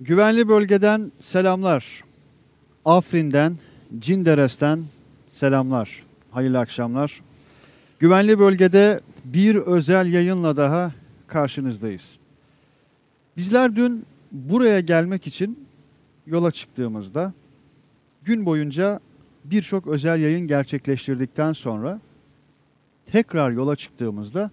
[0.00, 2.04] Güvenli bölgeden selamlar.
[2.84, 3.58] Afrin'den,
[3.98, 4.84] Cinderes'ten
[5.28, 6.02] selamlar.
[6.30, 7.22] Hayırlı akşamlar.
[7.98, 10.92] Güvenli bölgede bir özel yayınla daha
[11.26, 12.16] karşınızdayız.
[13.36, 15.66] Bizler dün buraya gelmek için
[16.26, 17.32] yola çıktığımızda
[18.22, 19.00] gün boyunca
[19.44, 22.00] birçok özel yayın gerçekleştirdikten sonra
[23.06, 24.50] tekrar yola çıktığımızda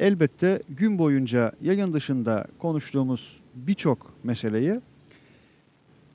[0.00, 4.80] elbette gün boyunca yayın dışında konuştuğumuz birçok meseleyi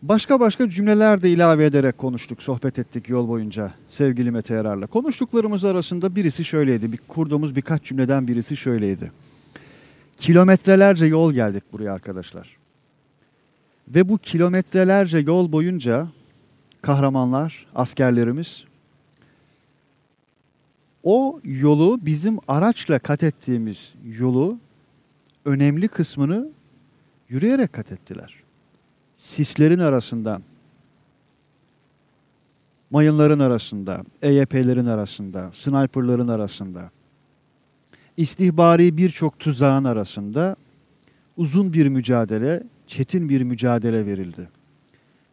[0.02, 4.88] başka başka cümleler de ilave ederek konuştuk, sohbet ettik yol boyunca sevgili Mete Yarar'la.
[4.88, 9.12] Konuştuklarımız arasında birisi şöyleydi, bir, kurduğumuz birkaç cümleden birisi şöyleydi.
[10.18, 12.58] Kilometrelerce yol geldik buraya arkadaşlar.
[13.88, 16.08] Ve bu kilometrelerce yol boyunca
[16.82, 18.64] kahramanlar, askerlerimiz
[21.04, 24.58] o yolu bizim araçla kat ettiğimiz yolu
[25.46, 26.50] önemli kısmını
[27.34, 28.34] yürüyerek kat ettiler.
[29.18, 30.44] Sislerin arasından,
[32.92, 36.92] mayınların arasında, EYP'lerin arasında, sniperların arasında,
[38.18, 40.56] istihbari birçok tuzağın arasında
[41.38, 44.50] uzun bir mücadele, çetin bir mücadele verildi.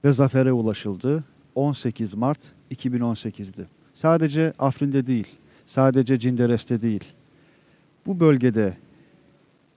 [0.04, 1.24] Ve zafere ulaşıldı
[1.54, 3.66] 18 Mart 2018'di.
[3.94, 5.26] Sadece Afrin'de değil,
[5.66, 7.04] sadece Cinderes'te değil.
[8.06, 8.76] Bu bölgede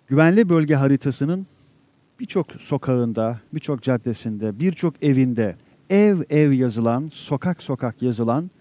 [0.08, 1.48] güvenli bölge haritasının
[2.20, 5.56] birçok sokağında, birçok caddesinde, birçok evinde
[5.90, 8.52] ev ev yazılan, sokak sokak yazılan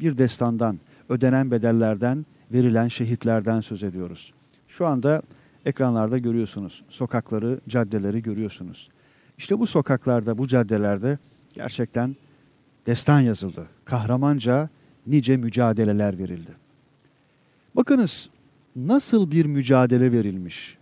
[0.00, 4.32] bir destandan, ödenen bedellerden, verilen şehitlerden söz ediyoruz.
[4.68, 5.22] Şu anda
[5.64, 6.82] ekranlarda görüyorsunuz.
[6.88, 8.90] Sokakları, caddeleri görüyorsunuz.
[9.38, 11.18] İşte bu sokaklarda, bu caddelerde
[11.54, 12.16] gerçekten
[12.86, 13.66] destan yazıldı.
[13.84, 14.68] Kahramanca
[15.06, 16.50] nice mücadeleler verildi.
[17.76, 18.28] Bakınız
[18.76, 20.75] nasıl bir mücadele verilmiş.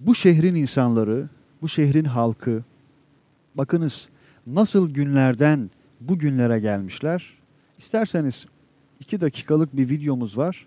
[0.00, 1.28] Bu şehrin insanları,
[1.62, 2.64] bu şehrin halkı,
[3.54, 4.08] bakınız
[4.46, 7.34] nasıl günlerden bu günlere gelmişler.
[7.78, 8.46] İsterseniz
[9.00, 10.66] iki dakikalık bir videomuz var.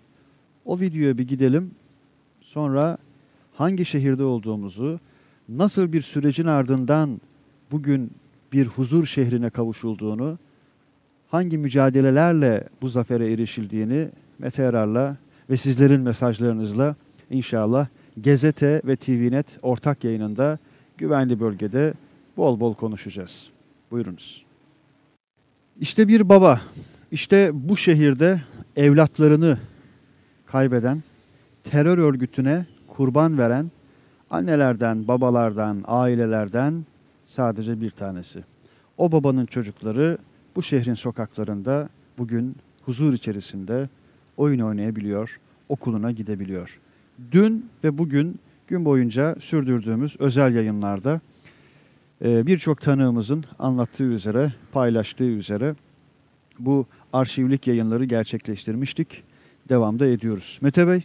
[0.64, 1.70] O videoya bir gidelim.
[2.40, 2.98] Sonra
[3.54, 5.00] hangi şehirde olduğumuzu,
[5.48, 7.20] nasıl bir sürecin ardından
[7.70, 8.10] bugün
[8.52, 10.38] bir huzur şehrine kavuşulduğunu,
[11.30, 15.16] hangi mücadelelerle bu zafere erişildiğini Mete Yarar'la
[15.50, 16.96] ve sizlerin mesajlarınızla
[17.30, 17.86] inşallah
[18.20, 20.58] Gezete ve TVNet ortak yayınında
[20.98, 21.94] güvenli bölgede
[22.36, 23.46] bol bol konuşacağız.
[23.90, 24.44] Buyurunuz.
[25.80, 26.60] İşte bir baba,
[27.10, 28.42] işte bu şehirde
[28.76, 29.58] evlatlarını
[30.46, 31.02] kaybeden,
[31.64, 33.70] terör örgütüne kurban veren
[34.30, 36.84] annelerden, babalardan, ailelerden
[37.24, 38.44] sadece bir tanesi.
[38.96, 40.18] O babanın çocukları
[40.56, 41.88] bu şehrin sokaklarında
[42.18, 43.88] bugün huzur içerisinde
[44.36, 46.80] oyun oynayabiliyor, okuluna gidebiliyor.
[47.32, 48.38] Dün ve bugün
[48.68, 51.20] gün boyunca sürdürdüğümüz özel yayınlarda
[52.24, 55.74] e, birçok tanığımızın anlattığı üzere, paylaştığı üzere
[56.58, 59.22] bu arşivlik yayınları gerçekleştirmiştik.
[59.68, 60.58] Devamda ediyoruz.
[60.62, 61.02] Mete Bey,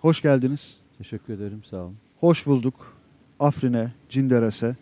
[0.00, 0.76] hoş geldiniz.
[0.98, 1.96] Teşekkür ederim, sağ olun.
[2.20, 2.96] Hoş bulduk.
[3.40, 4.76] Afrin'e, Cinderes'e.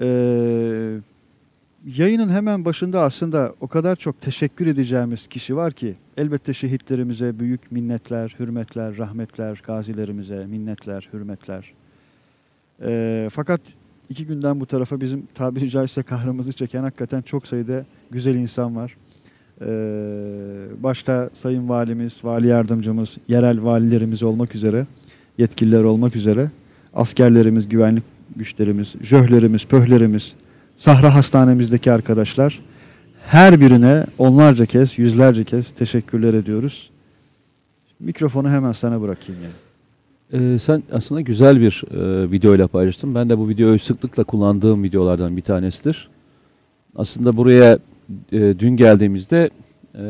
[0.00, 0.98] Ee,
[1.86, 7.72] yayının hemen başında aslında o kadar çok teşekkür edeceğimiz kişi var ki elbette şehitlerimize büyük
[7.72, 11.72] minnetler, hürmetler, rahmetler, gazilerimize minnetler, hürmetler.
[12.82, 13.60] Ee, fakat
[14.08, 18.96] iki günden bu tarafa bizim tabiri caizse kahrımızı çeken hakikaten çok sayıda güzel insan var.
[19.60, 19.66] Ee,
[20.82, 24.86] başta Sayın Valimiz, Vali Yardımcımız, yerel valilerimiz olmak üzere,
[25.38, 26.50] yetkililer olmak üzere,
[26.94, 28.04] askerlerimiz, güvenlik
[28.36, 30.34] güçlerimiz, jöhlerimiz, pöhlerimiz,
[30.80, 32.60] Sahra Hastanemizdeki arkadaşlar,
[33.26, 36.90] her birine onlarca kez, yüzlerce kez teşekkürler ediyoruz.
[37.98, 40.54] Mikrofonu hemen sana bırakayım yani.
[40.54, 43.14] Ee, sen aslında güzel bir e, videoyla paylaştın.
[43.14, 46.08] Ben de bu videoyu sıklıkla kullandığım videolardan bir tanesidir.
[46.96, 47.78] Aslında buraya
[48.32, 49.50] e, dün geldiğimizde
[49.94, 50.04] e,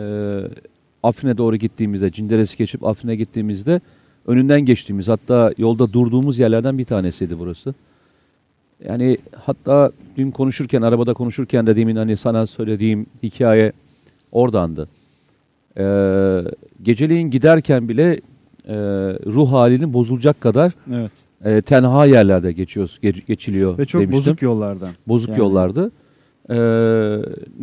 [1.03, 3.81] Afrin'e doğru gittiğimizde, Cinderes'i geçip Afrin'e gittiğimizde
[4.27, 7.75] önünden geçtiğimiz hatta yolda durduğumuz yerlerden bir tanesiydi burası.
[8.89, 13.73] Yani hatta dün konuşurken, arabada konuşurken dediğimin hani sana söylediğim hikaye
[14.33, 14.89] oradandı.
[15.79, 16.41] Ee,
[16.83, 18.13] geceliğin giderken bile
[18.69, 18.75] e,
[19.27, 21.11] ruh halinin bozulacak kadar Evet.
[21.45, 24.19] e, tenha yerlerde geçiyoruz, geç- geçiliyor Ve çok demiştim.
[24.19, 24.89] bozuk yollardan.
[25.09, 25.91] Bozuk Yani- yollardı.
[26.51, 26.55] Ee,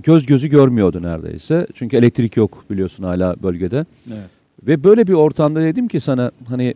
[0.04, 1.68] göz gözü görmüyordu neredeyse.
[1.74, 3.86] Çünkü elektrik yok biliyorsun hala bölgede.
[4.08, 4.20] Evet.
[4.68, 6.76] Ve böyle bir ortamda dedim ki sana hani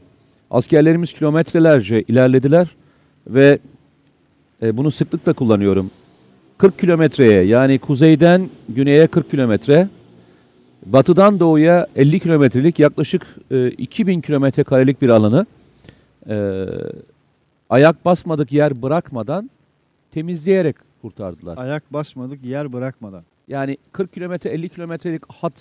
[0.51, 2.67] askerlerimiz kilometrelerce ilerlediler
[3.27, 3.59] ve
[4.61, 5.91] e, bunu sıklıkla kullanıyorum.
[6.57, 9.89] 40 kilometreye yani kuzeyden güneye 40 kilometre,
[10.85, 15.45] batıdan doğuya 50 kilometrelik yaklaşık e, 2000 kilometre karelik bir alanı
[16.29, 16.65] e,
[17.69, 19.49] ayak basmadık yer bırakmadan
[20.11, 21.57] temizleyerek kurtardılar.
[21.57, 23.23] Ayak basmadık yer bırakmadan.
[23.47, 25.53] Yani 40 kilometre 50 kilometrelik hat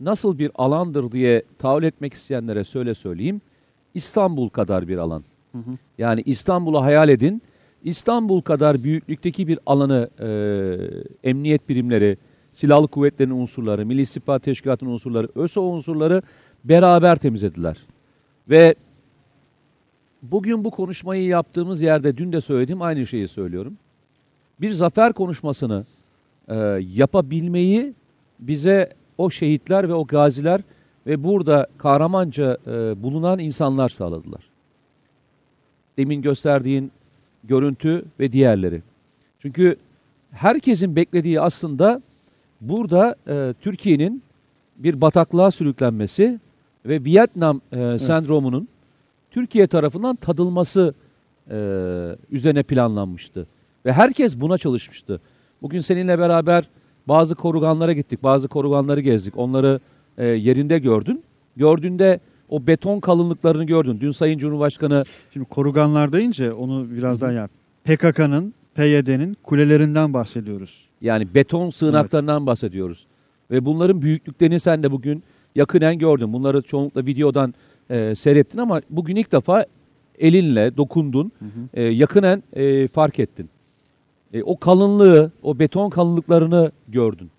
[0.00, 3.40] nasıl bir alandır diye tahayyül etmek isteyenlere söyle söyleyeyim.
[3.94, 5.24] İstanbul kadar bir alan.
[5.52, 5.70] Hı hı.
[5.98, 7.42] Yani İstanbul'u hayal edin.
[7.84, 10.28] İstanbul kadar büyüklükteki bir alanı e,
[11.30, 12.16] emniyet birimleri,
[12.52, 16.22] silahlı kuvvetlerin unsurları, Milli İstihbarat Teşkilatı'nın unsurları, ÖSO unsurları
[16.64, 17.76] beraber temizlediler.
[18.50, 18.74] Ve
[20.22, 23.76] bugün bu konuşmayı yaptığımız yerde dün de söylediğim aynı şeyi söylüyorum.
[24.60, 25.84] Bir zafer konuşmasını
[26.48, 27.94] e, yapabilmeyi
[28.40, 30.60] bize o şehitler ve o gaziler
[31.06, 34.50] ve burada kahramanca e, bulunan insanlar sağladılar.
[35.96, 36.92] Demin gösterdiğin
[37.48, 38.82] görüntü ve diğerleri.
[39.38, 39.76] Çünkü
[40.30, 42.02] herkesin beklediği aslında
[42.60, 44.22] burada e, Türkiye'nin
[44.76, 46.40] bir bataklığa sürüklenmesi
[46.86, 48.68] ve Vietnam e, sendromunun
[49.30, 50.94] Türkiye tarafından tadılması
[51.50, 51.56] e,
[52.30, 53.46] üzerine planlanmıştı.
[53.84, 55.20] Ve herkes buna çalışmıştı.
[55.62, 56.68] Bugün seninle beraber
[57.08, 59.38] bazı koruganlara gittik, bazı koruganları gezdik.
[59.38, 59.80] Onları
[60.18, 61.22] e, yerinde gördün.
[61.56, 64.00] Gördüğünde o beton kalınlıklarını gördün.
[64.00, 67.50] Dün Sayın Cumhurbaşkanı Şimdi koruganlar deyince onu biraz daha yap.
[67.84, 70.88] PKK'nın, PYD'nin kulelerinden bahsediyoruz.
[71.00, 73.06] Yani beton sığınaklarından bahsediyoruz.
[73.50, 75.22] Ve bunların büyüklüklerini sen de bugün
[75.54, 76.32] yakinen gördün.
[76.32, 77.54] Bunları çoğunlukla videodan
[77.90, 79.66] e, seyrettin ama bugün ilk defa
[80.18, 81.50] elinle dokundun, Hı hı.
[81.74, 83.50] e, yakinen e, fark ettin.
[84.32, 87.30] E, o kalınlığı, o beton kalınlıklarını gördün.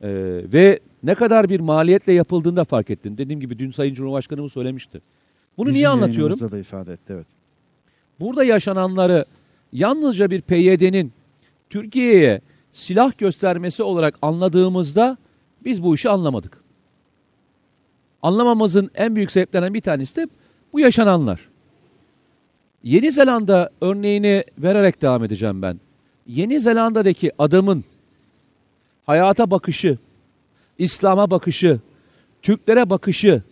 [0.00, 0.08] E,
[0.52, 3.18] ve ne kadar bir maliyetle yapıldığını da fark ettin.
[3.18, 5.00] Dediğim gibi dün Sayın Cumhurbaşkanımız söylemişti.
[5.58, 6.40] Bunu Bizim niye anlatıyorum?
[6.40, 7.26] da ifade etti evet.
[8.20, 9.24] Burada yaşananları
[9.72, 11.12] yalnızca bir PYD'nin
[11.70, 12.40] Türkiye'ye
[12.72, 15.16] silah göstermesi olarak anladığımızda
[15.64, 16.60] biz bu işi anlamadık.
[18.22, 20.28] Anlamamızın en büyük sebeplerinden bir tanesi de
[20.72, 21.48] bu yaşananlar.
[22.82, 25.80] Yeni Zelanda örneğini vererek devam edeceğim ben.
[26.26, 27.84] Yeni Zelanda'daki adamın
[29.06, 29.98] hayata bakışı,
[30.78, 31.80] İslam'a bakışı,
[32.42, 33.42] Türklere bakışı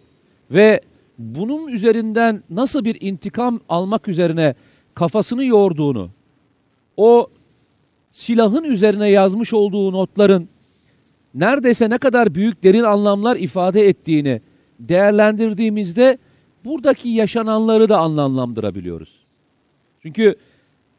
[0.50, 0.80] ve
[1.18, 4.54] bunun üzerinden nasıl bir intikam almak üzerine
[4.94, 6.10] kafasını yorduğunu,
[6.96, 7.30] o
[8.10, 10.48] silahın üzerine yazmış olduğu notların
[11.34, 14.40] neredeyse ne kadar büyük derin anlamlar ifade ettiğini
[14.80, 16.18] değerlendirdiğimizde
[16.64, 19.24] buradaki yaşananları da anlamlandırabiliyoruz.
[20.02, 20.36] Çünkü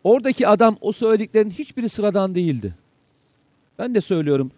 [0.03, 2.75] oradaki adam o söylediklerin hiçbiri sıradan değildi.
[3.79, 4.51] Ben de söylüyorum.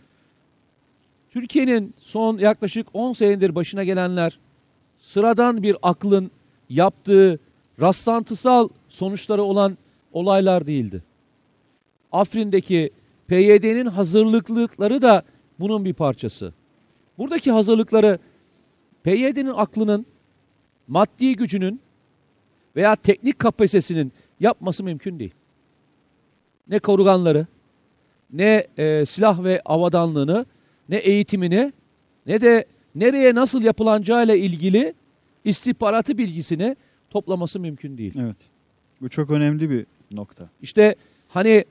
[1.37, 4.39] Türkiye'nin son yaklaşık 10 senedir başına gelenler
[4.99, 6.31] sıradan bir aklın
[6.69, 7.39] yaptığı
[7.81, 9.77] rastlantısal sonuçları olan
[10.13, 11.03] olaylar değildi.
[12.11, 12.89] Afrin'deki
[13.27, 15.23] PYD'nin hazırlıklıkları da
[15.59, 16.53] bunun bir parçası.
[17.17, 18.19] Buradaki hazırlıkları
[19.03, 20.05] PYD'nin aklının,
[20.87, 21.81] maddi gücünün
[22.75, 25.33] veya teknik kapasitesinin yapması mümkün değil.
[26.67, 27.47] Ne koruganları,
[28.33, 30.45] ne e, silah ve avadanlığını,
[30.89, 31.73] ne eğitimini,
[32.25, 34.93] ne de nereye nasıl yapılacağıyla ilgili
[35.45, 36.75] istihbaratı bilgisini
[37.09, 38.13] toplaması mümkün değil.
[38.21, 38.37] Evet.
[39.01, 40.49] Bu çok önemli bir nokta.
[40.61, 40.95] İşte
[41.27, 41.65] hani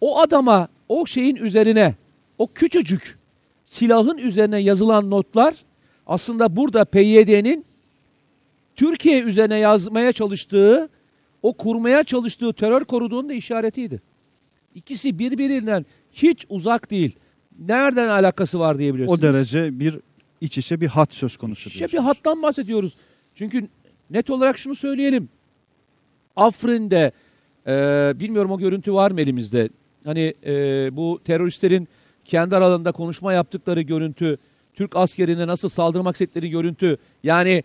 [0.00, 1.94] o adama o şeyin üzerine
[2.38, 3.18] o küçücük
[3.64, 5.54] silahın üzerine yazılan notlar
[6.06, 7.64] aslında burada PYD'nin
[8.76, 10.88] Türkiye üzerine yazmaya çalıştığı
[11.42, 14.00] o kurmaya çalıştığı terör koridorunun da işaretiydi.
[14.74, 17.16] İkisi birbirinden hiç uzak değil.
[17.60, 19.18] Nereden alakası var diyebilirsiniz.
[19.18, 19.98] O derece bir
[20.40, 22.96] iç içe bir hat söz konusu İşte bir hattan bahsediyoruz.
[23.34, 23.68] Çünkü
[24.10, 25.28] net olarak şunu söyleyelim.
[26.36, 27.12] Afrin'de
[27.66, 27.72] e,
[28.20, 29.68] bilmiyorum o görüntü var mı elimizde?
[30.04, 30.52] Hani e,
[30.96, 31.88] bu teröristlerin
[32.24, 34.38] kendi aralarında konuşma yaptıkları görüntü,
[34.74, 36.96] Türk askerine nasıl saldırmak istedikleri görüntü.
[37.22, 37.64] Yani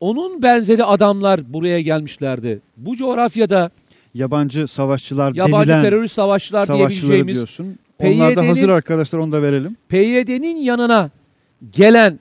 [0.00, 2.60] onun benzeri adamlar buraya gelmişlerdi.
[2.76, 3.70] Bu coğrafyada
[4.14, 7.78] Yabancı savaşçılar yabancı denilen terörist savaşçılar diyebileceğimiz diyorsun.
[8.00, 9.76] Onlar da hazır arkadaşlar onu da verelim.
[9.88, 11.10] PYD'nin yanına
[11.72, 12.20] gelen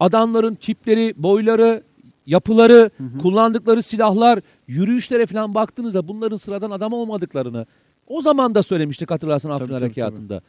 [0.00, 1.82] adamların tipleri, boyları,
[2.26, 3.18] yapıları, Hı hı.
[3.18, 7.66] kullandıkları silahlar, yürüyüşlere falan baktığınızda bunların sıradan adam olmadıklarını
[8.06, 10.40] o zaman da söylemiştik hatırlarsan Afrin Tabii, tabii, Harekatı'nda.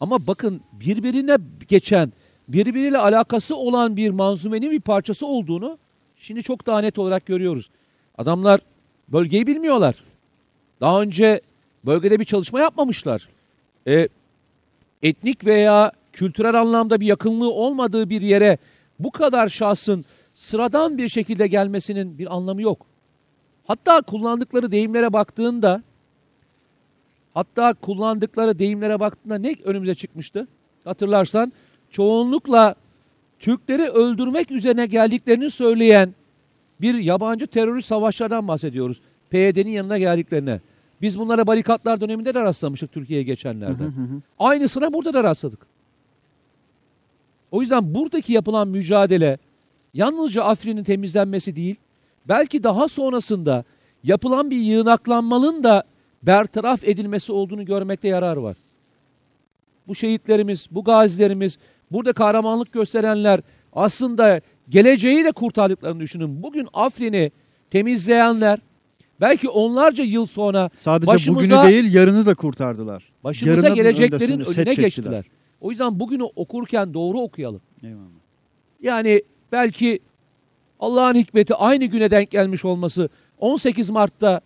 [0.00, 1.36] Ama bakın birbirine
[1.68, 2.12] geçen,
[2.48, 5.78] birbiriyle alakası olan bir manzumenin bir parçası olduğunu
[6.16, 7.70] şimdi çok daha net olarak görüyoruz.
[8.18, 8.60] Adamlar
[9.08, 9.94] bölgeyi bilmiyorlar.
[10.80, 11.40] Daha önce
[11.86, 13.28] bölgede bir çalışma yapmamışlar.
[13.86, 14.08] E,
[15.02, 18.58] etnik veya kültürel anlamda bir yakınlığı olmadığı bir yere
[18.98, 22.86] bu kadar şahsın sıradan bir şekilde gelmesinin bir anlamı yok.
[23.66, 25.82] Hatta kullandıkları deyimlere baktığında
[27.34, 30.48] hatta kullandıkları deyimlere baktığında ne önümüze çıkmıştı?
[30.84, 31.52] Hatırlarsan
[31.90, 32.74] çoğunlukla
[33.40, 36.14] Türkleri öldürmek üzerine geldiklerini söyleyen
[36.80, 39.00] bir yabancı terörist savaşlardan bahsediyoruz.
[39.30, 40.60] PYD'nin yanına geldiklerine.
[41.02, 43.84] Biz bunlara barikatlar döneminde de rastlamıştık Türkiye'ye geçenlerde.
[43.84, 44.20] Hı hı hı.
[44.38, 45.66] Aynısına burada da rastladık.
[47.50, 49.38] O yüzden buradaki yapılan mücadele
[49.94, 51.76] yalnızca Afrin'in temizlenmesi değil,
[52.28, 53.64] belki daha sonrasında
[54.04, 55.84] yapılan bir yığınaklanmanın da
[56.22, 58.56] bertaraf edilmesi olduğunu görmekte yarar var.
[59.88, 61.58] Bu şehitlerimiz, bu gazilerimiz,
[61.90, 63.40] burada kahramanlık gösterenler
[63.72, 66.42] aslında geleceği de kurtardıklarını düşünün.
[66.42, 67.32] Bugün Afrin'i
[67.70, 68.58] temizleyenler
[69.20, 73.12] belki onlarca yıl sonra Sadece Başımıza- bugünü değil yarını da kurtardılar.
[73.24, 74.74] başımıza Yarının geleceklerin önüne çektiler.
[74.76, 75.24] geçtiler.
[75.60, 77.60] O yüzden bugünü okurken doğru okuyalım.
[77.82, 78.02] Eyvallah.
[78.82, 80.00] Yani belki
[80.80, 84.40] Allah'ın hikmeti aynı güne denk gelmiş olması 18 Mart'ta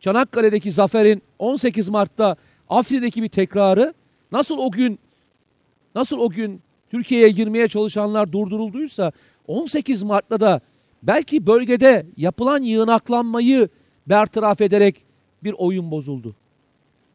[0.00, 2.36] Çanakkale'deki zaferin 18 Mart'ta
[2.68, 3.94] Afrin'deki bir tekrarı
[4.32, 4.98] nasıl o gün
[5.94, 9.12] nasıl o gün Türkiye'ye girmeye çalışanlar durdurulduysa
[9.46, 10.60] 18 Mart'ta da
[11.02, 13.68] belki bölgede yapılan yığınaklanmayı
[14.10, 15.04] bertaraf ederek
[15.44, 16.34] bir oyun bozuldu.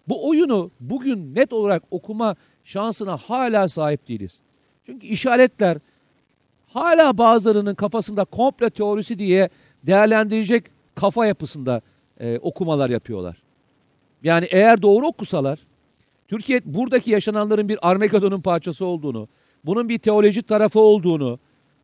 [0.07, 4.39] Bu oyunu bugün net olarak okuma şansına hala sahip değiliz.
[4.85, 5.77] Çünkü işaretler
[6.67, 9.49] hala bazılarının kafasında komple teorisi diye
[9.83, 10.63] değerlendirecek
[10.95, 11.81] kafa yapısında
[12.19, 13.41] e, okumalar yapıyorlar.
[14.23, 15.59] Yani eğer doğru okusalar,
[16.27, 19.27] Türkiye buradaki yaşananların bir Armageddon'un parçası olduğunu,
[19.63, 21.39] bunun bir teoloji tarafı olduğunu,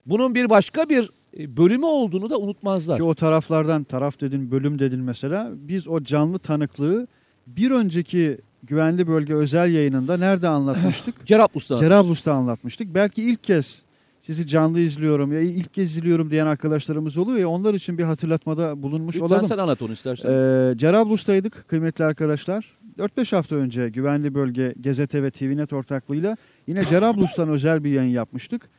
[0.06, 2.98] bunun bir başka bir bölümü olduğunu da unutmazlar.
[2.98, 5.52] Ki o taraflardan taraf dedin, bölüm dedin mesela.
[5.56, 7.08] Biz o canlı tanıklığı
[7.48, 11.16] bir önceki güvenli bölge özel yayınında nerede anlatmıştık?
[11.26, 11.78] Cerablus'ta.
[11.78, 12.94] Cerablus'ta anlatmıştık.
[12.96, 13.82] Belki ilk kez
[14.22, 18.84] sizi canlı izliyorum ya ilk kez izliyorum diyen arkadaşlarımız oluyor ya onlar için bir hatırlatmada
[18.84, 19.48] bulunmuş Lütfen olalım.
[19.48, 20.30] sen anlat onu istersen.
[20.30, 22.78] Ee, Cerablus'taydık kıymetli arkadaşlar.
[22.98, 28.70] 4-5 hafta önce güvenli bölge Gezete ve TVNet ortaklığıyla yine Cerablus'tan özel bir yayın yapmıştık.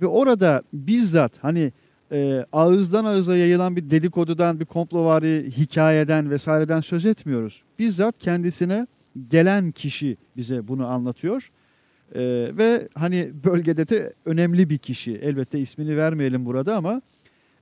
[0.00, 1.72] Ve orada bizzat hani
[2.12, 7.62] e, ağızdan ağıza yayılan bir dedikodudan, bir komplovari hikayeden vesaireden söz etmiyoruz.
[7.78, 8.86] Bizzat kendisine
[9.30, 11.50] gelen kişi bize bunu anlatıyor.
[12.14, 12.20] E,
[12.58, 15.12] ve hani bölgede de önemli bir kişi.
[15.12, 17.02] Elbette ismini vermeyelim burada ama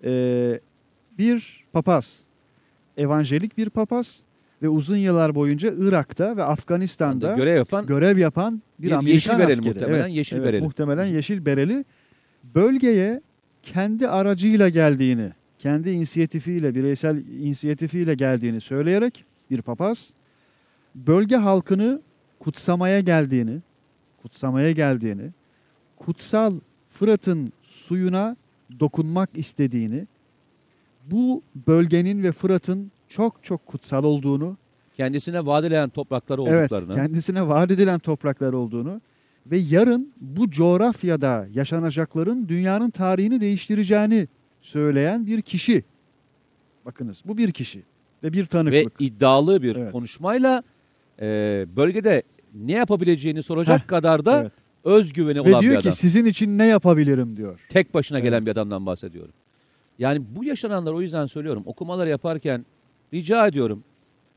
[0.05, 0.61] e,
[1.19, 2.19] bir papaz.
[2.97, 4.21] Evangelik bir papaz
[4.63, 9.31] ve uzun yıllar boyunca Irak'ta ve Afganistan'da görev yapan görev yapan bir, Bir Amerikan yeşil
[9.31, 9.69] bereli askeri.
[9.69, 10.63] muhtemelen, yeşil evet, bereli.
[10.63, 11.85] Muhtemelen yeşil bereli.
[12.45, 13.21] Bölgeye
[13.63, 20.11] kendi aracıyla geldiğini, kendi inisiyatifiyle, bireysel inisiyatifiyle geldiğini söyleyerek bir papaz
[20.95, 22.01] bölge halkını
[22.39, 23.59] kutsamaya geldiğini,
[24.23, 25.31] kutsamaya geldiğini,
[25.97, 26.55] kutsal
[26.91, 28.37] Fırat'ın suyuna
[28.81, 30.07] dokunmak istediğini,
[31.11, 34.57] bu bölgenin ve Fırat'ın çok çok kutsal olduğunu,
[34.97, 36.95] kendisine vaat edilen toprakları Evet, olduklarını.
[36.95, 39.01] kendisine vaat edilen topraklar olduğunu
[39.51, 44.29] ve yarın bu coğrafyada yaşanacakların dünyanın tarihini değiştireceğini
[44.61, 45.85] söyleyen bir kişi.
[46.85, 47.83] Bakınız bu bir kişi
[48.23, 49.01] ve bir ve tanıklık.
[49.01, 49.93] iddialı bir Evet.
[49.93, 50.63] konuşmayla
[51.21, 52.23] e, bölgede
[52.55, 54.53] ne yapabileceğini soracak Heh, kadar da evet.
[54.85, 55.91] özgüveni Ve olan bir diyor adam.
[55.93, 57.61] ki sizin için ne yapabilirim diyor.
[57.69, 58.47] Tek başına gelen Evet.
[58.47, 59.33] bir adamdan bahsediyorum.
[59.99, 61.63] Yani bu yaşananlar o yüzden söylüyorum.
[61.67, 62.67] Okumaları yaparken
[63.15, 63.85] rica ediyorum.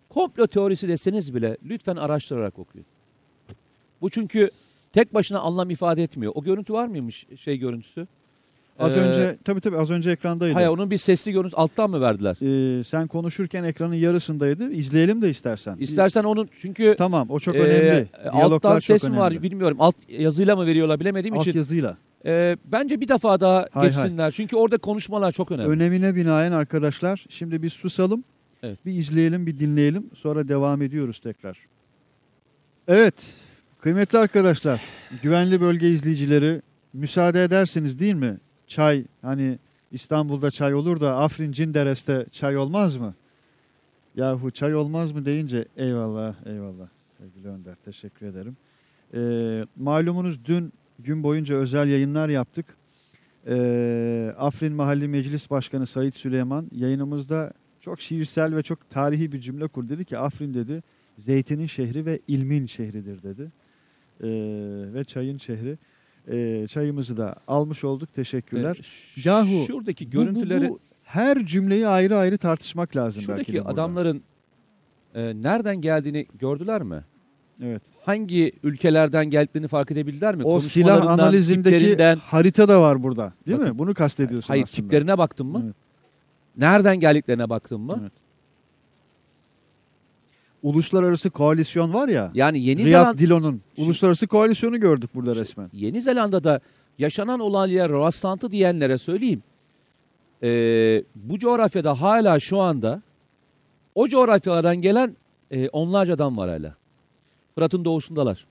[0.10, 2.86] Komplo teorisi deseniz bile lütfen araştırarak okuyun.
[4.02, 4.52] Bu çünkü
[4.94, 6.32] tek başına anlam ifade etmiyor.
[6.36, 8.08] O görüntü var mıymış şey görüntüsü?
[8.80, 10.54] Az Ee, önce tabii tabii az önce ekrandaydı.
[10.54, 12.36] Hayır onun bir sesli görüntüsü alttan mı verdiler?
[12.80, 14.72] Ee, sen konuşurken ekranın yarısındaydı.
[14.72, 15.78] İzleyelim de istersen.
[15.80, 18.08] İstersen onun çünkü Tamam o çok e, önemli.
[18.24, 19.78] Diyaloglar alttan çok ses mi var bilmiyorum.
[19.80, 21.60] Alt yazıyla mı veriyorlar bilemediğim Alt için.
[21.60, 21.98] yazıyla.
[22.26, 24.32] e, bence bir defa daha Hay geçsinler.
[24.32, 25.70] Çünkü orada konuşmalar çok önemli.
[25.70, 28.24] Önemine binaen arkadaşlar şimdi bir susalım.
[28.64, 28.86] Evet.
[28.86, 30.10] Bir izleyelim, bir dinleyelim.
[30.16, 31.58] Sonra devam ediyoruz tekrar.
[32.88, 33.14] Evet.
[33.82, 34.82] Kıymetli arkadaşlar,
[35.22, 36.62] güvenli bölge izleyicileri
[36.94, 38.38] müsaade edersiniz değil mi?
[38.68, 39.60] Çay hani
[39.92, 43.14] İstanbul'da çay olur da Afrin Cinderes'te çay olmaz mı?
[44.16, 48.58] Yahu çay olmaz mı deyince eyvallah eyvallah sevgili Önder teşekkür ederim.
[49.14, 52.66] Ee, malumunuz dün gün boyunca özel yayınlar yaptık.
[53.48, 59.68] Ee, Afrin Mahalli Meclis Başkanı Sayit Süleyman yayınımızda çok şiirsel ve çok tarihi bir cümle
[59.68, 59.90] kurdu.
[59.90, 60.84] Dedi ki Afrin dedi
[61.18, 63.52] zeytinin şehri ve ilmin şehridir dedi.
[64.24, 64.28] Ee,
[64.94, 65.78] ve çayın şehri.
[66.32, 68.14] Ee, çayımızı da almış olduk.
[68.14, 68.78] Teşekkürler.
[69.26, 73.54] E, Yahu, şuradaki Bu- bu- görüntüleri bu her cümleyi ayrı ayrı tartışmak lazım belki Şuradaki
[73.54, 73.70] de burada.
[73.74, 74.22] adamların
[75.16, 77.02] e, nereden geldiğini gördüler mi?
[77.64, 77.82] Evet.
[78.06, 80.44] Hangi ülkelerden geldiklerini fark edebildiler mi?
[80.44, 83.34] O silah analizindeki tiplerinden- harita da var burada.
[83.48, 83.64] Değil mi?
[83.64, 83.80] Bakın.
[83.80, 84.82] Bunu kastediyorsun hayır aslında.
[84.82, 85.62] tiplerine baktın mı?
[85.66, 85.76] Evet.
[86.58, 87.98] Nereden geldiklerine baktın mı?
[88.02, 88.14] Evet.
[90.64, 92.32] Uluslararası koalisyon var ya.
[92.34, 95.70] Yani Yeni Riyad Zeland Dilo'nun uluslararası koalisyonu gördük burada resmen.
[95.74, 96.60] Yeni Zelanda'da
[96.98, 99.44] yaşanan olaylara rastlantı diyenlere söyleyeyim.
[100.44, 103.02] Ee, bu coğrafyada hala şu anda
[103.96, 105.16] O coğrafyalardan gelen
[105.52, 106.76] e, onlarca adam var hala.
[107.56, 108.46] Fırat'ın doğusundalar.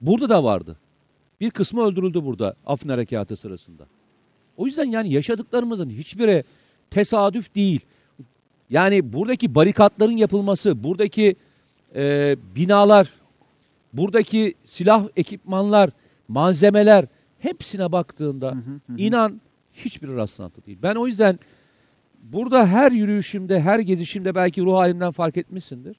[0.00, 0.76] Burada da vardı.
[1.40, 3.86] Bir kısmı öldürüldü burada Afrin Harekatı sırasında.
[4.56, 6.44] O yüzden yani yaşadıklarımızın hiçbiri
[6.90, 7.80] tesadüf değil.
[8.70, 11.36] Yani buradaki barikatların yapılması, buradaki
[11.94, 13.10] e, binalar,
[13.92, 15.90] buradaki silah ekipmanlar,
[16.28, 17.06] malzemeler
[17.38, 18.54] hepsine baktığında
[18.96, 19.40] inan
[19.72, 20.78] hiçbir rastlantı değil.
[20.82, 21.38] Ben o yüzden
[22.22, 25.96] burada her yürüyüşümde, her gezişimde belki ruh halimden fark etmişsindir.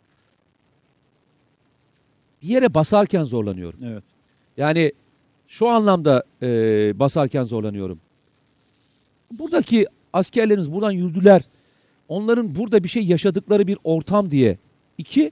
[2.42, 3.80] Bir yere basarken zorlanıyorum.
[3.84, 4.04] Evet.
[4.58, 4.92] Yani
[5.48, 6.48] şu anlamda e,
[7.00, 8.00] basarken zorlanıyorum.
[9.32, 11.42] Buradaki askerlerimiz buradan yürüdüler.
[12.10, 14.58] Onların burada bir şey yaşadıkları bir ortam diye.
[14.98, 15.32] İki,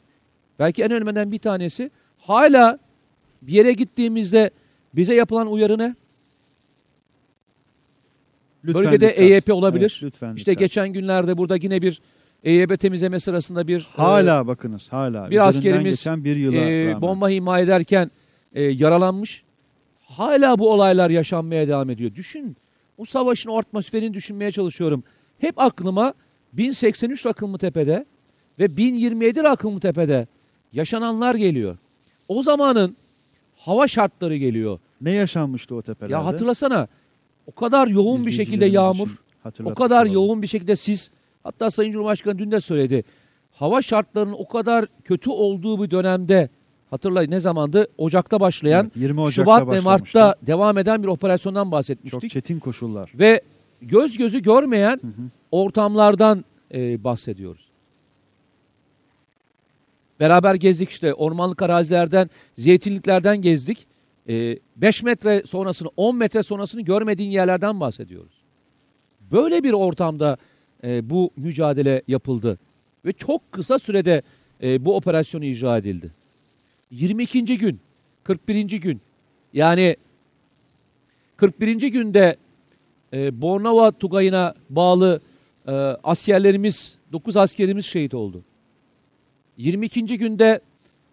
[0.60, 2.79] belki en önemliden bir tanesi hala
[3.41, 4.51] bir yere gittiğimizde
[4.96, 5.96] bize yapılan uyarı ne?
[8.65, 9.19] Lütfen Bölgede dikkat.
[9.19, 10.00] EYP olabilir.
[10.01, 10.60] Evet, lütfen İşte dikkat.
[10.60, 12.01] geçen günlerde burada yine bir
[12.43, 15.31] EYB temizleme sırasında bir e, hala bakınız hala.
[15.31, 17.01] bir askerimiz, geçen bir yıla e, rağmen.
[17.01, 18.12] bomba imha ederken
[18.53, 19.43] e, yaralanmış.
[20.00, 22.15] Hala bu olaylar yaşanmaya devam ediyor.
[22.15, 22.57] Düşün,
[22.98, 25.03] bu savaşın o atmosferini düşünmeye çalışıyorum.
[25.39, 26.13] Hep aklıma
[26.54, 28.06] 1083 Rakımlı Tepe'de
[28.60, 30.27] ve 1027 Rakımlı Tepe'de
[30.74, 31.77] yaşananlar geliyor.
[32.27, 32.98] O zamanın
[33.56, 34.80] hava şartları geliyor.
[35.01, 36.13] Ne yaşanmıştı o tepelerde?
[36.13, 36.88] Ya hatırlasana,
[37.48, 39.10] o kadar yoğun bir şekilde yağmur,
[39.63, 40.13] o kadar olalım.
[40.13, 41.10] yoğun bir şekilde sis.
[41.44, 43.04] Hatta Sayın Cumhurbaşkanı dün de söyledi.
[43.51, 46.50] Hava şartlarının o kadar kötü olduğu bir dönemde
[46.89, 47.88] hatırlayın ne zamandı?
[47.98, 49.80] Ocak'ta başlayan Evet, 20 Ocak'ta Şubat ve.
[49.80, 52.32] Mart'ta devam eden bir operasyondan çok bahsetmiştik.
[52.32, 53.12] çetin koşullar.
[53.16, 53.42] Ve
[53.82, 55.00] göz gözü görmeyen
[55.51, 57.68] ortamlardan e, bahsediyoruz.
[60.20, 63.88] Beraber gezdik işte ormanlık arazilerden, zeytinliklerden gezdik.
[64.27, 68.34] 5 metre sonrasını, 10 metre sonrasını görmediğin yerlerden bahsediyoruz.
[69.32, 70.38] Böyle bir ortamda
[70.84, 72.60] e, bu mücadele yapıldı.
[73.06, 74.22] Ve çok kısa sürede
[74.63, 76.12] e, bu operasyon icra edildi.
[76.92, 77.58] 22.
[77.58, 77.80] gün,
[78.24, 78.66] 41.
[78.66, 79.01] gün
[79.53, 79.96] yani
[81.38, 81.75] 41.
[81.75, 82.36] günde
[83.14, 85.22] e, Bornova Tugayı'na bağlı
[85.68, 85.72] e,
[86.03, 88.44] askerlerimiz, 9 askerimiz şehit oldu.
[89.58, 90.18] 22.
[90.18, 90.62] günde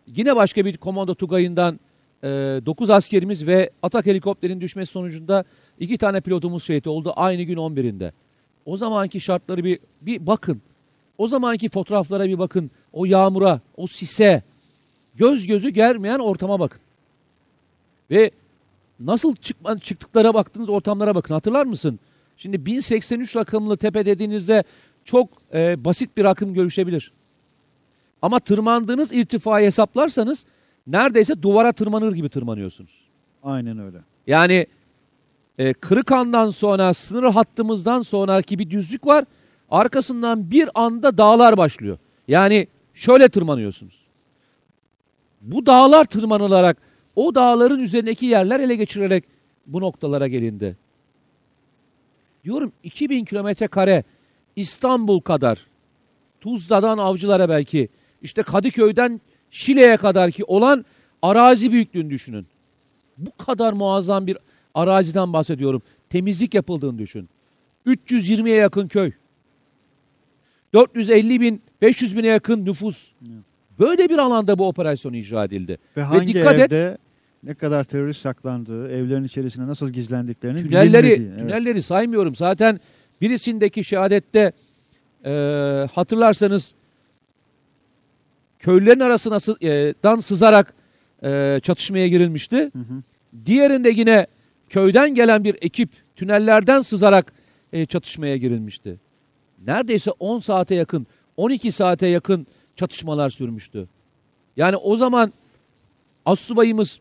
[0.06, 1.80] yine başka bir komando Tugayı'ndan
[2.22, 2.28] e,
[2.66, 5.44] 9 askerimiz ve atak helikopterin düşmesi sonucunda
[5.78, 8.12] iki tane pilotumuz şehit oldu aynı gün 11'inde.
[8.66, 10.62] O zamanki şartları bir, bir bakın.
[11.18, 12.70] O zamanki fotoğraflara bir bakın.
[12.92, 14.42] O yağmura, o sise,
[15.14, 16.80] göz gözü germeyen ortama bakın.
[18.10, 18.30] Ve
[19.00, 21.34] nasıl çıkma, çıktıklara baktığınız ortamlara bakın.
[21.34, 22.00] Hatırlar mısın?
[22.36, 24.64] Şimdi 1083 rakımlı tepe dediğinizde
[25.04, 27.12] çok e, basit bir rakım görüşebilir.
[28.22, 30.44] Ama tırmandığınız irtifayı hesaplarsanız
[30.86, 33.04] neredeyse duvara tırmanır gibi tırmanıyorsunuz.
[33.42, 33.98] Aynen öyle.
[34.26, 34.66] Yani
[35.58, 39.24] e, Kırıkan'dan sonra sınır hattımızdan sonraki bir düzlük var.
[39.70, 41.98] Arkasından bir anda dağlar başlıyor.
[42.28, 44.04] Yani şöyle tırmanıyorsunuz.
[45.40, 46.76] Bu dağlar tırmanılarak
[47.16, 49.24] o dağların üzerindeki yerler ele geçirilerek
[49.66, 50.76] bu noktalara gelindi.
[52.44, 54.04] Diyorum 2000 kilometre kare
[54.56, 55.58] İstanbul kadar
[56.40, 57.88] Tuzla'dan Avcılar'a belki
[58.22, 60.84] işte Kadıköy'den Şile'ye kadar ki olan
[61.22, 62.46] arazi büyüklüğünü düşünün.
[63.18, 64.36] Bu kadar muazzam bir
[64.74, 65.82] araziden bahsediyorum.
[66.10, 67.28] Temizlik yapıldığını düşün.
[67.86, 69.12] 320'ye yakın köy.
[70.74, 73.12] 450 bin, 500 bine yakın nüfus.
[73.78, 75.78] Böyle bir alanda bu operasyon icra edildi.
[75.96, 76.98] Ve hangi dikkat et- evde
[77.44, 81.28] ne kadar terörist saklandığı, evlerin içerisine nasıl gizlendiklerini Tünelleri, bilinmediği.
[81.28, 81.38] Evet.
[81.40, 82.34] tünelleri saymıyorum.
[82.34, 82.80] Zaten
[83.20, 84.52] birisindeki şehadette
[85.24, 85.30] e,
[85.94, 86.74] hatırlarsanız
[88.58, 90.74] köylülerin arasına sı- e, dan sızarak
[91.24, 92.56] e, çatışmaya girilmişti.
[92.56, 93.02] Hı hı.
[93.46, 94.26] Diğerinde yine
[94.68, 97.32] köyden gelen bir ekip tünellerden sızarak
[97.72, 98.96] e, çatışmaya girilmişti.
[99.66, 103.88] Neredeyse 10 saate yakın, 12 saate yakın çatışmalar sürmüştü.
[104.56, 105.32] Yani o zaman
[106.26, 107.00] assubayımız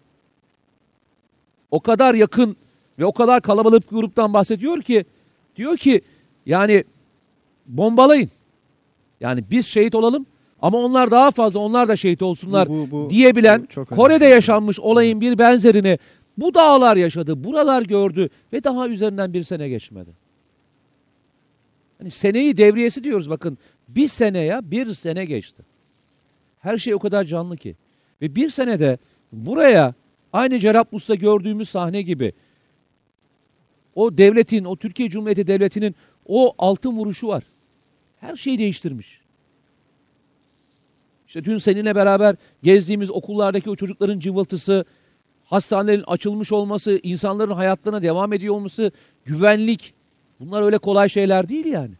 [1.73, 2.55] o kadar yakın
[2.99, 5.05] ve o kadar kalabalık bir gruptan bahsediyor ki
[5.55, 6.01] diyor ki
[6.45, 6.83] yani
[7.65, 8.29] bombalayın.
[9.21, 10.25] Yani biz şehit olalım
[10.61, 14.79] ama onlar daha fazla onlar da şehit olsunlar Bu- bu- bu- diyebilen bu Kore'de yaşanmış
[14.79, 15.97] olayın bir benzerini
[16.37, 20.09] bu dağlar yaşadı, buralar gördü ve daha üzerinden bir sene geçmedi.
[21.97, 23.57] Hani seneyi devriyesi diyoruz bakın.
[23.87, 25.63] Bir sene ya bir sene geçti.
[26.59, 27.75] Her şey o kadar canlı ki.
[28.21, 28.97] Ve bir senede
[29.31, 29.93] buraya
[30.33, 32.33] aynı Cerablus'ta gördüğümüz sahne gibi
[33.95, 37.43] o devletin, o Türkiye Cumhuriyeti Devleti'nin o altın vuruşu var.
[38.19, 39.21] Her şeyi değiştirmiş.
[41.27, 44.85] İşte dün seninle beraber gezdiğimiz okullardaki o çocukların cıvıltısı,
[45.43, 48.91] hastanelerin açılmış olması, insanların hayatlarına devam ediyor olması,
[49.25, 49.93] güvenlik.
[50.39, 51.93] Bunlar öyle kolay şeyler değil yani.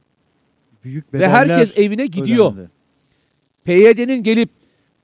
[0.83, 2.53] Büyük ve herkes evine gidiyor.
[2.53, 2.69] ödendi.
[3.63, 4.49] PYD'nin gelip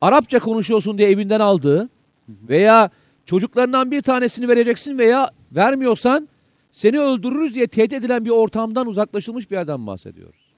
[0.02, 1.90] Arapça konuşuyorsun diye evinden aldığı
[2.30, 2.90] veya
[3.30, 6.30] çocuklarından bir tanesini vereceksin veya vermiyorsan
[6.72, 10.54] seni öldürürüz diye tehdit edilen bir ortamdan uzaklaşılmış bir yerden bahsediyoruz.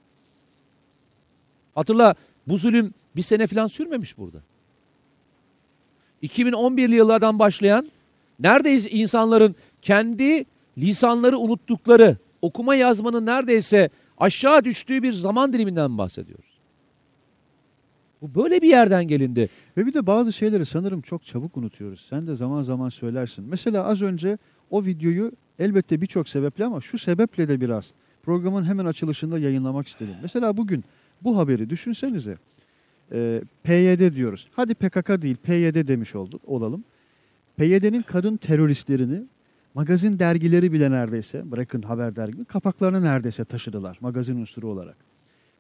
[1.76, 2.16] Hatırla
[2.48, 4.38] bu zulüm bir sene falan sürmemiş burada.
[6.24, 7.92] 2011'li yıllardan başlayan
[8.40, 10.46] neredeyse insanların kendi
[10.78, 16.51] lisanları unuttukları, okuma yazmanın neredeyse aşağı düştüğü bir zaman diliminden bahsediyoruz.
[18.22, 19.50] Bu böyle bir yerden gelindi.
[19.78, 22.06] Ve bir de bazı şeyleri sanırım çok çabuk unutuyoruz.
[22.10, 23.46] Sen de zaman zaman söylersin.
[23.46, 24.38] Mesela az önce
[24.70, 27.92] o videoyu elbette birçok sebeple ama şu sebeple de biraz
[28.24, 30.16] programın hemen açılışında yayınlamak istedim.
[30.22, 30.84] Mesela bugün
[31.22, 32.38] bu haberi düşünsenize.
[33.12, 34.48] Ee, PYD diyoruz.
[34.56, 36.84] Hadi PKK değil PYD demiş olduk, olalım.
[37.58, 39.24] PYD'nin kadın teröristlerini
[39.74, 44.96] magazin dergileri bile neredeyse bırakın haber dergi kapaklarına neredeyse taşıdılar magazin unsuru olarak.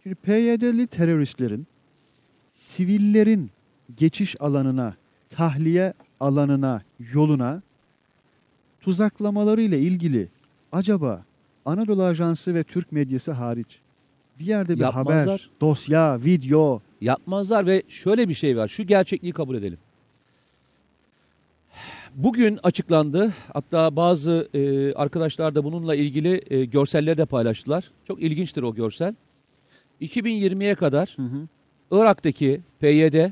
[0.04, 1.67] Şimdi PYD'li teröristlerin
[2.71, 3.51] sivillerin
[3.97, 4.95] geçiş alanına,
[5.29, 6.81] tahliye alanına,
[7.13, 7.62] yoluna
[8.81, 10.27] tuzaklamaları ile ilgili
[10.71, 11.23] acaba
[11.65, 13.79] Anadolu Ajansı ve Türk medyası hariç
[14.39, 15.49] bir yerde bir haber, Yapmazlar.
[15.62, 18.67] dosya, video Yapmazlar ve şöyle bir şey var.
[18.67, 19.77] Şu gerçekliği kabul edelim.
[22.15, 23.34] Bugün açıklandı.
[23.53, 27.91] Hatta bazı e, arkadaşlar da bununla ilgili e, görselleri de paylaştılar.
[28.07, 29.15] Çok ilginçtir o görsel.
[30.01, 31.17] 2020'ye kadar
[31.91, 33.30] Irak'taki PYD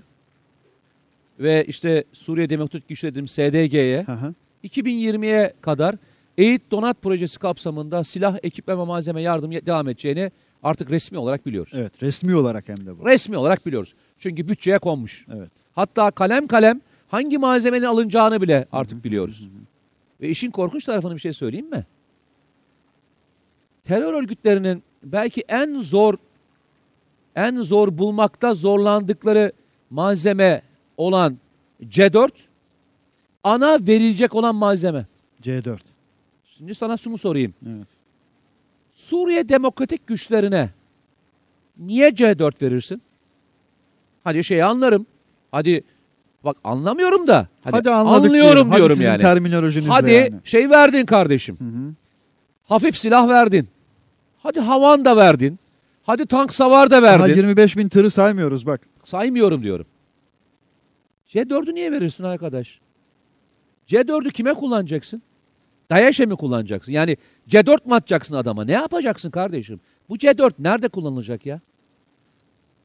[1.39, 4.33] ve işte Suriye Demokratik Güçleri dediğim SDG'ye Hı hı.
[4.63, 5.95] 2020'ye kadar
[6.37, 10.31] EİT Donat projesi kapsamında silah, ekipman ve malzeme yardım devam edeceğini
[10.63, 11.73] artık resmi olarak biliyoruz.
[11.75, 13.05] Evet, resmi olarak hem de bu.
[13.05, 13.93] Resmi olarak biliyoruz.
[14.19, 15.25] Çünkü bütçeye konmuş.
[15.35, 15.49] Evet.
[15.73, 19.49] Hatta kalem kalem hangi malzemenin alınacağını bile artık biliyoruz.
[20.21, 21.85] Ve işin korkunç tarafını bir şey söyleyeyim mi?
[23.83, 26.17] Terör örgütlerinin belki en zor
[27.35, 29.51] en zor bulmakta zorlandıkları
[29.89, 30.61] malzeme
[30.97, 31.37] olan
[31.83, 32.29] C4
[33.43, 35.05] ana verilecek olan malzeme.
[35.43, 35.77] C4.
[36.45, 37.53] Şimdi sana şunu sorayım.
[37.67, 37.87] Evet.
[38.93, 40.69] Suriye demokratik güçlerine
[41.77, 43.01] niye C4 verirsin?
[44.23, 45.05] Hadi şeyi anlarım.
[45.51, 45.83] Hadi
[46.43, 47.47] bak anlamıyorum da.
[47.63, 48.69] Hadi, Hadi, anladık anlıyorum.
[48.69, 49.21] Hadi diyorum sizin yani.
[49.21, 50.33] terminolojinizle Hadi yani.
[50.43, 51.57] şey verdin kardeşim.
[51.59, 51.93] Hı hı.
[52.65, 53.67] Hafif silah verdin.
[54.37, 55.59] Hadi havan da verdin.
[56.09, 57.35] Hadi tank savar da Daha verdin.
[57.35, 58.81] 25 bin tırı saymıyoruz bak.
[59.03, 59.85] Saymıyorum diyorum.
[61.27, 62.79] C4'ü niye verirsin arkadaş?
[63.87, 65.21] C4'ü kime kullanacaksın?
[65.89, 66.91] DAEŞ'e mi kullanacaksın?
[66.91, 67.17] Yani
[67.49, 68.65] C4 mu atacaksın adama?
[68.65, 69.79] Ne yapacaksın kardeşim?
[70.09, 71.59] Bu C4 nerede kullanılacak ya?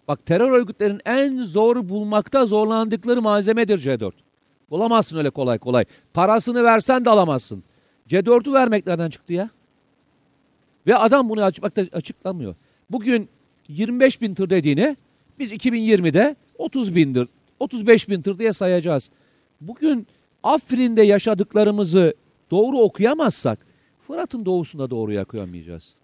[0.08, 4.12] Bak terör örgütlerinin en zor bulmakta zorlandıkları malzemedir C4.
[4.70, 5.84] Bulamazsın öyle kolay kolay.
[6.14, 7.64] Parasını versen de alamazsın.
[8.08, 9.50] C4'ü vermek nereden çıktı ya?
[10.87, 12.54] Ve adam bunu açıkta açıklamıyor.
[12.94, 13.28] Bugün
[13.68, 14.96] 25 bin tır dediğini
[15.38, 17.28] biz 2020'de 30 bindir,
[17.61, 19.11] 35 bin tır diye sayacağız.
[19.61, 20.07] Bugün
[20.42, 22.14] Afrin'de yaşadıklarımızı
[22.50, 23.66] doğru okuyamazsak
[24.07, 25.94] Fırat'ın doğusunda doğru okuyamayacağız.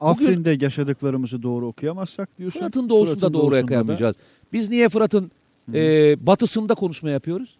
[0.00, 2.60] Bugün- Afrin'de yaşadıklarımızı doğru okuyamazsak diyorsun.
[2.60, 4.16] Fırat'ın doğusunda Fırat'ın doğru doğusunda da- okuyamayacağız.
[4.52, 5.30] Biz niye Fırat'ın
[5.74, 7.56] e, batısında konuşma yapıyoruz?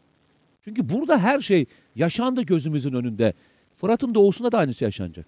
[0.65, 3.35] Çünkü burada her şey yaşandı gözümüzün önünde.
[3.75, 5.27] Fırat'ın doğusunda da aynısı yaşanacak.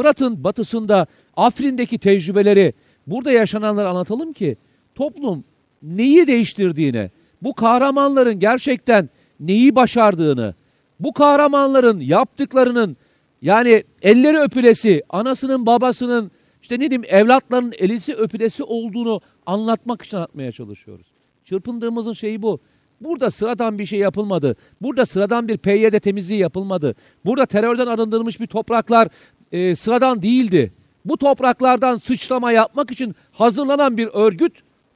[0.00, 2.72] Fırat'ın batısında Afrin'deki tecrübeleri
[3.06, 4.56] burada yaşananları anlatalım ki
[4.94, 5.44] toplum
[5.82, 7.10] neyi değiştirdiğine,
[7.42, 9.08] bu kahramanların gerçekten
[9.40, 10.54] neyi başardığını,
[11.00, 12.96] bu kahramanların yaptıklarının
[13.42, 16.30] yani elleri öpülesi, anasının babasının
[16.62, 21.06] işte ne diyeyim evlatların elisi öpülesi olduğunu anlatmak için anlatmaya çalışıyoruz.
[21.44, 22.60] Çırpındığımızın şeyi bu.
[23.00, 24.56] Burada sıradan bir şey yapılmadı.
[24.82, 26.94] Burada sıradan bir PYD temizliği yapılmadı.
[27.24, 29.08] Burada terörden arındırılmış bir topraklar
[29.52, 30.72] e, sıradan değildi.
[31.04, 34.52] Bu topraklardan sıçrama yapmak için hazırlanan bir örgüt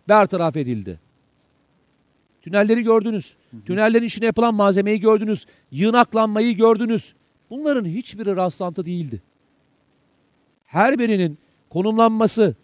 [0.09, 1.01] bertaraf edildi.
[2.43, 3.35] Tünelleri gördünüz.
[3.67, 5.47] Tünellerin içine yapılan malzemeyi gördünüz.
[5.71, 7.15] Yığınaklanmayı gördünüz.
[7.51, 9.23] Bunların hiçbiri rastlantı değildi.
[10.67, 11.39] Her birinin
[11.71, 12.55] konumlanması,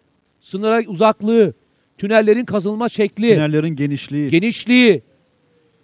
[0.40, 1.54] sınıra uzaklığı,
[1.98, 5.02] tünellerin kazılma şekli, Tünellerin genişliği, genişliği,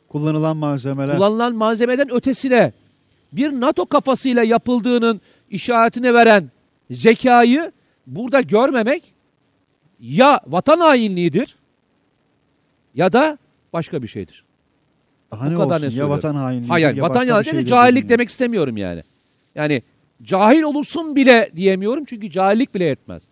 [0.09, 1.17] kullanılan malzemeler.
[1.17, 2.73] kullanılan malzemeden ötesine
[3.33, 6.51] bir NATO kafasıyla yapıldığının işaretini veren
[6.91, 7.73] zekayı
[8.07, 9.15] burada görmemek
[10.01, 11.57] ya vatan hainliğidir
[12.95, 13.39] ya da
[13.73, 14.45] başka bir şeydir.
[15.33, 16.13] Daha bu ne kadar olsun ne ya söylüyorum.
[16.13, 16.69] vatan hainliği.
[16.69, 18.19] Hayır, ya vatan hainliği de cahillik dedim ya.
[18.19, 19.03] demek istemiyorum yani.
[19.55, 19.83] Yani
[20.23, 23.23] cahil olursun bile diyemiyorum çünkü cahillik bile yetmez.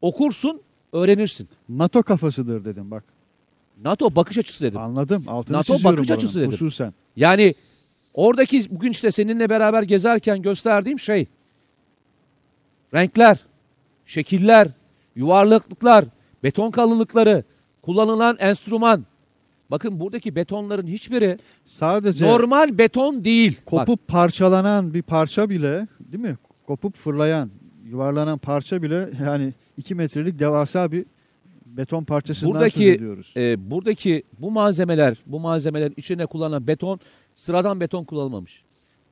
[0.00, 0.60] Okursun,
[0.92, 1.48] öğrenirsin.
[1.68, 3.04] NATO kafasıdır dedim bak.
[3.82, 4.80] NATO bakış açısı dedim.
[4.80, 5.24] Anladım.
[5.26, 6.52] Altını NATO bakış açısı dedim.
[6.52, 6.94] Hususen.
[7.16, 7.54] Yani
[8.14, 11.26] oradaki bugün işte seninle beraber gezerken gösterdiğim şey
[12.96, 13.38] renkler,
[14.06, 14.68] şekiller,
[15.16, 16.04] yuvarlaklıklar,
[16.42, 17.44] beton kalınlıkları,
[17.82, 19.04] kullanılan enstrüman.
[19.70, 23.56] Bakın buradaki betonların hiçbiri Sadece normal beton değil.
[23.58, 26.36] Bak, kopup parçalanan bir parça bile değil mi?
[26.66, 27.50] Kopup fırlayan,
[27.84, 31.04] yuvarlanan parça bile yani 2 metrelik devasa bir
[31.66, 33.32] beton parçasından Buradaki- söz ediyoruz.
[33.36, 37.00] e, buradaki bu malzemeler, bu malzemelerin içine kullanılan beton
[37.34, 38.62] sıradan beton kullanılmamış.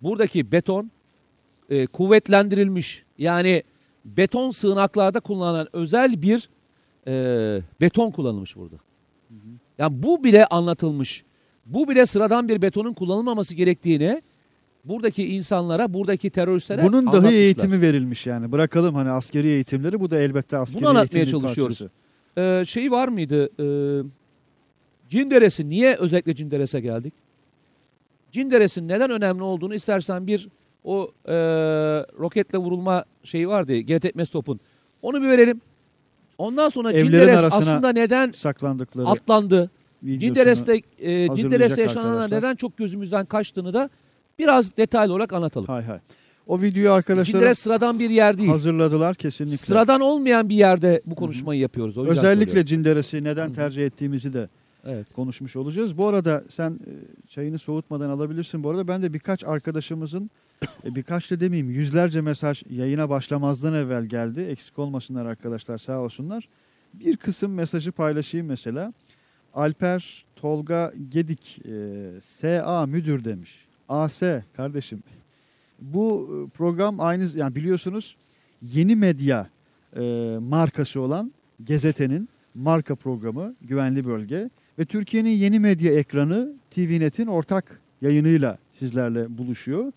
[0.02, 0.90] Buradaki beton
[1.70, 3.04] e, kuvvetlendirilmiş.
[3.18, 3.62] Yani
[4.04, 6.48] beton sığınaklarda kullanılan özel bir
[7.06, 7.12] e,
[7.80, 8.76] beton kullanılmış burada.
[9.78, 11.24] Yani bu bile anlatılmış.
[11.66, 14.22] Bu bile sıradan bir betonun kullanılmaması gerektiğini
[14.84, 18.52] buradaki insanlara, buradaki teröristlere Bunun dahi eğitimi verilmiş yani.
[18.52, 21.78] Bırakalım hani askeri eğitimleri bu da elbette askeri anlatmaya eğitimin çalışıyoruz.
[21.78, 22.60] parçası.
[22.60, 23.50] Ee, şey var mıydı?
[23.60, 24.02] Ee,
[25.08, 27.14] Cinderesi niye özellikle Cinderes'e geldik?
[28.32, 30.48] Cinderes'in neden önemli olduğunu istersen bir
[30.84, 31.32] o ee,
[32.18, 33.72] roketle vurulma şeyi vardı.
[33.72, 34.60] Etmez topun.
[35.02, 35.60] Onu bir verelim.
[36.38, 39.70] Ondan sonra Evlerin Cinderes aslında neden Saklandıkları atlandı?
[40.04, 43.90] Cinderes'te e, Cinderes'te yaşananlar neden çok gözümüzden kaçtığını da
[44.38, 45.66] biraz detaylı olarak anlatalım.
[45.66, 45.98] Hay hay.
[46.46, 48.48] O videoyu arkadaşlar Cinderes sıradan bir yer değil.
[48.48, 49.56] hazırladılar kesinlikle.
[49.56, 51.98] Sıradan olmayan bir yerde bu konuşmayı yapıyoruz.
[51.98, 52.64] O Özellikle söylüyorum.
[52.64, 53.54] Cinderes'i neden Hı hı.
[53.54, 54.48] tercih ettiğimizi de
[54.86, 55.12] Evet.
[55.12, 55.98] konuşmuş olacağız.
[55.98, 56.92] Bu arada sen e,
[57.28, 58.64] çayını soğutmadan alabilirsin.
[58.64, 60.43] Bu arada ben de birkaç arkadaşımızın e,
[60.84, 64.40] birkaç da demeyeyim yüzlerce mesaj yayına başlamazdan evvel geldi.
[64.40, 66.48] Eksik olmasınlar arkadaşlar sağ olsunlar.
[66.94, 68.92] Bir kısım mesajı paylaşayım mesela.
[69.54, 73.66] Alper Tolga Gedik e, SA müdür demiş.
[73.88, 74.22] AS
[74.56, 75.02] kardeşim.
[75.80, 78.16] Bu e, program aynı yani biliyorsunuz
[78.62, 79.48] yeni medya
[79.96, 80.00] e,
[80.40, 81.32] markası olan
[81.64, 89.92] Gezete'nin marka programı Güvenli Bölge ve Türkiye'nin yeni medya ekranı TVNet'in ortak yayınıyla sizlerle buluşuyor.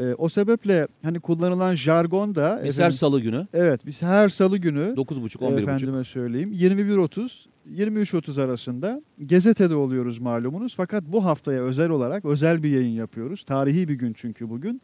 [0.00, 4.28] E, o sebeple hani kullanılan jargon da Biz her efendim- salı günü evet biz her
[4.28, 7.30] salı günü 9.30 11.30 efendime söyleyeyim 21.30
[7.74, 10.74] 23.30 arasında Gezete'de oluyoruz malumunuz.
[10.76, 13.44] Fakat bu haftaya özel olarak özel bir yayın yapıyoruz.
[13.44, 14.80] Tarihi bir gün çünkü bugün.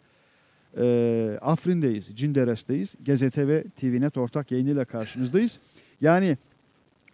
[0.78, 2.94] Ee, Afrin'deyiz, Cinderes'teyiz.
[3.06, 5.58] Gazete ve TVNet ortak yayınıyla karşınızdayız.
[6.00, 6.38] Yani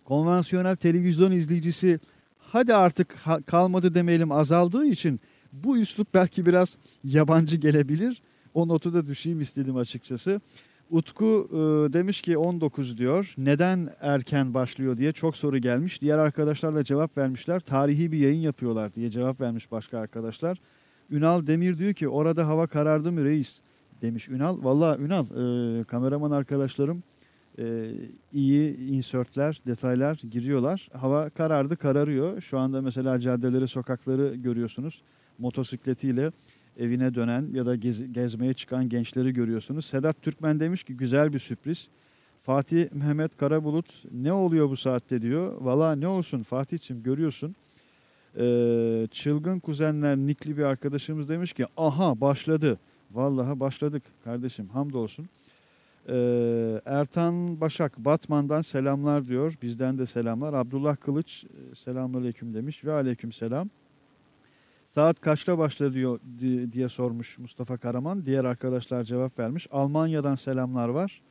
[0.04, 2.00] konvansiyonel televizyon izleyicisi
[2.38, 5.20] hadi artık kalmadı demeyelim azaldığı için
[5.52, 8.22] bu üslup belki biraz yabancı gelebilir.
[8.54, 10.40] O notu da düşeyim istedim açıkçası.
[10.90, 11.56] Utku e,
[11.92, 13.34] demiş ki 19 diyor.
[13.38, 16.00] Neden erken başlıyor diye çok soru gelmiş.
[16.02, 17.60] Diğer arkadaşlar da cevap vermişler.
[17.60, 20.58] Tarihi bir yayın yapıyorlar diye cevap vermiş başka arkadaşlar.
[21.10, 23.58] Ünal Demir diyor ki orada hava karardı mı reis
[24.02, 24.64] demiş Ünal.
[24.64, 27.02] Valla Ünal e, kameraman arkadaşlarım
[27.58, 27.90] e,
[28.32, 30.88] iyi insertler, detaylar giriyorlar.
[30.92, 32.40] Hava karardı, kararıyor.
[32.40, 35.02] Şu anda mesela caddeleri, sokakları görüyorsunuz.
[35.38, 36.32] Motosikletiyle
[36.78, 39.86] evine dönen ya da gez- gezmeye çıkan gençleri görüyorsunuz.
[39.86, 41.88] Sedat Türkmen demiş ki güzel bir sürpriz.
[42.42, 45.56] Fatih Mehmet Karabulut ne oluyor bu saatte diyor.
[45.60, 47.56] Valla ne olsun Fatih'ciğim görüyorsun.
[48.38, 52.78] Ee, çılgın kuzenler nikli bir arkadaşımız demiş ki aha başladı.
[53.10, 55.28] Vallahi başladık kardeşim hamdolsun.
[56.08, 59.54] Ee, Ertan Başak Batman'dan selamlar diyor.
[59.62, 60.54] Bizden de selamlar.
[60.54, 61.44] Abdullah Kılıç
[61.84, 63.70] selamünaleyküm demiş ve aleyküm selam.
[64.94, 68.26] Saat kaçta başladı diyor, di- diye sormuş Mustafa Karaman.
[68.26, 69.66] Diğer arkadaşlar cevap vermiş.
[69.70, 71.22] Almanya'dan selamlar var.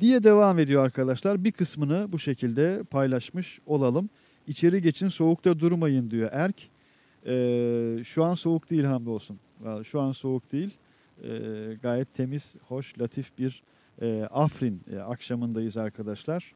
[0.00, 1.44] Diye devam ediyor arkadaşlar.
[1.44, 4.10] Bir kısmını bu şekilde paylaşmış olalım.
[4.46, 6.68] İçeri geçin soğukta durmayın diyor Erk.
[7.26, 9.38] Ee, şu an soğuk değil hamdolsun.
[9.84, 10.70] Şu an soğuk değil.
[11.22, 11.28] Ee,
[11.82, 13.62] gayet temiz, hoş, latif bir
[14.02, 16.54] e, Afrin e, akşamındayız arkadaşlar.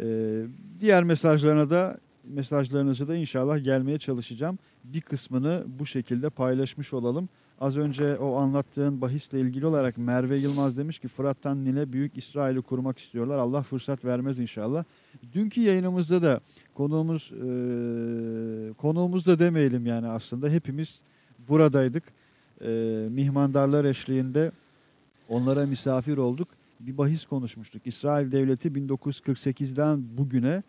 [0.00, 0.42] Ee,
[0.80, 4.58] diğer mesajlarına da mesajlarınızı da inşallah gelmeye çalışacağım.
[4.84, 7.28] Bir kısmını bu şekilde paylaşmış olalım.
[7.60, 12.62] Az önce o anlattığın bahisle ilgili olarak Merve Yılmaz demiş ki Fırat'tan Nil'e büyük İsrail'i
[12.62, 13.38] kurmak istiyorlar.
[13.38, 14.84] Allah fırsat vermez inşallah.
[15.32, 16.40] Dünkü yayınımızda da
[16.74, 21.00] konuğumuz e, konuğumuz da demeyelim yani aslında hepimiz
[21.48, 22.04] buradaydık.
[22.60, 22.68] E,
[23.10, 24.52] mihmandarlar eşliğinde
[25.28, 26.48] onlara misafir olduk.
[26.80, 27.82] Bir bahis konuşmuştuk.
[27.86, 30.62] İsrail Devleti 1948'den bugüne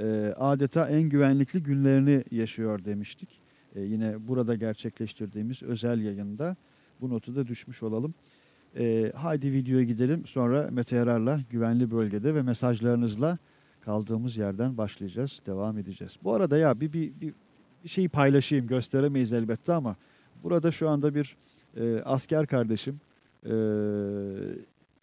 [0.00, 3.40] e, adeta en güvenlikli günlerini yaşıyor demiştik.
[3.74, 6.56] E, yine burada gerçekleştirdiğimiz özel yayında
[7.00, 8.14] bu notu da düşmüş olalım.
[8.78, 10.26] E, haydi videoya gidelim.
[10.26, 13.38] Sonra Mete Yarar'la güvenli bölgede ve mesajlarınızla
[13.80, 15.40] kaldığımız yerden başlayacağız.
[15.46, 16.16] Devam edeceğiz.
[16.24, 17.34] Bu arada ya bir, bir, bir,
[17.84, 18.66] bir şeyi paylaşayım.
[18.66, 19.96] Gösteremeyiz elbette ama
[20.42, 21.36] burada şu anda bir
[21.76, 23.00] e, asker kardeşim
[23.44, 23.52] e,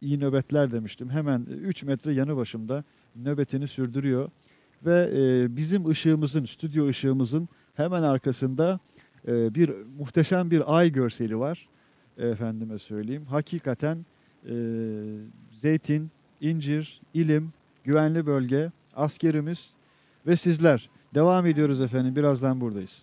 [0.01, 1.09] iyi nöbetler demiştim.
[1.09, 2.83] Hemen 3 metre yanı başımda
[3.15, 4.29] nöbetini sürdürüyor.
[4.85, 8.79] Ve e, bizim ışığımızın, stüdyo ışığımızın hemen arkasında
[9.27, 11.67] e, bir muhteşem bir ay görseli var.
[12.17, 13.25] Efendime söyleyeyim.
[13.25, 14.05] Hakikaten
[14.49, 14.55] e,
[15.51, 16.11] zeytin,
[16.41, 19.69] incir, ilim, güvenli bölge, askerimiz
[20.27, 20.89] ve sizler.
[21.15, 22.15] Devam ediyoruz efendim.
[22.15, 23.01] Birazdan buradayız.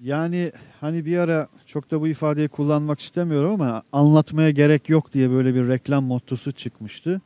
[0.00, 5.30] Yani hani bir ara çok da bu ifadeyi kullanmak istemiyorum ama anlatmaya gerek yok diye
[5.30, 7.20] böyle bir reklam mottosu çıkmıştı.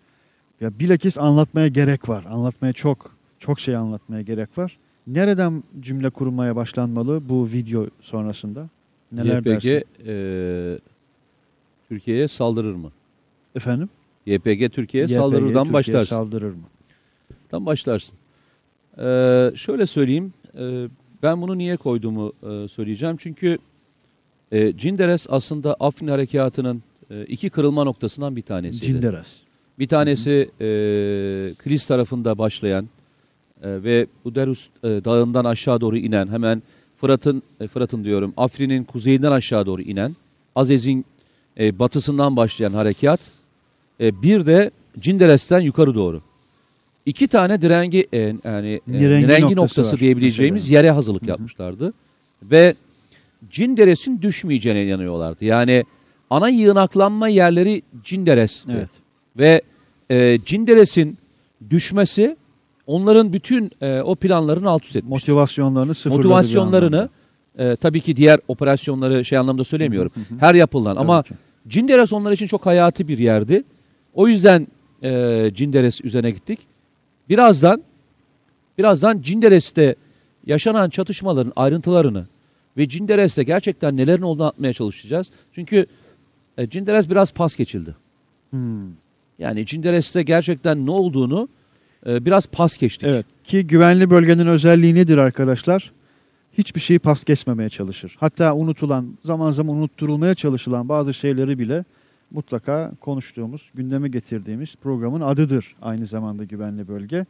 [0.60, 2.24] Ya bilakis anlatmaya gerek var.
[2.28, 4.78] Anlatmaya çok çok şey anlatmaya gerek var.
[5.06, 8.68] Nereden cümle kurmaya başlanmalı bu video sonrasında?
[9.12, 9.84] Neler YPG dersin?
[10.06, 10.78] e,
[11.88, 12.90] Türkiye'ye saldırır mı?
[13.54, 13.88] Efendim?
[14.26, 16.08] YPG Türkiye'ye saldırırdan Türkiye'ye başlarsın.
[16.16, 16.64] saldırır mı?
[17.48, 18.18] Tam başlarsın.
[18.98, 20.32] Ee, şöyle söyleyeyim.
[20.58, 20.88] e,
[21.22, 23.16] ben bunu niye koyduğumu e, söyleyeceğim.
[23.18, 23.58] Çünkü
[24.52, 28.86] e, Cinderes aslında Afrin Harekatı'nın e, iki kırılma noktasından bir tanesiydi.
[28.86, 29.36] Cinderes.
[29.78, 30.66] Bir tanesi e,
[31.64, 32.88] Kilis tarafında başlayan
[33.62, 36.62] e, ve Uderus e, dağından aşağı doğru inen hemen
[36.96, 40.16] Fırat'ın e, Fırat'ın diyorum Afrin'in kuzeyinden aşağı doğru inen
[40.54, 41.04] Azez'in
[41.60, 43.20] e, batısından başlayan harekat
[44.00, 46.22] e, bir de Cinderes'ten yukarı doğru.
[47.06, 50.78] İki tane direngi e, yani e, Nirengi nirengi, noktası noktası, diyebileceğimiz mesela.
[50.78, 51.92] yere hazırlık yapmışlardı.
[52.42, 52.74] Ve
[53.50, 55.44] Cinderes'in düşmeyeceğine inanıyorlardı.
[55.44, 55.84] Yani
[56.30, 58.72] ana yığınaklanma yerleri Cinderes'ti.
[58.72, 58.90] Evet.
[59.38, 59.62] Ve
[60.10, 61.18] e, Cinderes'in
[61.70, 62.36] düşmesi
[62.86, 65.10] onların bütün e, o planlarını alt üst etmiş.
[65.10, 67.08] Motivasyonlarını sıfırladı Motivasyonlarını
[67.58, 70.12] e, tabii ki diğer operasyonları şey anlamda söylemiyorum.
[70.40, 71.34] Her yapılan ama ki.
[71.68, 73.64] Cinderes onlar için çok hayati bir yerdi.
[74.14, 74.66] O yüzden
[75.02, 76.58] e, Cinderes üzerine gittik.
[77.28, 77.82] Birazdan
[78.78, 79.94] birazdan Cinderes'te
[80.46, 82.26] yaşanan çatışmaların ayrıntılarını
[82.76, 85.30] ve Cinderes'te gerçekten nelerin olduğunu anlatmaya çalışacağız.
[85.52, 85.86] Çünkü
[86.58, 87.94] e, Cinderes biraz pas geçildi.
[88.50, 88.88] Hmm.
[89.38, 91.48] Yani Cinderes'te gerçekten ne olduğunu
[92.06, 93.08] biraz pas geçtik.
[93.08, 95.92] Evet ki güvenli bölgenin özelliği nedir arkadaşlar?
[96.58, 98.16] Hiçbir şeyi pas geçmemeye çalışır.
[98.20, 101.84] Hatta unutulan, zaman zaman unutturulmaya çalışılan bazı şeyleri bile
[102.30, 107.26] mutlaka konuştuğumuz, gündeme getirdiğimiz programın adıdır aynı zamanda güvenli bölge.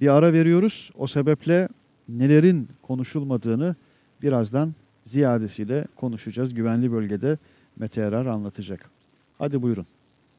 [0.00, 0.90] Bir ara veriyoruz.
[0.98, 1.68] O sebeple
[2.08, 3.76] nelerin konuşulmadığını
[4.22, 6.54] birazdan ziyadesiyle konuşacağız.
[6.54, 7.38] Güvenli bölgede
[7.76, 8.90] Mete Erer anlatacak.
[9.38, 9.86] Hadi buyurun.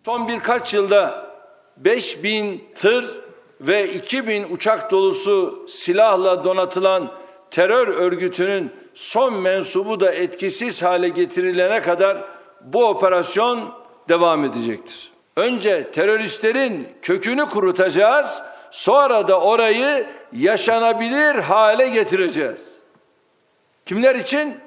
[0.05, 1.25] Son birkaç yılda
[1.77, 3.24] 5000 tır
[3.61, 7.11] ve 2000 uçak dolusu silahla donatılan
[7.51, 12.23] terör örgütünün son mensubu da etkisiz hale getirilene kadar
[12.61, 13.73] bu operasyon
[14.09, 15.11] devam edecektir.
[15.35, 18.41] Önce teröristlerin kökünü kurutacağız,
[18.71, 22.75] sonra da orayı yaşanabilir hale getireceğiz.
[23.85, 24.57] Kimler için?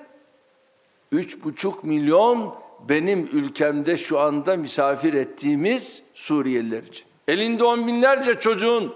[1.13, 2.55] Üç buçuk milyon
[2.89, 7.08] benim ülkemde şu anda misafir ettiğimiz Suriyeliler için.
[7.29, 8.95] Elinde on binlerce çocuğun,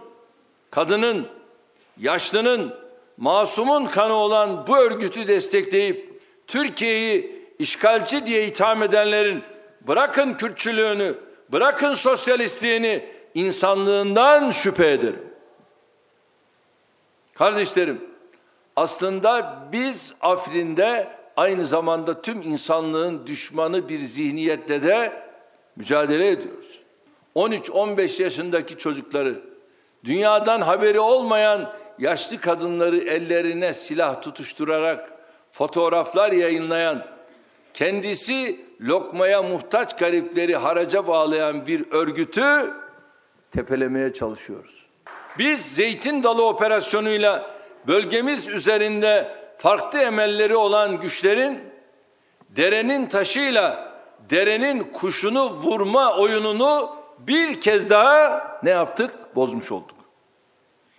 [0.71, 1.29] kadının,
[1.99, 2.75] yaşlının,
[3.17, 9.43] masumun kanı olan bu örgütü destekleyip Türkiye'yi işgalci diye itham edenlerin
[9.81, 11.15] bırakın Kürtçülüğünü,
[11.53, 15.33] bırakın sosyalistliğini, insanlığından şüphe ederim.
[17.35, 18.05] Kardeşlerim,
[18.77, 25.23] aslında biz Afrin'de aynı zamanda tüm insanlığın düşmanı bir zihniyetle de
[25.77, 26.82] mücadele ediyoruz.
[27.37, 29.41] 13-15 yaşındaki çocukları,
[30.05, 35.13] dünyadan haberi olmayan yaşlı kadınları ellerine silah tutuşturarak
[35.53, 37.05] fotoğraflar yayınlayan,
[37.75, 42.75] kendisi lokmaya muhtaç garipleri haraca bağlayan bir örgütü
[43.51, 44.87] tepelemeye çalışıyoruz.
[45.39, 47.51] Biz Zeytin Dalı operasyonuyla
[47.87, 51.61] bölgemiz üzerinde farklı emelleri olan güçlerin
[52.49, 53.93] derenin taşıyla
[54.31, 59.15] derenin kuşunu vurma oyununu bir kez daha ne yaptık?
[59.37, 59.97] Bozmuş olduk.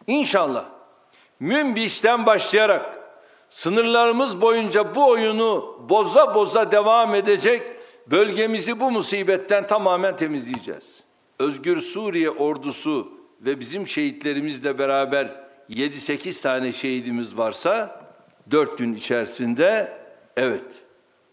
[0.08, 0.66] İnşallah
[1.40, 3.00] Münbiş'ten başlayarak
[3.50, 7.62] sınırlarımız boyunca bu oyunu boza boza devam edecek
[8.08, 11.04] bölgemizi bu musibetten tamamen temizleyeceğiz.
[11.40, 18.02] Özgür Suriye ordusu ve bizim şehitlerimizle beraber 7-8 tane şehidimiz varsa
[18.52, 19.98] 4 gün içerisinde
[20.38, 20.84] evet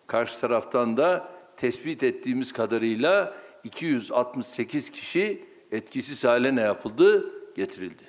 [0.07, 7.31] karşı taraftan da tespit ettiğimiz kadarıyla 268 kişi etkisiz hale ne yapıldı?
[7.57, 8.03] Getirildi.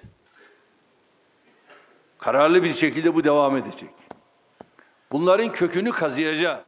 [2.17, 3.89] Kararlı bir şekilde bu devam edecek.
[5.11, 6.63] Bunların kökünü kazıyacağız.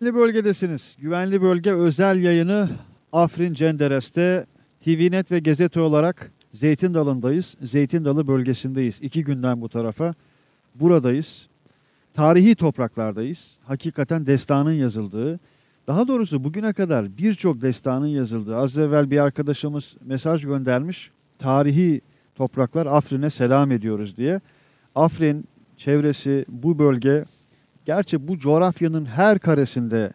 [0.00, 0.96] Güvenli bölgedesiniz.
[1.00, 2.68] Güvenli bölge özel yayını
[3.12, 4.46] Afrin Cenderes'te
[4.80, 7.56] TVNet ve Gazete olarak Zeytin Dalı'ndayız.
[7.62, 8.98] Zeytin Dalı bölgesindeyiz.
[9.02, 10.14] İki günden bu tarafa
[10.74, 11.48] buradayız.
[12.14, 13.58] Tarihi topraklardayız.
[13.64, 15.40] Hakikaten destanın yazıldığı,
[15.86, 18.56] daha doğrusu bugüne kadar birçok destanın yazıldığı.
[18.56, 21.10] Az evvel bir arkadaşımız mesaj göndermiş.
[21.38, 22.00] Tarihi
[22.34, 24.40] topraklar Afrin'e selam ediyoruz diye.
[24.94, 25.44] Afrin
[25.76, 27.24] çevresi bu bölge
[27.84, 30.12] gerçi bu coğrafyanın her karesinde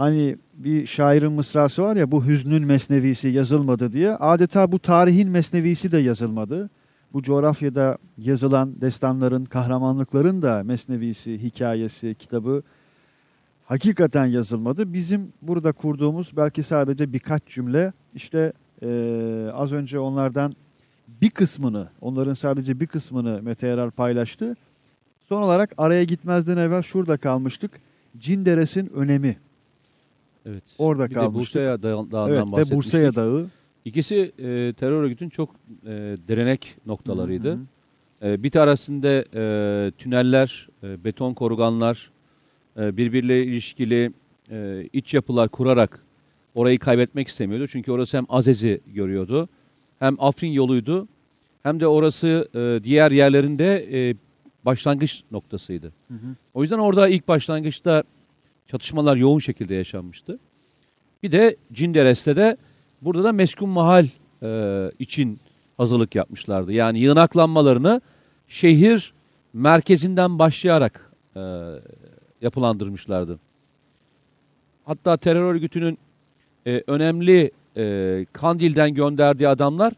[0.00, 4.14] Hani bir şairin mısrası var ya bu hüznün mesnevisi yazılmadı diye.
[4.14, 6.70] Adeta bu tarihin mesnevisi de yazılmadı.
[7.12, 12.62] Bu coğrafyada yazılan destanların, kahramanlıkların da mesnevisi, hikayesi, kitabı
[13.70, 14.92] hakikaten yazılmadı.
[14.92, 18.52] Bizim burada kurduğumuz belki sadece birkaç cümle işte
[18.82, 20.52] eee, az önce onlardan
[21.22, 24.56] bir kısmını, onların sadece bir kısmını Mete Erer paylaştı.
[25.28, 27.70] Son olarak araya gitmezden evvel şurada kalmıştık.
[28.18, 29.36] Cinderes'in önemi.
[30.46, 30.62] Evet.
[30.78, 31.40] Orada bir de kalmıştık.
[31.40, 32.76] Bursa'ya Dağı- Dağı'ndan Evet ve bahsetmiştik.
[32.76, 33.46] Bursa'ya Dağı.
[33.84, 35.50] İkisi e, terör örgütün çok
[35.84, 35.90] e,
[36.28, 37.50] derenek noktalarıydı.
[37.50, 37.58] Hı
[38.20, 38.26] hı.
[38.28, 39.42] E, bir tanesinde e,
[39.98, 42.10] tüneller, e, beton koruganlar,
[42.76, 44.12] e, ilişkili
[44.50, 46.02] e, iç yapılar kurarak
[46.54, 47.66] orayı kaybetmek istemiyordu.
[47.66, 49.48] Çünkü orası hem Azez'i görüyordu,
[49.98, 51.08] hem Afrin yoluydu,
[51.62, 54.14] hem de orası e, diğer yerlerinde e,
[54.64, 55.92] başlangıç noktasıydı.
[56.08, 56.36] Hı hı.
[56.54, 58.02] O yüzden orada ilk başlangıçta
[58.68, 60.38] çatışmalar yoğun şekilde yaşanmıştı.
[61.22, 62.56] Bir de Cinderes'te de
[63.02, 64.06] burada da meskun mahal
[64.42, 65.40] e, için
[65.76, 66.72] hazırlık yapmışlardı.
[66.72, 68.00] Yani yığınaklanmalarını
[68.48, 69.12] şehir
[69.52, 71.40] merkezinden başlayarak e,
[72.40, 73.38] yapılandırmışlardı.
[74.84, 75.98] Hatta terör örgütünün
[76.66, 79.92] e, önemli e, Kandil'den gönderdiği adamlar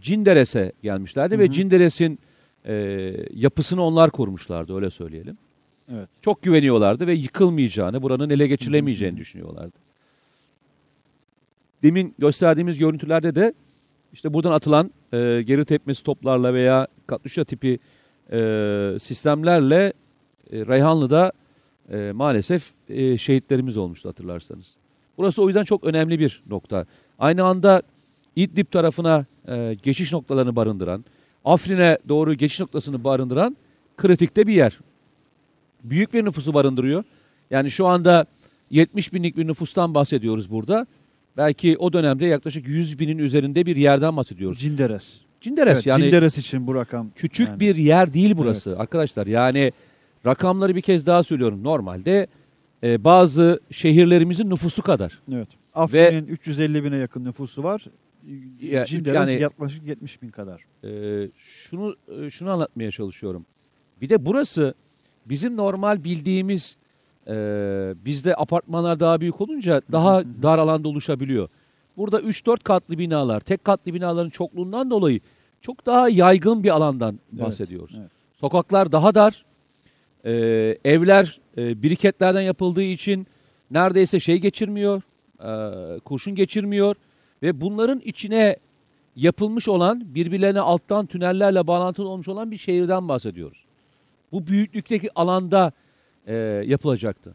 [0.00, 1.50] Cinderes'e gelmişlerdi Hı ve hı.
[1.50, 2.18] Cinderes'in
[2.66, 2.74] e,
[3.34, 5.38] yapısını onlar kurmuşlardı öyle söyleyelim.
[5.92, 6.08] Evet.
[6.22, 9.76] Çok güveniyorlardı ve yıkılmayacağını, buranın ele geçirilemeyeceğini düşünüyorlardı.
[11.82, 13.54] Demin gösterdiğimiz görüntülerde de
[14.12, 17.78] işte buradan atılan e, geri tepmesi toplarla veya katluşa tipi
[18.32, 18.38] e,
[19.00, 19.92] sistemlerle
[20.52, 21.32] e, Reyhanlı'da
[21.92, 24.66] e, maalesef e, şehitlerimiz olmuştu hatırlarsanız.
[25.18, 26.86] Burası o yüzden çok önemli bir nokta.
[27.18, 27.82] Aynı anda
[28.36, 31.04] İdlib tarafına e, geçiş noktalarını barındıran,
[31.44, 33.56] Afrin'e doğru geçiş noktasını barındıran
[33.96, 34.78] kritikte bir yer.
[35.84, 37.04] Büyük bir nüfusu barındırıyor.
[37.50, 38.26] Yani şu anda
[38.70, 40.86] 70 binlik bir nüfustan bahsediyoruz burada.
[41.36, 44.58] Belki o dönemde yaklaşık 100 binin üzerinde bir yerden bahsediyoruz.
[44.60, 45.14] Cinderes.
[45.40, 47.10] Cinderes Evet, yani Cinderes için bu rakam.
[47.16, 47.60] küçük yani.
[47.60, 49.26] bir yer değil burası arkadaşlar.
[49.26, 49.72] Yani
[50.26, 51.64] rakamları bir kez daha söylüyorum.
[51.64, 52.26] Normalde
[52.82, 55.20] e, bazı şehirlerimizin nüfusu kadar.
[55.32, 55.48] Evet.
[55.74, 57.84] Afrin'in 350 bine yakın nüfusu var.
[58.60, 60.64] Ya, Cinderes yani- yaklaşık 70 bin kadar.
[60.84, 63.46] Ee, şunu e, şunu anlatmaya çalışıyorum.
[64.00, 64.74] Bir de burası
[65.26, 66.76] bizim normal bildiğimiz
[67.26, 67.32] e,
[68.04, 71.48] bizde apartmanlar daha büyük olunca daha dar alanda oluşabiliyor.
[71.96, 75.20] Burada 3-4 katlı binalar, tek katlı binaların çokluğundan dolayı
[75.60, 77.96] çok daha yaygın bir alandan Evet, bahsediyoruz.
[78.00, 78.10] evet.
[78.34, 79.44] Sokaklar daha dar,
[80.24, 80.32] e,
[80.84, 83.26] evler e, biriketlerden yapıldığı için
[83.70, 85.02] neredeyse şey geçirmiyor,
[85.40, 86.96] e, kurşun geçirmiyor
[87.42, 88.56] ve bunların içine
[89.16, 93.64] yapılmış olan birbirlerine alttan tünellerle bağlantılı olmuş olan bir şehirden bahsediyoruz.
[94.32, 95.72] Bu büyüklükteki alanda
[96.26, 96.34] e,
[96.66, 97.34] yapılacaktı.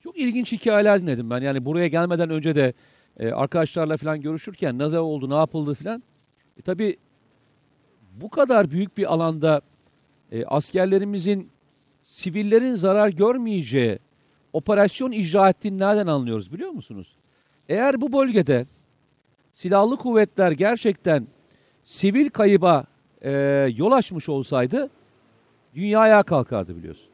[0.00, 1.40] Çok ilginç hikayeler dinledim ben.
[1.40, 2.72] Yani buraya gelmeden önce de
[3.18, 6.02] e, arkadaşlarla falan görüşürken ne oldu, ne yapıldı falan.
[6.58, 6.96] E, tabii
[8.20, 9.60] bu kadar büyük bir alanda
[10.32, 11.50] e, askerlerimizin
[12.04, 13.98] sivillerin zarar görmeyeceği
[14.52, 17.16] operasyon icra ettiğini nereden anlıyoruz biliyor musunuz?
[17.68, 18.66] Eğer bu bölgede
[19.52, 21.26] silahlı kuvvetler gerçekten
[21.84, 22.84] sivil kayıba
[23.22, 23.30] e,
[23.76, 24.90] yol açmış olsaydı
[25.74, 27.08] dünya ayağa kalkardı biliyorsun.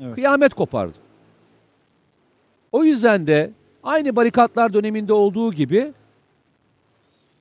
[0.00, 0.14] Evet.
[0.14, 0.98] Kıyamet kopardı.
[2.72, 3.50] O yüzden de
[3.82, 5.92] aynı barikatlar döneminde olduğu gibi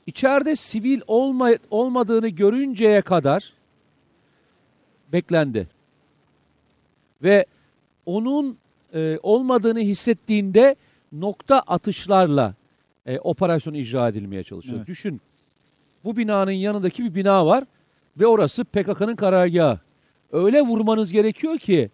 [0.07, 3.53] içeride sivil olma, olmadığını görünceye kadar
[5.13, 5.67] beklendi.
[7.23, 7.45] Ve
[8.05, 8.57] onun
[8.93, 10.75] e, olmadığını hissettiğinde
[11.11, 12.55] nokta atışlarla
[13.05, 14.77] e, operasyon icra edilmeye çalışıyor.
[14.77, 14.87] Evet.
[14.87, 15.21] Düşün
[16.03, 17.63] bu binanın yanındaki bir bina var
[18.17, 19.79] ve orası PKK'nın karargahı.
[20.31, 21.89] Öyle vurmanız gerekiyor ki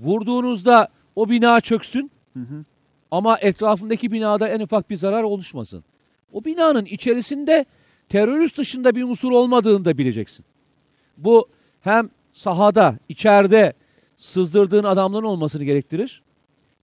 [0.00, 2.64] vurduğunuzda o bina çöksün Hı hı.
[3.10, 5.84] ama etrafındaki binada en ufak bir zarar oluşmasın.
[6.32, 7.64] O binanın içerisinde
[8.08, 10.44] terörist dışında bir unsur olmadığını da bileceksin.
[11.16, 11.48] Bu
[11.80, 13.72] hem sahada, içeride
[14.16, 16.22] sızdırdığın adamların olmasını gerektirir.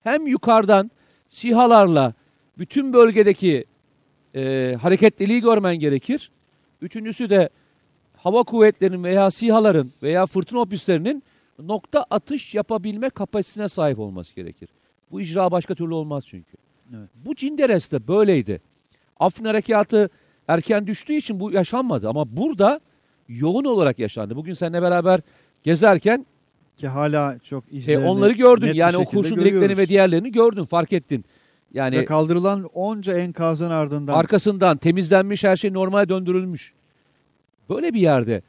[0.03, 0.91] Hem yukarıdan
[1.29, 2.13] sihalarla
[2.57, 3.65] bütün bölgedeki
[4.35, 6.31] e, hareketliliği görmen gerekir.
[6.81, 7.49] Üçüncüsü de
[8.17, 11.23] hava kuvvetlerinin veya sihaların veya fırtına opüslerinin
[11.59, 14.69] nokta atış yapabilme kapasitesine sahip olması gerekir.
[15.11, 16.57] Bu icra başka türlü olmaz çünkü.
[16.95, 17.09] Evet.
[17.15, 18.61] Bu Cinderes'te böyleydi.
[19.19, 20.09] Afrin harekatı
[20.47, 22.79] erken düştüğü için bu yaşanmadı ama burada
[23.29, 24.35] yoğun olarak yaşandı.
[24.35, 25.21] Bugün seninle beraber
[25.63, 26.25] gezerken
[26.77, 28.73] Ki hala çok e, onları gördün.
[28.73, 29.77] Yani o kurşun görüyoruz.
[29.77, 31.25] ve diğerlerini gördün, fark ettin.
[31.73, 36.73] Yani Ve kaldırılan onca enkazın ardından arkasından temizlenmiş, her şey normale döndürülmüş.
[37.69, 38.41] Böyle bir yerde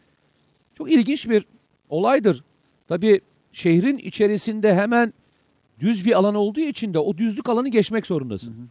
[0.75, 1.45] çok ilginç bir
[1.89, 2.45] olaydır.
[2.89, 3.21] Tabii
[3.53, 5.13] şehrin içerisinde hemen
[5.81, 8.71] düz bir alan olduğu için de o düzlük alanı geçmek zorundasın.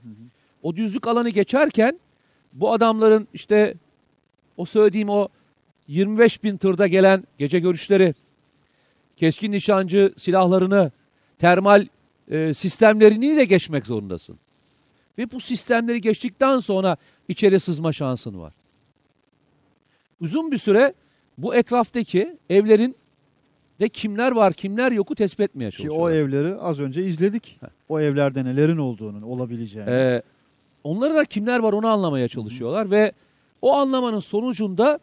[0.64, 2.00] O düzlük alanı geçerken
[2.54, 3.74] bu adamların işte
[4.58, 5.28] o söylediğim o
[5.88, 8.14] 25 bin tırda gelen gece görüşleri,
[9.16, 10.92] keskin nişancı silahlarını,
[11.40, 11.88] termal
[12.32, 14.40] e, sistemlerini de geçmek zorundasın.
[15.18, 18.54] Ve bu sistemleri geçtikten sonra içeri sızma şansın var.
[20.22, 20.94] Uzun bir süre
[21.38, 22.96] bu etraftaki evlerin
[23.80, 26.04] de kimler var kimler yoku tespit etmeye Ki çalışıyorlar.
[26.04, 27.60] o evleri az önce izledik.
[27.90, 29.90] O evlerde nelerin olduğunu, olabileceğini.
[29.90, 30.22] Ee,
[30.84, 33.12] onlara da kimler var onu anlamaya çalışıyorlar ve
[33.62, 35.00] o anlamanın sonucunda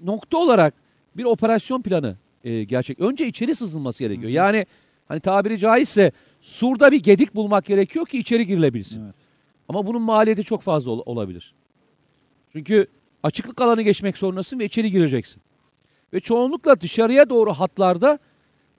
[0.00, 0.74] nokta olarak
[1.16, 3.00] bir operasyon planı e, gerçek.
[3.00, 4.30] Önce içeri sızılması gerekiyor.
[4.30, 4.66] Yani
[5.08, 9.04] hani tabiri caizse surda bir gedik bulmak gerekiyor ki içeri girilebilsin.
[9.04, 9.14] Evet.
[9.68, 11.54] Ama bunun maliyeti çok fazla ol- olabilir.
[12.52, 12.86] Çünkü
[13.22, 15.42] açıklık alanı geçmek zorundasın ve içeri gireceksin.
[16.12, 18.18] Ve çoğunlukla dışarıya doğru hatlarda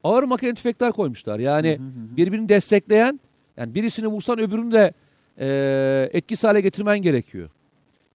[0.04, 1.40] ağır makine tüfekler koymuşlar.
[1.40, 1.78] Yani
[2.18, 3.20] birbirini destekleyen,
[3.58, 4.94] yani birisini vursan öbürünü de
[5.40, 7.50] e, etkisiz hale getirmen gerekiyor.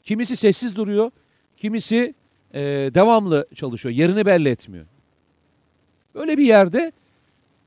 [0.02, 1.10] Kimisi sessiz duruyor,
[1.56, 2.14] kimisi
[2.54, 2.60] e,
[2.94, 4.86] devamlı çalışıyor, yerini belli etmiyor.
[6.14, 6.92] Böyle bir yerde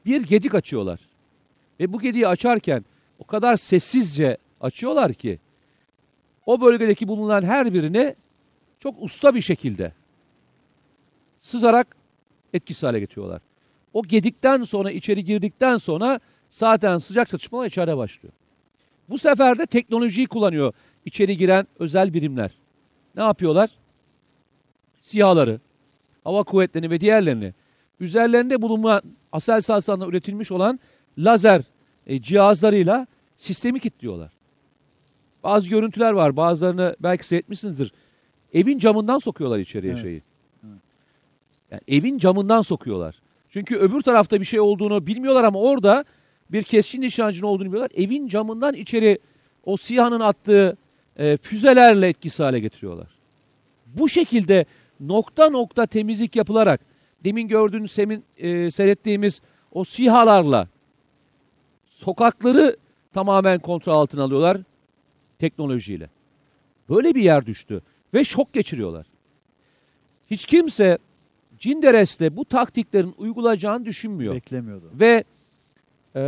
[0.05, 0.99] bir gedik açıyorlar.
[1.79, 2.85] Ve bu gediği açarken
[3.19, 5.39] o kadar sessizce açıyorlar ki
[6.45, 8.15] o bölgedeki bulunan her birini
[8.79, 9.93] çok usta bir şekilde
[11.37, 11.95] sızarak
[12.53, 13.41] etkisiz hale getiriyorlar.
[13.93, 16.19] O gedikten sonra içeri girdikten sonra
[16.49, 18.33] zaten sıcak çatışmalar içeride başlıyor.
[19.09, 20.73] Bu sefer de teknolojiyi kullanıyor
[21.05, 22.51] içeri giren özel birimler.
[23.15, 23.69] Ne yapıyorlar?
[25.03, 25.59] SİHA'ları,
[26.23, 27.53] hava kuvvetlerini ve diğerlerini
[27.99, 29.01] üzerlerinde bulunan
[29.31, 30.79] Aselsan'dan üretilmiş olan
[31.17, 31.61] lazer
[32.07, 34.31] e, cihazlarıyla sistemi kilitliyorlar.
[35.43, 36.37] Bazı görüntüler var.
[36.37, 37.93] Bazılarını belki seyretmişsinizdir.
[38.53, 40.01] Evin camından sokuyorlar içeriye Evet.
[40.01, 40.21] şeyi.
[41.71, 43.21] Yani evin camından sokuyorlar.
[43.49, 46.05] Çünkü öbür tarafta bir şey olduğunu bilmiyorlar ama orada
[46.51, 47.91] bir keskin nişancının olduğunu biliyorlar.
[47.95, 49.19] Evin camından içeri
[49.65, 50.77] o SİHA'nın attığı
[51.17, 53.07] e, füzelerle etkisiz hale getiriyorlar.
[53.85, 54.65] Bu şekilde
[55.07, 56.81] nokta nokta temizlik yapılarak
[57.23, 59.41] demin gördüğünüz, semin, e, seyrettiğimiz
[59.71, 60.67] o SİHA'larla
[61.85, 62.77] sokakları
[63.13, 64.57] tamamen kontrol altına alıyorlar
[65.39, 66.09] teknolojiyle.
[66.89, 67.81] Böyle bir yer düştü
[68.13, 69.05] ve şok geçiriyorlar.
[70.31, 70.97] Hiç kimse
[71.59, 74.35] Cinderes'te bu taktiklerin uygulayacağını düşünmüyor.
[74.35, 74.91] Beklemiyordu.
[74.99, 75.23] Ve
[76.15, 76.21] e,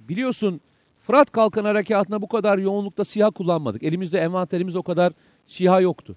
[0.00, 0.60] biliyorsun
[1.02, 3.82] Fırat Kalkan Harekatı'nda bu kadar yoğunlukta SİHA kullanmadık.
[3.82, 5.12] Elimizde envanterimiz o kadar
[5.46, 6.16] SİHA yoktu.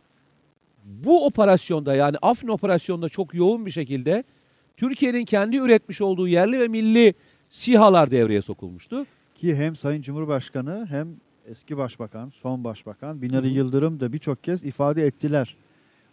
[0.85, 4.23] Bu operasyonda yani Afrin operasyonunda çok yoğun bir şekilde
[4.77, 7.13] Türkiye'nin kendi üretmiş olduğu yerli ve milli
[7.49, 9.05] SİHA'lar devreye sokulmuştu.
[9.35, 11.07] Ki hem Sayın Cumhurbaşkanı hem
[11.47, 13.51] eski başbakan, son başbakan Binali Hı.
[13.51, 15.55] Yıldırım da birçok kez ifade ettiler.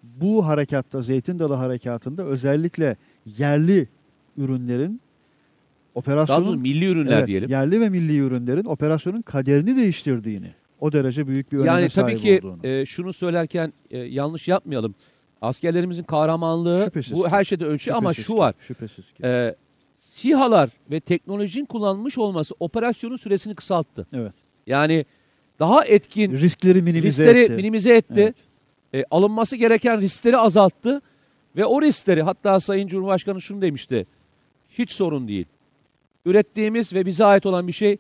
[0.03, 2.97] Bu harekatta, Zeytin Dalı harekatında özellikle
[3.39, 3.89] yerli
[4.37, 7.51] ürünlerin Daha operasyonun doğrusu milli ürünler Evet, diyelim.
[7.51, 12.21] yerli ve milli ürünlerin operasyonun kaderini değiştirdiğini, o derece büyük bir öneme Yani tabii sahip
[12.23, 12.67] ki olduğunu.
[12.67, 14.95] e, şunu söylerken e, yanlış yapmayalım.
[15.43, 17.29] Askerlerimizin kahramanlığı Şüphesiz bu ki.
[17.29, 18.55] her şeyden ölçü ama şu ki, var.
[18.61, 19.23] Şüphesiz ki.
[19.27, 19.55] E,
[19.97, 24.07] SİHA'lar ve teknolojinin kullanılmış olması operasyonun süresini kısalttı.
[24.13, 24.33] evet.
[24.67, 25.07] Yani
[25.59, 27.53] daha etkin Riskleri minimize riskleri etti.
[27.53, 28.35] minimize etti.
[28.95, 29.05] Evet.
[29.05, 31.01] E, alınması gereken riskleri azalttı.
[31.57, 34.07] Ve o riskleri hatta Sayın Cumhurbaşkanı şunu demişti.
[34.71, 35.47] Hiç sorun değil.
[36.25, 37.97] Ürettiğimiz ve bize ait olan bir şey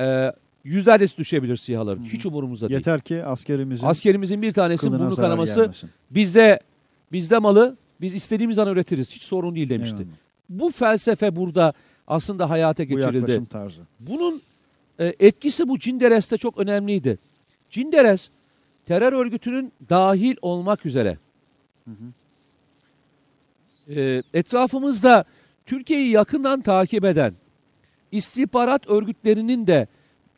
[0.00, 0.32] e,
[0.64, 2.00] yüzlercesi düşebilir SİHA'ların.
[2.00, 2.08] Hı hı.
[2.08, 2.78] Hiç umurumuzda değil.
[2.78, 5.90] Yeter ki askerimizin Askerimizin bir tanesinin burnu kanaması gelmesin.
[6.10, 6.60] bizde
[7.12, 9.10] bizde malı biz istediğimiz an üretiriz.
[9.10, 9.96] Hiç sorun değil demişti.
[9.96, 10.16] Eyvallah.
[10.48, 11.72] Bu felsefe burada
[12.06, 13.16] aslında hayata Bu geçirildi.
[13.16, 13.80] yaklaşım tarzı.
[14.00, 14.42] Bunun
[14.98, 17.18] e, etkisi bu Cinderes'te çok önemliydi.
[17.70, 18.30] Cinderes
[18.86, 21.18] terör örgütünün dahil olmak üzere
[23.88, 25.24] e, etrafımızda
[25.66, 27.34] Türkiye'yi yakından takip eden
[28.12, 29.86] istihbarat örgütlerinin de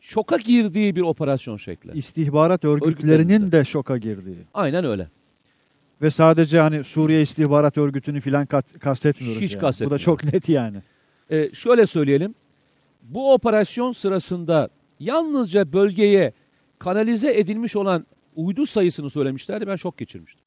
[0.08, 1.98] şoka girdiği bir operasyon şekli.
[1.98, 4.36] İstihbarat örgütlerinin de şoka girdiği.
[4.54, 5.08] Aynen öyle.
[6.02, 8.46] Ve sadece hani Suriye İstihbarat Örgütü'nü filan
[8.80, 9.42] kastetmiyoruz.
[9.42, 9.60] Hiç yani.
[9.60, 10.04] Bu da kastetmiyoruz.
[10.04, 10.76] çok net yani.
[11.30, 12.34] E, şöyle söyleyelim.
[13.02, 14.68] Bu operasyon sırasında
[15.00, 16.32] yalnızca bölgeye
[16.78, 19.66] kanalize edilmiş olan uydu sayısını söylemişlerdi.
[19.66, 20.44] Ben şok geçirmiştim.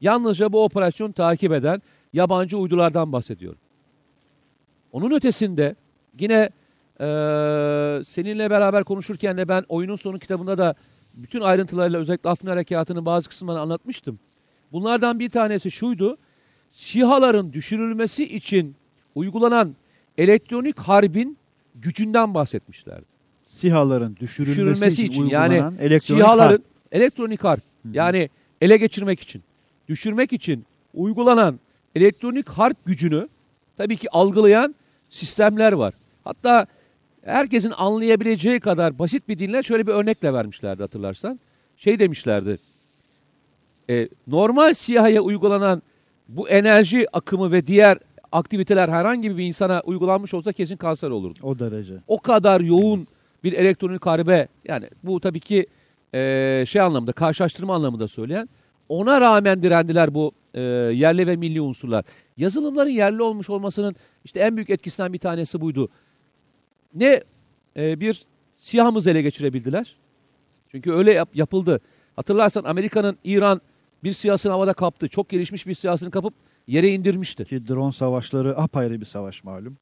[0.00, 3.58] Yalnızca bu operasyonu takip eden yabancı uydulardan bahsediyorum.
[4.92, 5.76] Onun ötesinde
[6.20, 6.50] yine
[7.00, 7.04] e,
[8.04, 10.74] seninle beraber konuşurken de ben oyunun sonu kitabında da
[11.14, 14.18] bütün ayrıntılarıyla özellikle Afrin Harekatı'nın bazı kısımlarını anlatmıştım.
[14.72, 16.18] Bunlardan bir tanesi şuydu.
[16.72, 18.76] SİHA'ların düşürülmesi için
[19.14, 19.76] uygulanan
[20.18, 21.38] elektronik harbin
[21.74, 23.04] gücünden bahsetmişlerdi.
[23.46, 26.62] SİHA'ların düşürülmesi, Düşürülmesi için, için yani elektronik SİHA'ların harp.
[26.92, 27.88] elektronik harp hı.
[27.92, 28.30] yani
[28.60, 29.42] ele geçirmek için,
[29.88, 31.60] düşürmek için uygulanan
[31.94, 33.28] elektronik harp gücünü
[33.76, 34.74] tabii ki algılayan
[35.08, 35.94] sistemler var.
[36.24, 36.66] Hatta
[37.26, 41.40] herkesin anlayabileceği kadar basit bir dille şöyle bir örnekle vermişlerdi hatırlarsan.
[41.76, 42.58] Şey demişlerdi.
[43.90, 45.82] e, normal siyahaya uygulanan
[46.28, 47.98] bu enerji akımı ve diğer
[48.32, 51.38] aktiviteler herhangi bir insana uygulanmış olsa kesin kanser olurdu.
[51.42, 51.94] O derece.
[52.06, 53.06] O kadar yoğun
[53.44, 55.66] bir elektronik harbe yani bu tabii ki
[56.14, 58.48] e, şey anlamında karşılaştırma anlamında söyleyen
[58.88, 60.60] ona rağmen direndiler bu e,
[60.92, 62.04] yerli ve milli unsurlar.
[62.36, 65.88] Yazılımların yerli olmuş olmasının işte en büyük etkisinden bir tanesi buydu.
[66.96, 67.22] Ne
[67.76, 68.24] e, bir
[68.54, 69.96] siyahımızı ele geçirebildiler.
[70.70, 71.80] Çünkü öyle yap- yapıldı.
[72.16, 73.60] Hatırlarsan Amerika'nın İran
[74.04, 75.08] bir siyasını havada kaptı.
[75.08, 76.34] Çok gelişmiş bir siyasını kapıp
[76.66, 77.44] yere indirmişti.
[77.44, 79.76] Ki drone savaşları apayrı bir savaş malum.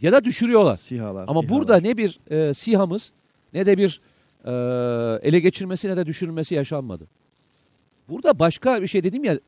[0.00, 0.76] Ya da düşürüyorlar.
[0.76, 1.24] Sihalar.
[1.28, 1.48] Ama İHA'lar.
[1.48, 3.12] burada ne bir e, SİHA'mız
[3.54, 4.00] ne de bir
[4.44, 4.50] e,
[5.28, 7.06] ele geçirmesi ne de düşürülmesi yaşanmadı.
[8.08, 9.38] Burada başka bir şey dedim ya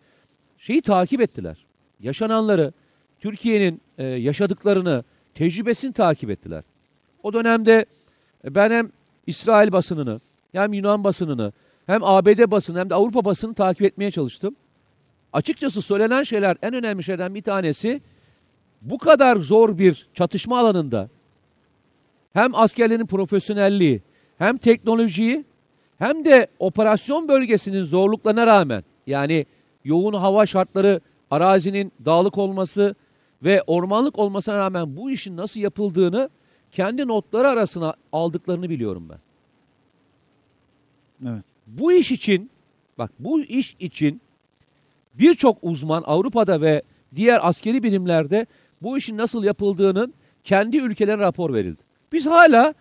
[0.58, 1.66] şeyi takip ettiler.
[2.00, 2.72] Yaşananları,
[3.20, 5.04] Türkiye'nin e, yaşadıklarını,
[5.34, 6.64] tecrübesini takip ettiler.
[7.22, 7.86] O dönemde
[8.44, 8.90] e, ben hem
[9.26, 10.20] İsrail basınını
[10.52, 11.52] hem Yunan basınını
[11.86, 14.56] hem ABD basını hem de Avrupa basını takip etmeye çalıştım.
[15.32, 18.00] Açıkçası söylenen şeyler en önemli şeylerden bir tanesi
[18.82, 21.08] bu kadar zor bir çatışma alanında
[22.32, 24.02] hem askerlerin profesyonelliği
[24.38, 25.44] hem teknolojiyi
[25.98, 29.46] hem de operasyon bölgesinin zorluklarına rağmen yani
[29.84, 32.94] yoğun hava şartları, arazinin dağlık olması
[33.44, 36.30] ve ormanlık olmasına rağmen bu işin nasıl yapıldığını
[36.72, 39.18] kendi notları arasına aldıklarını biliyorum ben.
[41.28, 41.44] Evet.
[41.66, 42.50] Bu iş için
[42.98, 44.20] bak bu iş için
[45.14, 46.82] birçok uzman Avrupa'da ve
[47.14, 48.46] diğer askeri birimlerde
[48.82, 50.14] bu işin nasıl yapıldığının
[50.44, 51.82] kendi ülkelerine rapor verildi.
[52.12, 52.74] Biz hala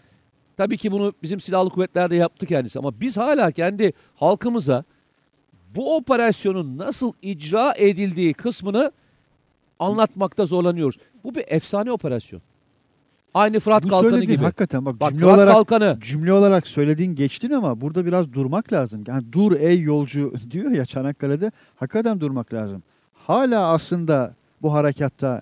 [0.57, 4.83] tabii ki bunu bizim silahlı kuvvetlerde yaptı kendisi ama biz hala kendi halkımıza
[5.75, 8.91] bu operasyonun nasıl icra edildiği kısmını
[9.79, 10.97] anlatmakta zorlanıyoruz.
[11.23, 12.41] Bu bir efsane operasyon.
[13.33, 14.37] Aynı Fırat Bu Kalkanı gibi.
[14.37, 18.73] hakikaten bak, Bak cümle Fırat olarak Kalkanı cümle olarak söylediğin geçtin ama burada biraz durmak
[18.73, 19.03] lazım.
[19.07, 21.51] Yani dur ey yolcu diyor ya Çanakkale'de.
[21.75, 22.83] Hakikaten durmak lazım.
[23.13, 25.41] Hala aslında bu harekatta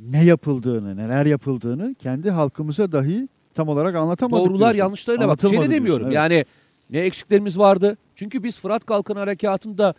[0.00, 4.46] ne yapıldığını, neler yapıldığını kendi halkımıza dahi tam olarak anlatamadık.
[4.46, 4.78] Doğrular diyorsun.
[4.78, 5.80] yanlışlarıyla bak şey de demiyorum.
[5.84, 6.14] diyorsun, evet.
[6.14, 6.44] Yani
[6.90, 7.96] ne eksiklerimiz vardı?
[8.16, 9.94] Çünkü biz Fırat Kalkanı Harekatı'nda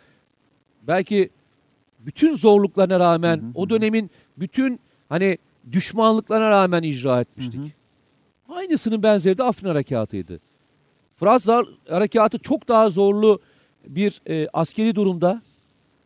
[0.82, 1.30] belki
[1.98, 5.38] bütün zorluklarına rağmen Hı hı, o dönemin bütün hani
[5.72, 7.60] düşmanlıklarına rağmen icra etmiştik.
[7.60, 8.58] Hı hı.
[8.58, 10.40] Aynısının benzeri de Afrin Harekatı'ydı.
[11.16, 13.40] Fırat Zar- Harekatı çok daha zorlu
[13.86, 15.42] bir e, askeri durumda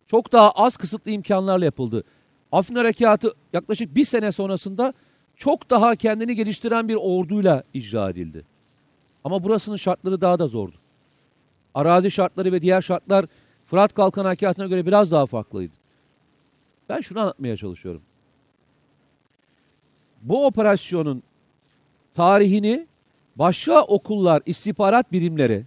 [0.07, 2.03] çok daha az kısıtlı imkanlarla yapıldı.
[2.51, 4.93] Afrin Harekatı yaklaşık bir sene sonrasında
[5.35, 8.45] çok daha kendini geliştiren bir orduyla icra edildi.
[9.23, 10.75] Ama burasının şartları daha da zordu.
[11.73, 13.25] Arazi şartları ve diğer şartlar
[13.65, 15.73] Fırat Kalkan Harekatı'na göre biraz daha farklıydı.
[16.89, 18.01] Ben şunu anlatmaya çalışıyorum.
[20.21, 21.23] Bu operasyonun
[22.15, 22.87] tarihini
[23.35, 25.65] başka okullar, istihbarat birimleri,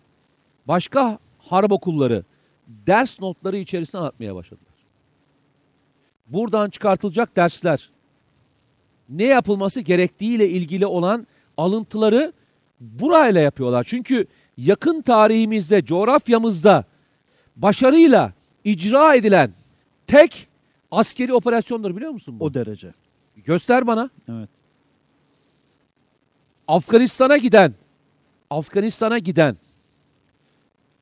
[0.69, 2.25] başka harp okulları
[2.67, 4.75] ders notları içerisinde anlatmaya başladılar.
[6.27, 7.91] Buradan çıkartılacak dersler,
[9.09, 12.33] ne yapılması gerektiğiyle ilgili olan alıntıları
[12.81, 13.85] burayla yapıyorlar.
[13.89, 16.85] Çünkü yakın tarihimizde, coğrafyamızda
[17.57, 18.33] başarıyla
[18.65, 19.53] icra edilen
[20.07, 20.49] tek
[20.91, 22.45] askeri operasyondur biliyor musun bu?
[22.45, 22.95] O derece.
[23.37, 24.11] Göster bana.
[24.29, 24.49] Evet.
[26.69, 27.75] Afganistan'a giden,
[28.51, 29.57] Afganistan'a giden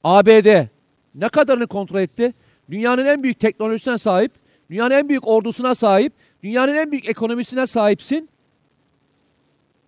[0.04, 0.66] ABD
[1.14, 2.34] ne kadarını kontrol etti?
[2.70, 4.32] Dünyanın en büyük teknolojisine sahip,
[4.70, 6.12] dünyanın en büyük ordusuna sahip,
[6.42, 8.28] dünyanın en büyük ekonomisine sahipsin.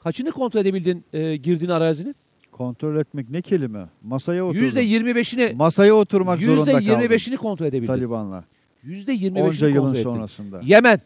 [0.01, 2.17] Kaçını kontrol edebildin e, girdiğin arazinin?
[2.53, 3.87] Kontrol etmek ne kelime?
[4.03, 4.61] Masaya oturdun.
[4.63, 6.85] Yüzde yirmi beşini, Masaya oturmak zorunda kaldın.
[6.85, 7.87] yirmi beşini kontrol edebildin.
[7.87, 8.45] Taliban'la.
[8.87, 10.03] Yüzde yirmi Onca yılın ettin.
[10.03, 10.61] sonrasında.
[10.65, 11.01] Yemen.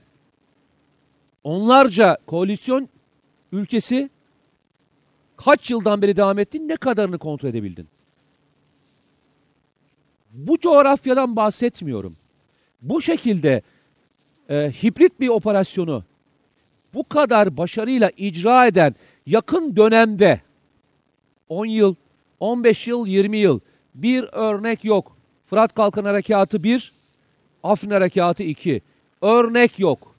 [1.45, 2.89] Onlarca koalisyon
[3.53, 4.11] ülkesi
[5.37, 6.69] kaç yıldan beri devam etti?
[6.69, 7.89] Ne kadarını kontrol edebildin?
[10.31, 12.17] Bu coğrafyadan bahsetmiyorum.
[12.83, 13.63] Bu şekilde
[14.49, 16.05] e, hibrit bir operasyonu
[16.95, 18.95] bu kadar başarıyla icra eden
[19.27, 20.41] yakın dönemde
[21.49, 21.95] 10 yıl,
[22.41, 23.61] 15 yıl, 20 yıl
[23.95, 25.17] bir örnek yok.
[25.47, 27.00] Fırat Kalkan Harekatı 1,
[27.63, 28.83] Afrin Harekatı 2.
[29.23, 30.15] Örnek yok.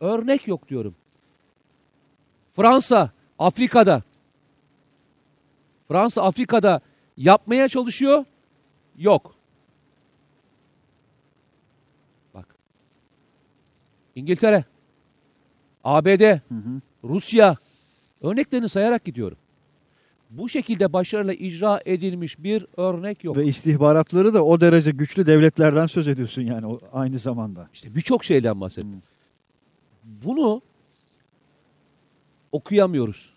[0.00, 0.94] Örnek yok diyorum.
[2.56, 4.02] Fransa Afrika'da
[5.88, 6.80] Fransa Afrika'da
[7.16, 8.24] yapmaya çalışıyor.
[8.98, 9.34] Yok.
[12.34, 12.56] Bak.
[14.14, 14.64] İngiltere,
[15.84, 16.80] ABD, Hı hı.
[17.04, 17.56] Rusya
[18.22, 19.38] örneklerini sayarak gidiyorum.
[20.30, 23.36] Bu şekilde başarıyla icra edilmiş bir örnek yok.
[23.36, 27.68] Ve istihbaratları da o derece güçlü devletlerden söz ediyorsun yani o, aynı zamanda.
[27.74, 28.92] İşte birçok şeyden bahsettim.
[28.92, 29.00] Hmm.
[30.24, 30.62] Bunu
[32.52, 33.30] okuyamıyoruz.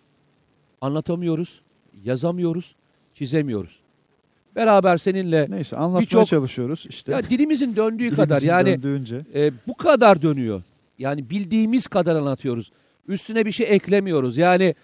[0.81, 1.61] Anlatamıyoruz,
[2.03, 2.75] yazamıyoruz,
[3.15, 3.79] çizemiyoruz.
[4.55, 7.11] Beraber seninle Neyse anlatmaya Birçok- çalışıyoruz işte.
[7.11, 9.21] ya dilimizin döndüğü Dilimizin kadar yani döndüğünce.
[9.35, 10.61] e, bu kadar dönüyor.
[10.99, 12.71] Yani bildiğimiz kadar anlatıyoruz.
[13.07, 14.37] Üstüne bir şey eklemiyoruz.
[14.37, 14.75] Yani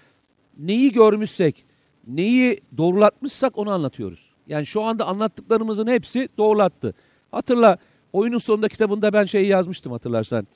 [0.60, 1.66] neyi görmüşsek,
[2.08, 4.30] neyi doğrulatmışsak onu anlatıyoruz.
[4.48, 6.94] Yani şu anda anlattıklarımızın hepsi doğrulattı.
[7.32, 7.78] Hatırla
[8.14, 10.48] oyunun sonunda kitabında ben şeyi yazmıştım hatırlarsan.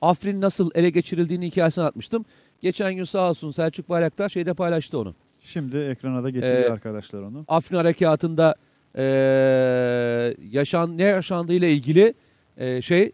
[0.00, 2.24] Afrin nasıl ele geçirildiğini hikayesini atmıştım.
[2.60, 5.14] Geçen gün sağ olsun Selçuk Bayraktar şeyde paylaştı onu.
[5.42, 7.44] Şimdi ekrana da getiriyor Ee, arkadaşlar onu.
[7.48, 8.54] Afrin Harekatı'nda
[8.98, 12.14] eee, yaşan ne yaşandığıyla ilgili
[12.60, 13.12] eee, şey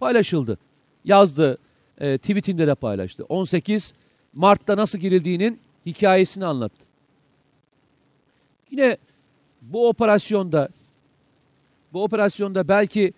[0.00, 0.58] paylaşıldı.
[1.04, 1.58] Yazdı.
[2.00, 3.24] eee, tweetinde de paylaştı.
[3.28, 3.94] 18
[4.32, 6.84] Mart'ta nasıl girildiğinin hikayesini anlattı.
[8.74, 8.96] Yine
[9.62, 10.68] bu operasyonda
[11.92, 13.12] bu operasyonda belki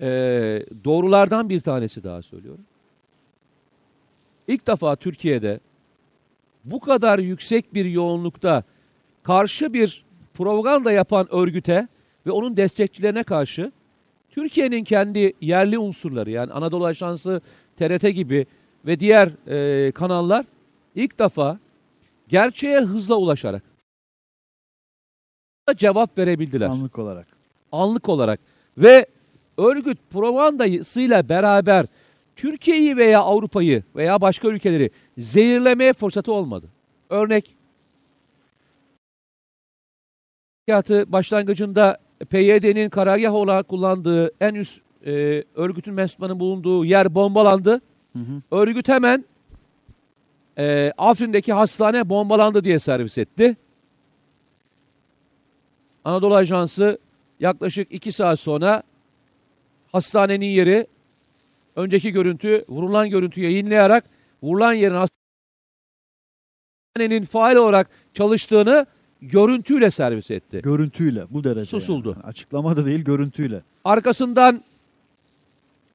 [0.00, 2.64] eee, doğrulardan bir tanesi daha söylüyorum.
[4.48, 5.60] İlk defa Türkiye'de
[6.64, 8.62] bu kadar yüksek bir yoğunlukta
[9.22, 11.88] karşı bir propaganda yapan örgüte
[12.26, 13.72] ve onun destekçilerine karşı
[14.30, 17.40] Türkiye'nin kendi yerli unsurları yani Anadolu Ajansı,
[17.76, 18.46] TRT gibi
[18.86, 20.46] ve diğer e, kanallar
[20.94, 21.58] ilk defa
[22.28, 23.73] gerçeğe hızla ulaşarak
[25.74, 27.26] cevap verebildiler Anlık olarak.
[27.72, 28.40] anlık olarak
[28.78, 29.06] ve
[29.58, 31.86] örgüt propagandasıyla beraber
[32.36, 36.66] Türkiye'yi veya Avrupa'yı veya başka ülkeleri zehirlemeye fırsatı olmadı.
[37.10, 37.56] Örnek
[40.68, 41.98] harekatı başlangıcında
[42.30, 47.80] PYD'nin karargah olarak kullandığı en üst e, örgütün mensuplarının bulunduğu yer bombalandı.
[48.12, 48.42] Hı hı.
[48.50, 49.24] Örgüt hemen
[50.58, 53.56] e, Afrin'deki hastane bombalandı diye servis etti.
[56.04, 56.98] Anadolu Ajansı
[57.40, 58.82] yaklaşık iki saat sonra
[59.92, 60.86] hastanenin yeri
[61.76, 64.04] önceki görüntü vurulan görüntü yayınlayarak
[64.42, 65.06] vurulan yerin
[66.94, 68.86] hastanenin faal olarak çalıştığını
[69.22, 70.60] görüntüyle servis etti.
[70.64, 71.66] Görüntüyle bu derece.
[71.66, 72.10] Susuldu.
[72.10, 72.22] Yani.
[72.22, 73.62] Açıklama da değil görüntüyle.
[73.84, 74.64] Arkasından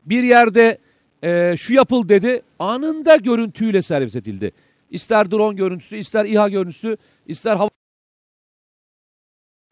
[0.05, 0.77] bir yerde
[1.23, 4.51] e, şu yapıl dedi anında görüntüyle servis edildi.
[4.91, 6.97] İster drone görüntüsü, ister İHA görüntüsü,
[7.27, 7.69] ister hava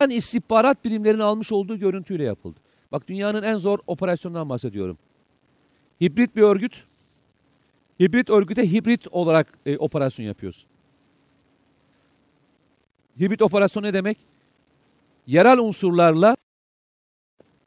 [0.06, 2.60] istihbarat birimlerinin almış olduğu görüntüyle yapıldı.
[2.92, 4.98] Bak dünyanın en zor operasyonundan bahsediyorum.
[6.02, 6.84] Hibrit bir örgüt.
[8.00, 10.66] Hibrit örgüte hibrit olarak e, operasyon yapıyoruz.
[13.20, 14.18] Hibrit operasyon ne demek?
[15.28, 16.38] Yerel unsurlarla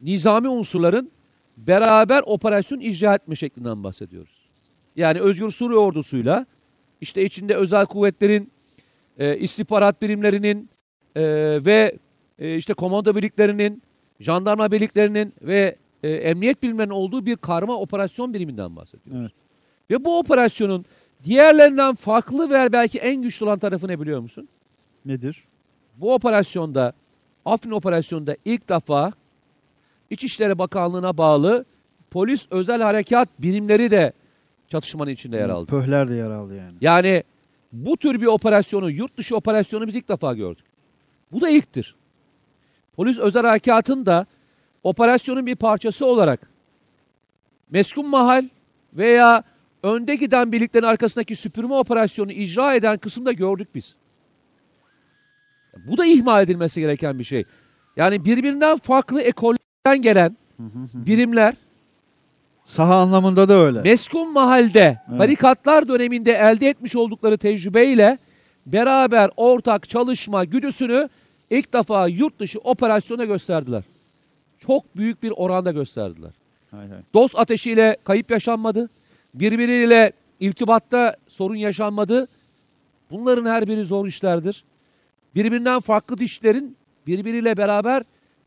[0.00, 1.10] nizami unsurların
[1.56, 4.40] beraber operasyon icra etme şeklinden bahsediyoruz.
[4.96, 6.46] Yani Özgür Suriye ordusuyla
[7.00, 8.52] işte içinde özel kuvvetlerin,
[9.18, 10.70] e, istihbarat birimlerinin
[11.16, 11.22] e,
[11.64, 11.98] ve
[12.41, 13.82] e, işte komando birliklerinin,
[14.20, 19.20] jandarma birliklerinin ve e, emniyet birimlerinin olduğu bir karma operasyon biriminden bahsediyoruz.
[19.20, 19.32] Evet.
[19.91, 20.84] Ve bu operasyonun
[21.24, 24.49] diğerlerinden farklı ve belki en güçlü olan tarafı ne biliyor musun?
[25.05, 25.45] Nedir?
[25.97, 26.93] Bu operasyonda,
[27.45, 29.12] Afrin operasyonunda ilk defa
[30.11, 31.64] İçişleri Bakanlığı'na bağlı
[32.11, 34.12] polis özel harekat birimleri de
[34.68, 35.66] çatışmanın içinde yer aldı.
[35.66, 36.74] Pöhler de yer aldı yani.
[36.80, 37.22] Yani
[37.72, 40.64] bu tür bir operasyonu, yurt dışı operasyonu biz ilk defa gördük.
[41.32, 41.95] Bu da ilktir.
[42.97, 44.26] Polis özel harekatın da
[44.82, 46.41] operasyonun bir parçası olarak
[47.70, 48.45] meskun mahal
[48.95, 49.43] veya
[49.82, 53.95] önde giden birliklerin arkasındaki süpürme operasyonu icra eden kısımda gördük biz.
[55.86, 57.45] Bu da ihmal edilmesi gereken bir şey.
[57.97, 60.36] Yani birbirinden farklı ekollerden gelen
[60.95, 61.55] birimler
[62.64, 63.82] Saha anlamında da öyle.
[63.82, 65.18] meskun mahalde Evet.
[65.18, 68.18] barikatlar döneminde elde etmiş oldukları tecrübeyle
[68.66, 71.09] beraber ortak çalışma güdüsünü
[71.51, 73.84] ilk defa yurt dışı operasyona gösterdiler.
[74.59, 76.30] Çok büyük bir oranda gösterdiler.
[76.70, 76.98] Hay hay.
[77.14, 78.90] Dost ateşiyle kayıp yaşanmadı.
[79.34, 82.28] Birbiriyle irtibatta sorun yaşanmadı.
[83.11, 84.64] Bunların her biri zor işlerdir.
[85.34, 86.76] Birbirinden farklı dişlerin
[87.07, 88.03] birbiriyle beraber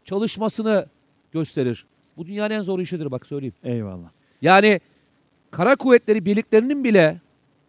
[0.05, 0.85] çalışmasını
[1.31, 1.85] gösterir.
[2.17, 3.53] Bu dünyanın en zor işidir bak söyleyeyim.
[3.63, 4.09] Eyvallah.
[4.41, 4.79] Yani
[5.51, 7.21] kara kuvvetleri birliklerinin bile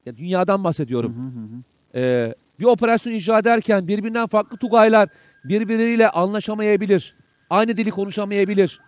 [0.07, 1.15] ya dünyadan bahsediyorum.
[1.15, 1.63] Hı hı hı.
[1.95, 5.09] Ee, bir operasyon icra ederken birbirinden farklı tugaylar
[5.45, 7.17] birbirleriyle anlaşamayabilir.
[7.51, 8.81] Aynı dili konuşamayabilir.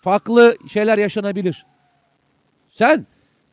[0.00, 1.66] Farklı şeyler yaşanabilir.
[2.68, 3.06] Sen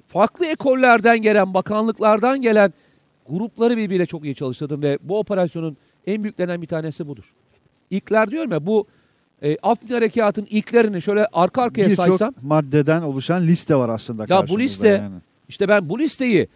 [0.08, 2.74] farklı ekollerden gelen, bakanlıklardan gelen
[3.30, 5.78] grupları birbiriyle çok iyi çalıştırdın ve bu operasyonun
[6.08, 7.34] en büyüklerinden bir tanesi budur.
[7.90, 8.88] İlkler diyorum ya bu
[9.42, 14.28] e, Afrin Harekatı'nın ilklerini şöyle arka arkaya saysam Birçok maddeden oluşan liste var aslında bu
[14.28, 15.16] karşımızda liste- Yani.
[15.50, 16.48] işte ben bu listeyi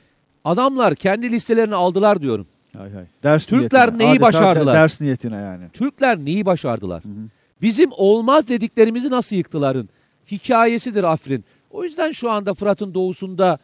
[0.43, 2.47] adamlar kendi listelerini aldılar diyorum.
[2.77, 3.05] Hay hay.
[3.23, 4.75] Ders Türkler niyetine, neyi adeta başardılar?
[4.75, 5.63] Ders niyetine yani.
[5.73, 7.03] Türkler neyi başardılar?
[7.03, 7.27] Hı hı.
[7.61, 9.89] Bizim olmaz dediklerimizi nasıl yıktıların
[10.31, 11.45] hikayesidir Afrin.
[11.71, 13.59] O yüzden şu anda Fırat'ın doğusunda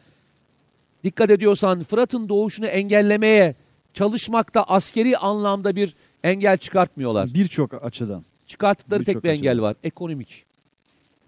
[1.03, 3.55] dikkat ediyorsan Fırat'ın doğuşunu engellemeye
[3.93, 7.33] çalışmakta askeri anlamda bir engel çıkartmıyorlar.
[7.33, 8.23] Birçok açıdan.
[8.47, 9.63] Çıkarttıkları birçok tek bir engel açıdan.
[9.63, 9.75] var.
[9.83, 10.45] Ekonomik.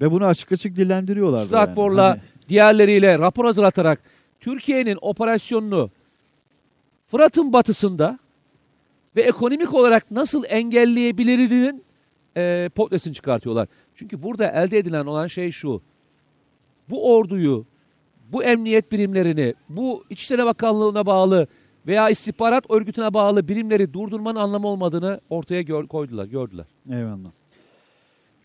[0.01, 1.45] Ve bunu açık açık dillendiriyorlar.
[1.45, 2.09] Stratfor'la yani.
[2.09, 3.99] Hani diğerleriyle rapor hazırlatarak
[4.39, 5.89] Türkiye'nin operasyonunu
[7.15, 8.19] Fırat'ın batısında
[9.15, 11.83] ve ekonomik olarak nasıl engelleyebilirinin
[12.37, 13.67] e, potresini çıkartıyorlar.
[13.95, 15.81] Çünkü burada elde edilen olan şey şu.
[16.89, 17.65] Bu orduyu,
[18.31, 21.47] bu emniyet birimlerini, bu İçişleri Bakanlığı'na bağlı
[21.87, 26.65] veya istihbarat örgütüne bağlı birimleri durdurmanın anlamı olmadığını ortaya gör- koydular, gördüler.
[26.89, 27.31] Eyvallah.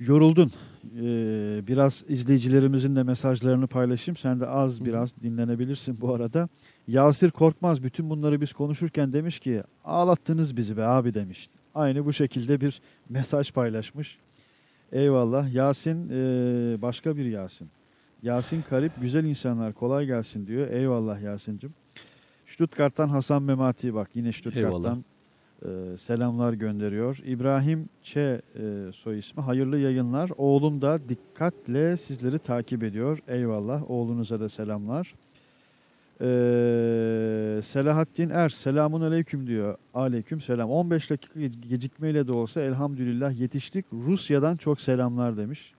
[0.01, 0.53] Yoruldun.
[0.85, 4.17] Ee, biraz izleyicilerimizin de mesajlarını paylaşayım.
[4.17, 6.49] Sen de az biraz dinlenebilirsin bu arada.
[6.91, 11.49] Yasir Korkmaz bütün bunları biz konuşurken demiş ki ağlattınız bizi be abi demiş.
[11.75, 14.19] Aynı bu şekilde bir mesaj paylaşmış.
[14.93, 15.55] Eyvallah.
[15.55, 17.71] Yasin e, başka bir Yasin.
[18.23, 20.71] Yasin Karip güzel insanlar kolay gelsin diyor.
[20.71, 21.75] Eyvallah Yasin'cim.
[22.47, 25.05] Stuttgart'tan Hasan Memati bak yine Stuttgart'tan
[25.63, 27.19] e, selamlar gönderiyor.
[27.25, 28.41] İbrahim Ç e,
[28.95, 29.43] soy ismi.
[29.43, 30.31] Hayırlı yayınlar.
[30.37, 33.19] Oğlum da dikkatle sizleri takip ediyor.
[33.29, 33.91] Eyvallah.
[33.91, 35.15] Oğlunuza da selamlar.
[36.21, 39.77] E, Selahattin Er selamun aleyküm diyor.
[39.95, 40.71] Aleyküm selam.
[40.71, 43.87] 15 dakika ge- gecikmeyle de olsa elhamdülillah yetiştik.
[43.93, 45.73] Rusya'dan çok selamlar demiş.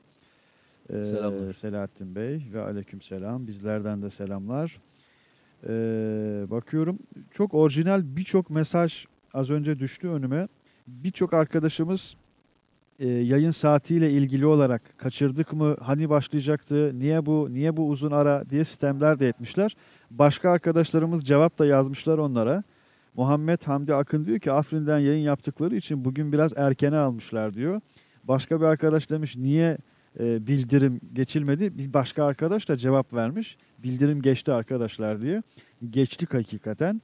[0.90, 1.54] E, Selamlar.
[1.54, 3.48] Selahattin Bey ve aleyküm selam.
[3.48, 4.82] Bizlerden de selamlar.
[5.68, 5.72] E,
[6.52, 7.00] bakıyorum
[7.32, 10.48] çok orijinal birçok mesaj az önce düştü önüme.
[10.88, 12.16] Birçok arkadaşımız
[13.00, 18.50] e, yayın saatiyle ilgili olarak kaçırdık mı, hani başlayacaktı, niye bu, niye bu uzun ara
[18.50, 19.76] diye sistemler de etmişler.
[20.18, 22.64] Başka arkadaşlarımız cevap da yazmışlar onlara.
[23.16, 27.82] Muhammed Hamdi Akın diyor ki Afrin'den yayın yaptıkları için bugün biraz erkene almışlar diyor.
[28.24, 29.78] Başka bir arkadaş demiş niye
[30.20, 31.78] e, bildirim geçilmedi?
[31.78, 33.58] Bir başka arkadaş da cevap vermiş.
[33.84, 35.44] Bildirim geçti arkadaşlar diye.
[35.90, 37.02] Geçtik hakikaten.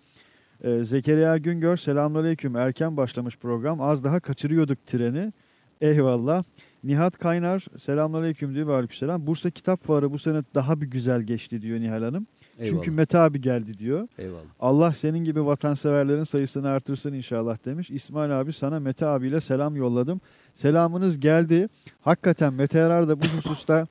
[0.63, 2.55] Ee, Zekeriya Güngör selamünaleyküm.
[2.55, 3.81] Erken başlamış program.
[3.81, 5.33] Az daha kaçırıyorduk treni.
[5.81, 6.43] Eyvallah.
[6.83, 9.27] Nihat Kaynar selamünaleyküm diyor ve aleykümselam.
[9.27, 12.27] Bursa Kitap Fuarı bu sene daha bir güzel geçti diyor Nihal Hanım.
[12.59, 12.75] Eyvallah.
[12.83, 14.07] Çünkü Mete abi geldi diyor.
[14.17, 14.41] Eyvallah.
[14.59, 17.89] Allah senin gibi vatanseverlerin sayısını artırsın inşallah demiş.
[17.89, 20.21] İsmail abi sana Mete abiyle selam yolladım.
[20.53, 21.69] Selamınız geldi.
[22.01, 23.87] Hakikaten Mete Erar da bu hususta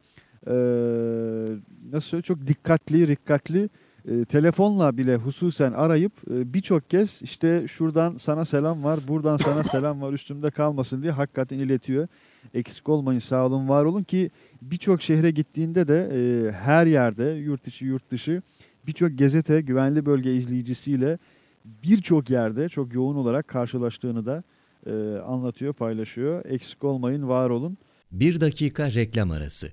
[0.46, 0.52] eee,
[1.92, 3.68] nasıl söyleyeyim çok dikkatli, rikkatli
[4.08, 9.64] e, telefonla bile hususen arayıp e, birçok kez işte şuradan sana selam var, buradan sana
[9.72, 12.08] selam var üstümde kalmasın diye hakikaten iletiyor.
[12.54, 14.30] Eksik olmayın, sağ olun, var olun ki
[14.62, 18.42] birçok şehre gittiğinde de e, her yerde yurt içi yurt dışı
[18.86, 21.18] birçok gazete güvenli bölge izleyicisiyle
[21.64, 24.42] birçok yerde çok yoğun olarak karşılaştığını da
[24.86, 26.44] e, anlatıyor, paylaşıyor.
[26.44, 27.78] Eksik olmayın, var olun.
[28.12, 29.72] Bir dakika reklam arası.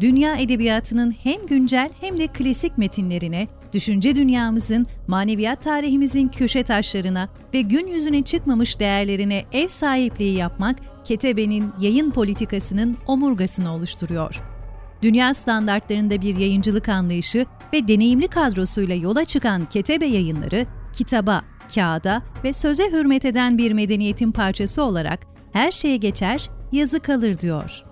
[0.00, 7.60] dünya edebiyatının hem güncel hem de klasik metinlerine, düşünce dünyamızın, maneviyat tarihimizin köşe taşlarına ve
[7.60, 14.42] gün yüzüne çıkmamış değerlerine ev sahipliği yapmak, Ketebe'nin yayın politikasının omurgasını oluşturuyor.
[15.02, 21.42] Dünya standartlarında bir yayıncılık anlayışı ve deneyimli kadrosuyla yola çıkan Ketebe yayınları, kitaba,
[21.74, 27.84] kağıda ve söze hürmet eden bir medeniyetin parçası olarak her şeye geçer, yazı kalır diyor.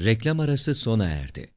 [0.00, 1.50] Reklam arası sona erdi.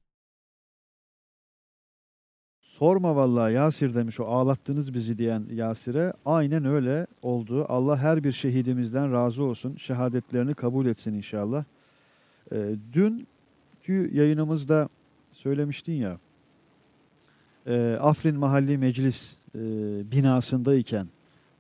[2.59, 6.13] Sorma vallahi Yasir demiş o ağlattınız bizi diyen Yasir'e.
[6.25, 7.65] Aynen öyle oldu.
[7.69, 9.75] Allah her bir şehidimizden razı olsun.
[9.75, 11.63] Şehadetlerini kabul etsin inşallah.
[12.51, 14.89] Ee, dünkü yayınımızda
[15.31, 16.17] söylemiştin ya.
[17.67, 19.59] e, Afrin Mahalli Meclis e,
[20.11, 21.07] binasındayken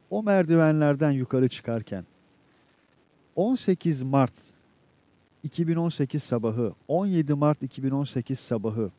[0.09, 2.05] o merdivenlerden yukarı çıkarken
[3.35, 4.33] 18 Mart
[5.45, 8.91] 2018 sabahı 17 Mart 2018 sabahı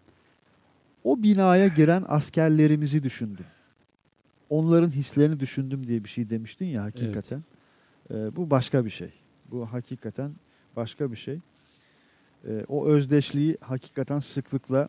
[1.04, 3.44] o binaya giren askerlerimizi düşündüm.
[4.50, 7.44] Onların hislerini düşündüm diye bir şey demiştin ya hakikaten.
[8.10, 9.12] Ee, bu başka bir şey.
[9.50, 10.32] Bu hakikaten
[10.76, 11.40] başka bir şey.
[12.48, 14.88] Ee, o özdeşliği hakikaten sıklıkla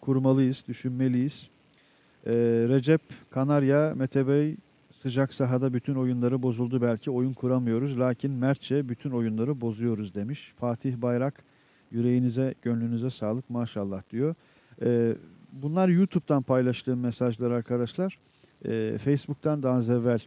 [0.00, 1.48] kurmalıyız, düşünmeliyiz.
[2.26, 2.32] Ee,
[2.68, 3.00] Recep
[3.30, 4.56] Kanarya, Mete Bey
[5.04, 7.98] sıcak sahada bütün oyunları bozuldu belki oyun kuramıyoruz.
[7.98, 10.52] Lakin mertçe bütün oyunları bozuyoruz demiş.
[10.56, 11.44] Fatih Bayrak
[11.90, 14.34] yüreğinize, gönlünüze sağlık maşallah diyor.
[14.82, 15.14] Ee,
[15.52, 18.18] bunlar YouTube'dan paylaştığım mesajlar arkadaşlar.
[18.64, 20.20] Ee, Facebook'tan daha az evvel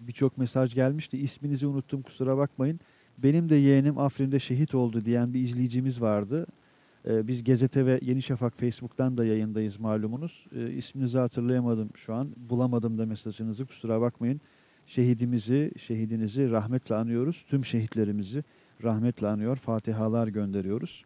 [0.00, 1.18] birçok mesaj gelmişti.
[1.18, 2.80] İsminizi unuttum kusura bakmayın.
[3.18, 6.46] Benim de yeğenim Afrin'de şehit oldu diyen bir izleyicimiz vardı.
[7.06, 10.46] Ee, biz Gazete ve Yeni Şafak Facebook'tan da yayındayız malumunuz.
[10.56, 12.28] Ee, isminizi hatırlayamadım şu an.
[12.36, 14.40] Bulamadım da mesajınızı kusura bakmayın.
[14.86, 17.44] Şehidimizi, şehidinizi rahmetle anıyoruz.
[17.48, 18.44] Tüm şehitlerimizi
[18.84, 19.56] rahmetle anıyor.
[19.56, 21.04] Fatihalar gönderiyoruz.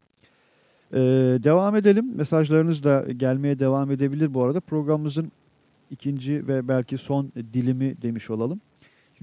[0.93, 0.99] Ee,
[1.43, 2.17] devam edelim.
[2.17, 4.61] Mesajlarınız da gelmeye devam edebilir bu arada.
[4.61, 5.33] Programımızın
[5.91, 8.61] ikinci ve belki son dilimi demiş olalım.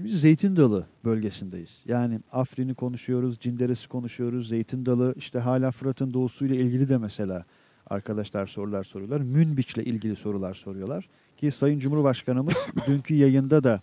[0.00, 1.82] Şimdi Zeytin Dalı bölgesindeyiz.
[1.86, 7.44] Yani Afrin'i konuşuyoruz, Cinderes'i konuşuyoruz, Zeytin Dalı işte hala Fırat'ın doğusuyla ilgili de mesela
[7.86, 9.20] arkadaşlar sorular soruyorlar.
[9.20, 11.08] Münbiç'le ilgili sorular soruyorlar.
[11.36, 12.54] Ki Sayın Cumhurbaşkanımız
[12.86, 13.80] dünkü yayında da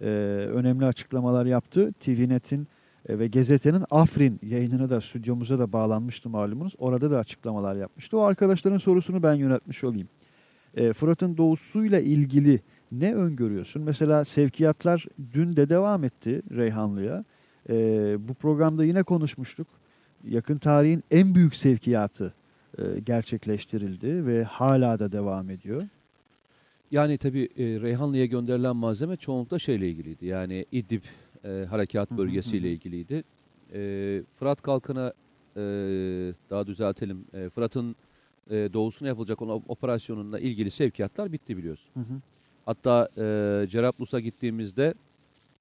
[0.00, 0.06] e,
[0.52, 1.92] önemli açıklamalar yaptı.
[1.92, 2.68] TVNet'in
[3.08, 6.72] e, ve Gazete'nin Afrin yayınına da stüdyomuza da bağlanmıştı malumunuz.
[6.78, 8.18] Orada da açıklamalar yapmıştı.
[8.18, 10.08] O arkadaşların sorusunu ben yönetmiş olayım.
[10.74, 12.60] E, Fırat'ın doğusuyla ilgili
[12.92, 13.82] ne öngörüyorsun?
[13.82, 17.24] Mesela sevkiyatlar dün de devam etti Reyhanlı'ya.
[17.70, 17.74] E,
[18.28, 19.66] bu programda yine konuşmuştuk.
[20.28, 22.34] Yakın tarihin en büyük sevkiyatı
[22.78, 25.82] e, gerçekleştirildi ve hala da devam ediyor.
[26.90, 30.26] Yani tabii e, Reyhanlı'ya gönderilen malzeme çoğunlukla şeyle ilgiliydi.
[30.26, 31.02] Yani İdlib
[31.44, 33.24] e, harekat bölgesiyle ilgiliydi.
[33.74, 35.12] E, Fırat Kalkan'a
[35.56, 35.62] e,
[36.50, 37.24] daha düzeltelim.
[37.34, 37.96] E, Fırat'ın
[38.50, 41.90] e, doğusuna yapılacak olan operasyonunla ilgili sevkiyatlar bitti biliyorsun.
[41.94, 42.20] Hı hı.
[42.66, 44.94] Hatta e, Cerablus'a gittiğimizde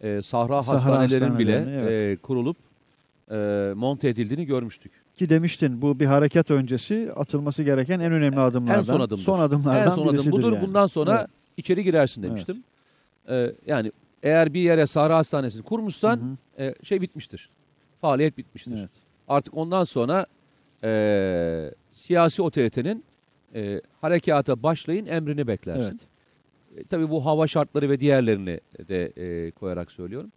[0.02, 2.02] e, Sahra, Sahra hastanelerin bile evet.
[2.02, 2.58] e, kurulup
[3.32, 4.92] e, monte edildiğini görmüştük.
[5.18, 8.80] Ki demiştin bu bir harekat öncesi atılması gereken en önemli adımlardan.
[8.80, 9.24] En son adımdır.
[9.24, 10.54] Son adımlardan en son adım budur.
[10.54, 10.68] yani.
[10.68, 11.30] Bundan sonra Evet.
[11.58, 12.32] içeri girersin Evet.
[12.32, 12.64] demiştim.
[13.30, 13.92] E, yani
[14.24, 16.64] eğer bir yere Sahra Hastanesi'ni kurmuşsan Hı hı.
[16.64, 17.50] e, şey bitmiştir.
[18.02, 18.78] Faaliyet bitmiştir.
[18.80, 18.90] Evet.
[19.28, 20.26] Artık ondan sonra
[20.84, 23.04] e, siyasi otoritenin
[23.56, 25.82] e, harekata başlayın emrini beklersin.
[25.82, 26.02] Evet.
[26.80, 30.32] E, tabii bu hava şartları ve diğerlerini de e, koyarak söylüyorum.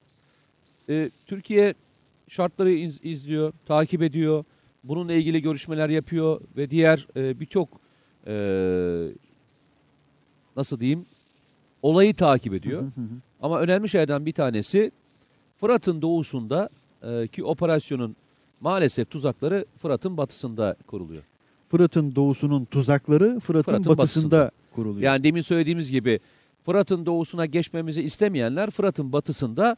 [0.88, 1.74] E, Türkiye
[2.28, 4.44] şartları iz- izliyor, takip ediyor.
[4.84, 7.68] Bununla ilgili görüşmeler yapıyor ve diğer e, birçok
[8.26, 8.34] e,
[10.56, 11.06] nasıl diyeyim
[11.82, 12.80] olayı takip ediyor.
[12.80, 13.14] Hı hı hı.
[13.42, 14.90] Ama önemli şeylerden bir tanesi
[15.60, 16.68] Fırat'ın doğusunda
[17.02, 18.16] e, ki operasyonun
[18.60, 21.22] maalesef tuzakları Fırat'ın batısında kuruluyor.
[21.68, 24.50] Fırat'ın doğusunun tuzakları Fırat'ın, Fırat'ın batısında, batısında.
[24.72, 25.02] Kuruluyor.
[25.02, 26.20] Yani demin söylediğimiz gibi
[26.64, 29.76] Fırat'ın doğusuna geçmemizi istemeyenler Fırat'ın batısında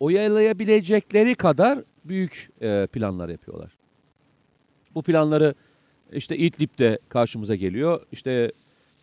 [0.00, 3.72] oyalayabilecekleri kadar büyük e, planlar yapıyorlar.
[4.94, 5.54] Bu planları
[6.12, 8.02] işte İdlib'de karşımıza geliyor.
[8.12, 8.52] İşte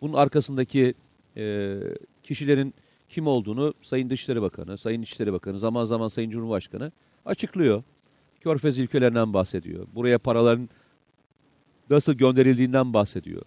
[0.00, 0.94] bunun arkasındaki
[1.36, 1.76] e,
[2.22, 2.74] kişilerin
[3.08, 6.92] kim olduğunu Sayın Dışişleri Bakanı, Sayın İçişleri Bakanı, zaman zaman Sayın Cumhurbaşkanı
[7.26, 7.82] açıklıyor.
[8.40, 9.86] Körfez ülkelerinden bahsediyor.
[9.94, 10.68] Buraya paraların
[11.90, 13.42] nasıl gönderildiğinden bahsediyor.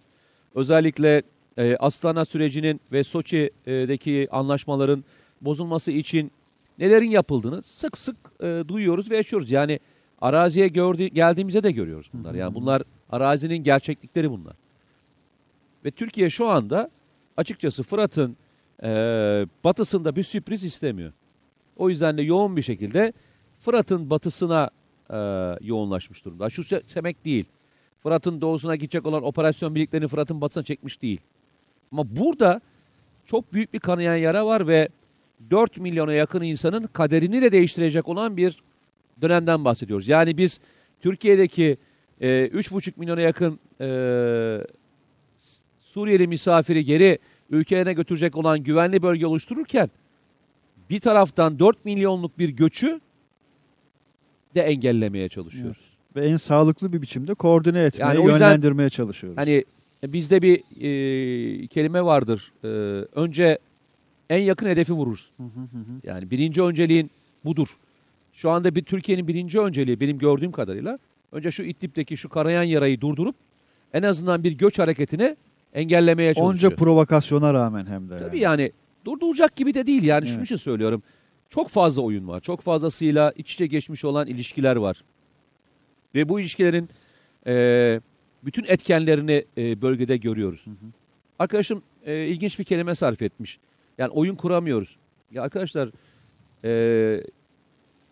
[0.54, 1.22] Özellikle
[1.60, 5.04] e, Astana sürecinin ve Soçi'deki anlaşmaların
[5.40, 6.30] bozulması için
[6.78, 9.50] nelerin yapıldığını sık sık e, duyuyoruz ve yaşıyoruz.
[9.50, 9.80] Yani
[10.20, 12.34] araziye gördü, geldiğimizde de görüyoruz bunlar.
[12.34, 14.56] Yani bunlar arazinin gerçeklikleri bunlar.
[15.84, 16.90] Ve Türkiye şu anda
[17.36, 18.36] açıkçası Fırat'ın
[18.82, 18.88] e,
[19.64, 21.12] batısında bir sürpriz istemiyor.
[21.76, 23.12] O yüzden de yoğun bir şekilde
[23.60, 24.70] Fırat'ın batısına
[25.10, 25.16] e,
[25.60, 26.50] yoğunlaşmış durumda.
[26.50, 27.44] Şu demek değil.
[28.02, 31.20] Fırat'ın doğusuna gidecek olan operasyon birliklerini Fırat'ın batısına çekmiş değil.
[31.92, 32.60] Ama burada
[33.26, 34.88] çok büyük bir kanayan yara var ve
[35.50, 38.62] 4 milyona yakın insanın kaderini de değiştirecek olan bir
[39.22, 40.08] dönemden bahsediyoruz.
[40.08, 40.60] Yani biz
[41.00, 41.76] Türkiye'deki
[42.20, 43.86] e, 3,5 milyona yakın e,
[45.80, 47.18] Suriyeli misafiri geri
[47.50, 49.90] ülkelerine götürecek olan güvenli bölge oluştururken
[50.90, 53.00] bir taraftan 4 milyonluk bir göçü
[54.54, 55.90] de engellemeye çalışıyoruz.
[56.16, 59.38] Ve en sağlıklı bir biçimde koordine etmeye, Yani yüzden- yönlendirmeye çalışıyoruz.
[59.38, 59.64] Hani
[60.02, 62.52] bizde bir e, kelime vardır.
[62.64, 62.68] E,
[63.14, 63.58] önce
[64.30, 65.32] en yakın hedefi vurursun.
[65.36, 66.00] Hı hı hı.
[66.04, 67.10] Yani birinci önceliğin
[67.44, 67.68] budur.
[68.32, 70.98] Şu anda bir Türkiye'nin birinci önceliği benim gördüğüm kadarıyla
[71.32, 73.34] önce şu İdlib'deki şu karayan yarayı durdurup
[73.92, 75.36] en azından bir göç hareketini
[75.74, 76.54] engellemeye çalışıyor.
[76.54, 78.18] Onca provokasyona rağmen hem de.
[78.18, 78.62] Tabii yani.
[78.62, 78.72] yani
[79.04, 80.02] durduracak gibi de değil.
[80.02, 80.44] Yani Evet.
[80.44, 81.02] için söylüyorum.
[81.48, 82.40] Çok fazla oyun var.
[82.40, 85.04] Çok fazlasıyla iç içe geçmiş olan ilişkiler var.
[86.14, 86.88] Ve bu ilişkilerin
[87.46, 88.00] e,
[88.44, 90.64] bütün etkenlerini e, bölgede görüyoruz.
[91.38, 93.58] Arkadaşım e, ilginç bir kelime sarf etmiş.
[93.98, 94.96] Yani oyun kuramıyoruz.
[95.30, 95.90] Ya arkadaşlar
[96.64, 97.24] e,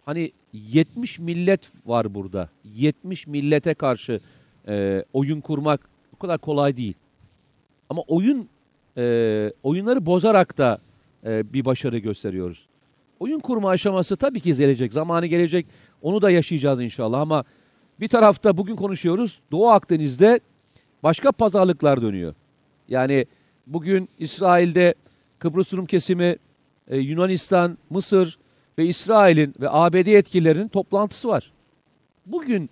[0.04, 2.48] hani 70 millet var burada.
[2.64, 4.20] 70 millete karşı
[4.68, 6.94] e, oyun kurmak o kadar kolay değil.
[7.88, 8.48] Ama oyun
[8.96, 10.78] e, oyunları bozarak da
[11.26, 12.68] e, bir başarı gösteriyoruz.
[13.20, 14.92] Oyun kurma aşaması tabii ki gelecek.
[14.92, 15.66] Zamanı gelecek.
[16.02, 17.44] Onu da yaşayacağız inşallah ama
[18.00, 19.40] bir tarafta bugün konuşuyoruz.
[19.52, 20.40] Doğu Akdeniz'de
[21.02, 22.34] başka pazarlıklar dönüyor.
[22.88, 23.26] Yani
[23.66, 24.94] bugün İsrail'de
[25.38, 26.36] Kıbrıs Rum kesimi
[26.88, 28.38] e, Yunanistan, Mısır
[28.78, 31.52] ve İsrail'in ve ABD yetkililerinin toplantısı var.
[32.26, 32.70] Bugün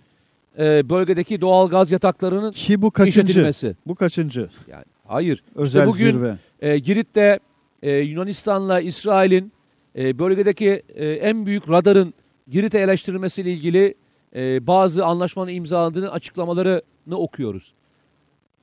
[0.59, 3.53] e, bölgedeki doğal gaz yataklarının Ki bu kaçıncı?
[3.87, 4.49] Bu kaçıncı?
[4.67, 5.43] Yani hayır.
[5.55, 6.37] Özel bugün- zirve.
[6.61, 7.39] E, Girit'te
[7.83, 9.51] e, Yunanistan'la İsrail'in
[9.97, 12.13] e, bölgedeki e, en büyük radarın
[12.47, 13.95] Girit'e eleştirilmesiyle ilgili
[14.35, 17.73] e, bazı anlaşmanın imzalandığını açıklamalarını okuyoruz.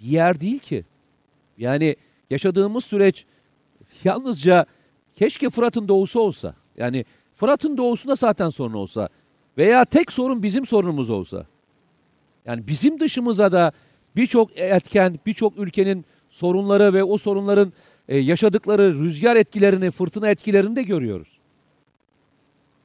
[0.00, 0.84] Yer değil ki.
[1.58, 1.96] Yani
[2.30, 3.24] yaşadığımız süreç
[4.04, 4.66] yalnızca
[5.16, 6.54] keşke Fırat'ın doğusu olsa.
[6.76, 7.04] Yani
[7.36, 9.08] Fırat'ın doğusunda zaten sorun olsa
[9.58, 11.46] veya tek sorun bizim sorunumuz olsa.
[12.46, 13.72] Yani bizim dışımıza da
[14.16, 17.72] birçok etken, birçok ülkenin sorunları ve o sorunların
[18.08, 21.38] e, yaşadıkları rüzgar etkilerini, fırtına etkilerini de görüyoruz.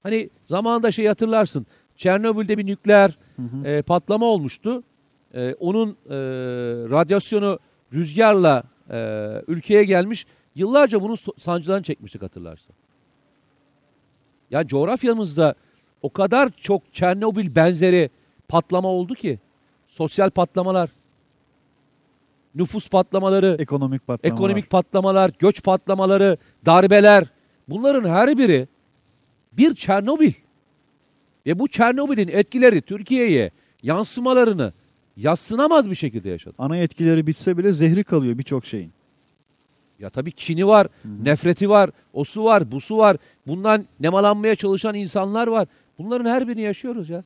[0.03, 1.65] Hani zamanında şey hatırlarsın.
[2.00, 3.18] Çernobil'de bir nükleer
[3.66, 4.84] e, patlama olmuştu.
[5.34, 6.16] E, onun e,
[6.89, 7.60] radyasyonu
[7.93, 8.97] rüzgarla e,
[9.47, 10.26] ülkeye gelmiş.
[10.56, 12.76] Yıllarca bunun sancılarını çekmiştik hatırlarsan.
[14.52, 15.56] Yani coğrafyamızda
[16.02, 18.10] o kadar çok Çernobil benzeri
[18.47, 19.39] patlama oldu ki.
[19.88, 20.89] Sosyal patlamalar,
[22.56, 24.36] nüfus patlamaları, Ekonomik patlama.
[24.36, 27.28] ekonomik patlamalar, göç patlamaları, darbeler.
[27.68, 28.68] Bunların her biri
[29.54, 30.32] bir Çernobil.
[31.50, 33.52] Ve bu Çernobil'in etkileri Türkiye'ye
[33.84, 34.74] yansımalarını
[35.18, 36.56] yassınamaz bir şekilde yaşadı.
[36.58, 38.91] Ana etkileri bitse bile zehri kalıyor birçok şeyin.
[40.00, 40.88] Ya tabii kini var,
[41.24, 43.18] nefreti var, o su var, bu su var.
[43.47, 45.68] Bundan nemalanmaya çalışan insanlar var.
[45.97, 47.24] Bunların her birini yaşıyoruz ya.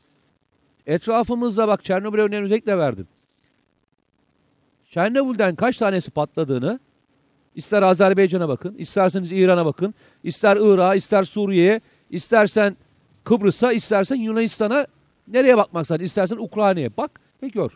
[0.88, 3.08] Etrafımızda bak Çernobil örneğini özellikle verdim.
[4.90, 6.80] Çernobil'den kaç tanesi patladığını
[7.56, 9.94] ister Azerbaycan'a bakın, isterseniz İran'a bakın,
[10.24, 12.78] ister Irak'a, ister Suriye'ye, istersen
[13.24, 14.88] Kıbrıs'a, istersen Yunanistan'a
[15.28, 17.12] nereye bakmaksan, istersen Ukrayna'ya bak
[17.44, 17.72] ve gör.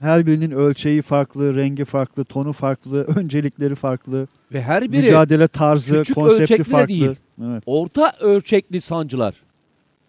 [0.00, 5.98] Her birinin ölçeği farklı, rengi farklı, tonu farklı, öncelikleri farklı, Ve her biri mücadele tarzı,
[5.98, 6.88] küçük konsepti farklı.
[6.88, 7.16] değil.
[7.44, 7.62] Evet.
[7.66, 9.34] orta ölçekli sancılar.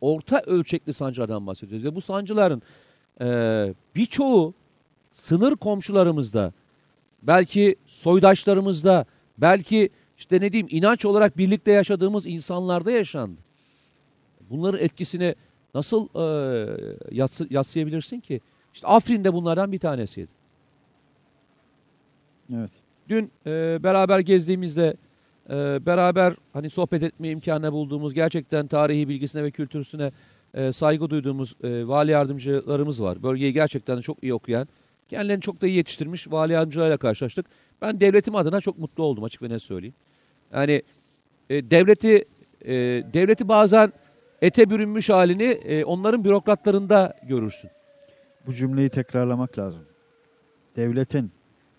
[0.02, 1.86] Orta ölçekli sancılardan bahsediyoruz.
[1.86, 2.62] Ve bu sancıların
[3.22, 4.54] eee, birçoğu
[5.14, 6.54] sınır komşularımızda,
[7.24, 9.06] belki soydaşlarımızda,
[9.38, 13.42] belki işte ne diyeyim inanç olarak birlikte yaşadığımız insanlarda yaşandı.
[14.50, 15.36] Bunların etkisini
[15.76, 18.42] nasıl eee yatsı, yatsıyabilirsin ki?
[18.74, 20.32] İşte Afrin de bunlardan bir tanesiydi.
[22.56, 22.72] Evet.
[23.10, 24.96] Dün e, beraber gezdiğimizde
[25.50, 30.12] e, beraber hani sohbet etme imkanı bulduğumuz gerçekten tarihi bilgisine ve kültürsüne
[30.54, 33.24] e, saygı duyduğumuz e, vali yardımcılarımız var.
[33.24, 34.68] Bölgeyi gerçekten çok iyi okuyan,
[35.10, 37.46] kendilerini çok da iyi yetiştirmiş vali yardımcılarıyla karşılaştık.
[37.82, 39.96] Ben devletim adına çok mutlu oldum açık ve net söyleyeyim.
[40.54, 40.82] Yani
[41.50, 42.26] e, devleti
[42.66, 42.74] e,
[43.14, 43.94] devleti bazen
[44.42, 47.70] ete bürünmüş halini e, onların bürokratlarında görürsün.
[48.48, 49.82] Bu cümleyi tekrarlamak lazım.
[50.76, 51.32] Devletin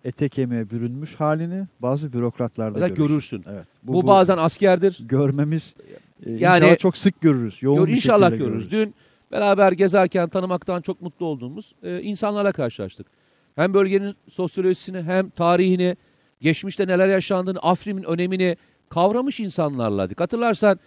[0.04, 3.06] ete kemiğe bürünmüş halini bazı bürokratlarda da görürsün.
[3.08, 3.44] görürsün.
[3.52, 3.66] Evet.
[3.82, 5.74] Bu, bazen askerdir, görmemiz
[6.26, 7.62] e, Yani- inşallah çok sık görürüz.
[7.62, 8.70] Yoğun Gör, bir inşallah şekilde görürüz.
[8.70, 8.94] Dün
[9.32, 13.06] beraber gezerken tanımaktan çok mutlu olduğumuz e, insanlarla karşılaştık.
[13.56, 15.96] Hem bölgenin sosyolojisini hem tarihini,
[16.40, 18.56] geçmişte neler yaşandığını, Afrin'in önemini
[18.88, 20.20] kavramış insanlarlaydık.
[20.20, 20.80] Hatırlarsan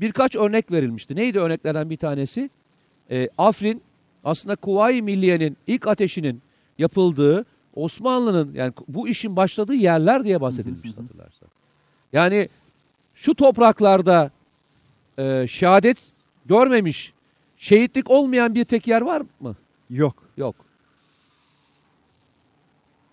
[0.00, 1.16] birkaç örnek verilmişti.
[1.16, 2.50] Neydi örneklerden bir tanesi?
[3.10, 3.82] E, Afrin
[4.24, 6.42] aslında Kuvayi Milliye'nin ilk ateşinin
[6.78, 7.44] yapıldığı
[7.74, 11.48] Osmanlı'nın yani bu işin başladığı yerler diye bahsedilmişti hatırlarsan.
[12.12, 12.48] Yani
[13.14, 14.30] şu topraklarda
[15.18, 15.98] e, şehadet
[16.46, 17.12] görmemiş,
[17.56, 19.56] şehitlik olmayan bir tek yer var mı?
[19.90, 20.14] Yok.
[20.36, 20.56] Yok.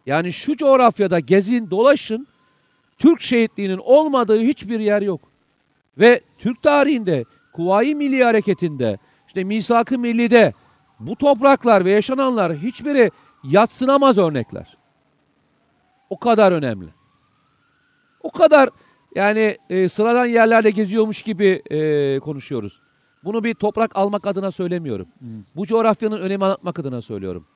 [0.06, 2.28] Yani şu coğrafyada gezin, dolaşın,
[2.98, 5.22] Türk şehitliğinin olmadığı hiçbir yer yok.
[6.00, 8.98] Ve Türk tarihinde, Kuvayi Milli Hareketi'nde,
[9.28, 10.54] işte Misak-ı Milli'de
[11.00, 13.12] bu topraklar ve yaşananlar hiçbiri
[13.44, 14.78] yatsınamaz örnekler.
[16.10, 16.90] O kadar önemli.
[18.22, 18.70] O kadar
[19.16, 22.82] yani e, sıradan yerlerde geziyormuş gibi e, konuşuyoruz.
[23.24, 25.08] Bunu bir toprak almak adına söylemiyorum.
[25.56, 27.48] Bu coğrafyanın önemi anlatmak adına söylüyorum.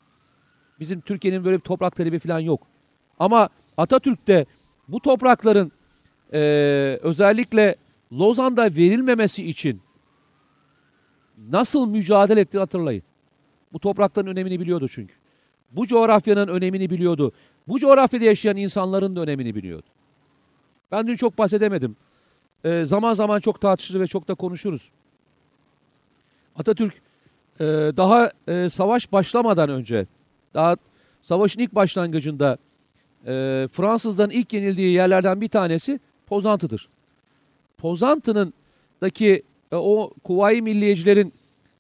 [0.79, 2.61] Bizim Türkiye'nin böyle bir toprak talebi falan yok.
[3.19, 4.45] Ama Atatürk'te
[4.87, 5.71] bu toprakların
[6.33, 6.39] e,
[7.01, 7.75] özellikle
[8.13, 9.81] Lozan'da verilmemesi için
[11.49, 13.03] nasıl mücadele ettiğini hatırlayın.
[13.73, 15.13] Bu toprakların önemini biliyordu çünkü.
[15.71, 17.31] Bu coğrafyanın önemini biliyordu.
[17.67, 19.87] Bu coğrafyada yaşayan insanların da önemini biliyordu.
[20.91, 21.95] Ben dün çok bahsedemedim.
[22.63, 24.89] E, zaman zaman çok tartışılır ve çok da konuşuruz.
[26.55, 26.93] Atatürk
[27.59, 27.65] e,
[27.97, 30.07] daha e, savaş başlamadan önce,
[30.53, 30.77] daha
[31.23, 32.57] savaşın ilk başlangıcında
[33.25, 36.89] e, Fransızların ilk yenildiği yerlerden bir tanesi Pozantı'dır.
[37.79, 38.53] Pozantı'nın
[39.01, 41.33] daki e, o Kuvayi Milliyecilerin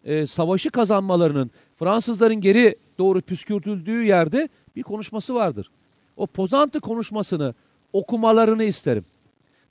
[0.03, 5.71] e, savaşı kazanmalarının Fransızların geri doğru püskürtüldüğü yerde bir konuşması vardır.
[6.17, 7.53] O Pozantı konuşmasını
[7.93, 9.05] okumalarını isterim.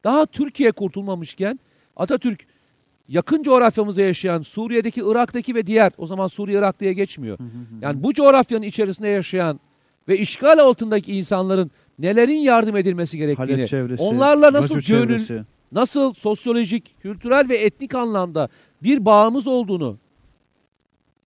[0.04, 1.60] Daha Türkiye kurtulmamışken
[1.96, 2.46] Atatürk
[3.08, 7.38] yakın coğrafyamızda yaşayan Suriye'deki, Irak'taki ve diğer o zaman Suriye Irak diye geçmiyor.
[7.80, 9.60] Yani bu coğrafyanın içerisinde yaşayan
[10.08, 15.44] ve işgal altındaki insanların nelerin yardım edilmesi gerektiğini, çevresi, onlarla nasıl gönül, çevresi.
[15.72, 18.48] Nasıl sosyolojik, kültürel ve etnik anlamda
[18.82, 19.98] bir bağımız olduğunu,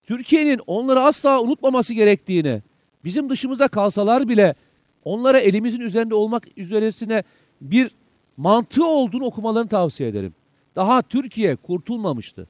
[0.03, 2.61] Türkiye'nin onları asla unutmaması gerektiğini,
[3.03, 4.55] bizim dışımızda kalsalar bile
[5.03, 7.23] onlara elimizin üzerinde olmak üzeresine
[7.61, 7.91] bir
[8.37, 10.33] mantığı olduğunu okumalarını tavsiye ederim.
[10.75, 12.47] Daha Türkiye kurtulmamıştı.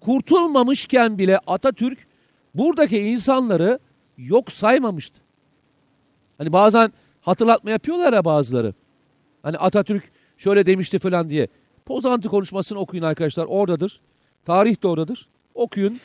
[0.00, 2.06] Kurtulmamışken bile Atatürk
[2.54, 3.78] buradaki insanları
[4.18, 5.20] yok saymamıştı.
[6.38, 8.74] Hani bazen hatırlatma yapıyorlar ya bazıları.
[9.42, 10.12] Hani Atatürk
[10.42, 11.48] şöyle demişti falan diye.
[11.86, 13.44] Pozantı konuşmasını okuyun arkadaşlar.
[13.44, 14.00] Oradadır.
[14.44, 15.28] Tarih de oradadır.
[15.54, 16.00] Okuyun.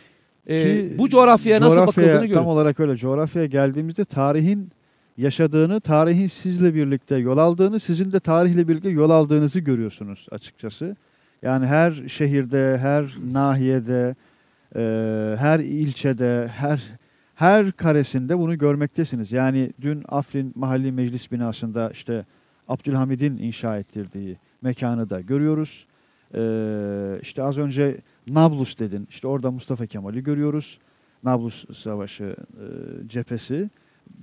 [0.48, 2.40] Ee, Ki bu coğrafyaya nasıl coğrafyaya bakıldığını görün.
[2.40, 2.98] Tam olarak öyle.
[2.98, 4.70] Coğrafyaya geldiğimizde tarihin
[5.18, 10.96] yaşadığını, tarihin sizle birlikte yol aldığını, sizin de tarihle birlikte yol aldığınızı görüyorsunuz açıkçası.
[11.42, 14.16] Yani her şehirde, her nahiyede,
[14.76, 14.82] e,
[15.38, 16.84] her ilçede, her
[17.36, 19.32] her karesinde bunu görmektesiniz.
[19.32, 22.26] Yani dün Afrin Mahalli Meclis binasında işte
[22.68, 25.86] Abdülhamid'in inşa ettirdiği mekanı da görüyoruz.
[26.36, 29.08] Ee, işte az önce Nablus dedin.
[29.10, 30.80] İşte orada Mustafa Kemal'i görüyoruz.
[31.24, 32.66] Nablus Savaşı e,
[33.08, 33.70] cephesi.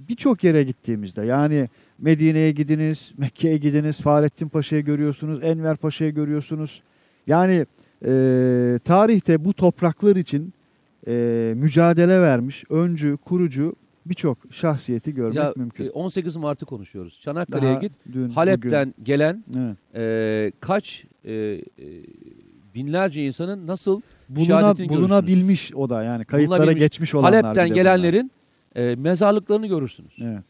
[0.08, 1.68] Birçok yere gittiğimizde yani
[1.98, 6.82] Medine'ye gidiniz, Mekke'ye gidiniz, Fahrettin Paşa'yı görüyorsunuz, Enver Paşa'yı görüyorsunuz.
[7.26, 7.66] Yani
[8.06, 10.52] e, tarihte bu topraklar için
[11.06, 13.76] e, mücadele vermiş, öncü, kurucu
[14.06, 15.86] birçok şahsiyeti görmek Ya, mümkün.
[15.86, 17.20] e, 18 Mart'ı konuşuyoruz.
[17.20, 17.93] Çanakkale'ye git.
[18.12, 20.52] dün, Halep'ten gelen bugün, evet.
[20.52, 21.60] e, kaç e, e,
[22.74, 26.81] binlerce insanın nasıl Buluna, bulunabilmiş o da yani kayıtlara Bulunabilmiş.
[26.81, 27.43] geçmiş olanlar.
[27.43, 28.31] Halep'ten gelenlerin
[28.76, 30.16] e, mezarlıklarını görürsünüz.
[30.20, 30.44] Evet.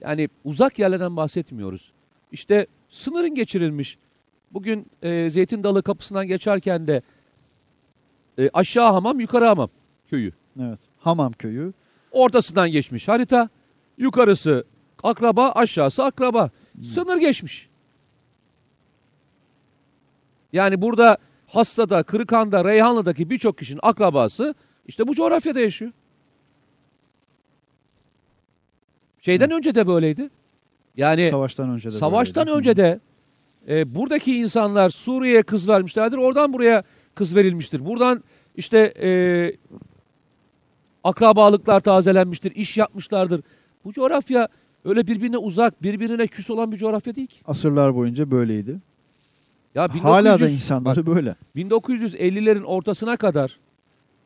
[0.00, 1.92] Yani uzak yerlerden bahsetmiyoruz.
[2.32, 3.98] İşte sınırın geçirilmiş.
[4.52, 7.02] Bugün e, Zeytin Dalı kapısından geçerken de
[8.38, 9.68] e, aşağı hamam yukarı hamam
[10.10, 10.32] köyü.
[10.60, 10.78] Evet.
[11.06, 11.72] Hamam köyü.
[12.10, 13.48] Ortasından geçmiş harita.
[13.98, 14.64] Yukarısı
[15.02, 16.50] akraba aşağısı akraba.
[16.92, 17.68] Sınır geçmiş.
[20.52, 24.54] Yani burada Hassa'da, Kırıkan'da, Reyhanlı'daki birçok kişinin akrabası
[24.86, 25.92] işte bu coğrafyada yaşıyor.
[29.20, 30.30] Şeyden önce de böyleydi.
[30.96, 32.58] Yani Savaştan önce de Savaştan böyleydi.
[32.58, 33.00] önce de
[33.68, 36.16] e, buradaki insanlar Suriye'ye kız vermişlerdir.
[36.16, 36.82] Oradan buraya
[37.14, 37.86] kız verilmiştir.
[37.86, 38.24] Buradan
[38.56, 39.08] işte e,
[41.06, 42.52] akrabalıklar tazelenmiştir.
[42.54, 43.42] iş yapmışlardır.
[43.84, 44.48] Bu coğrafya
[44.84, 47.36] öyle birbirine uzak, birbirine küs olan bir coğrafya değil ki.
[47.46, 48.80] Asırlar boyunca böyleydi.
[49.74, 51.34] Ya 1900, Hala da insanları bak, böyle.
[51.56, 53.58] 1950'lerin ortasına kadar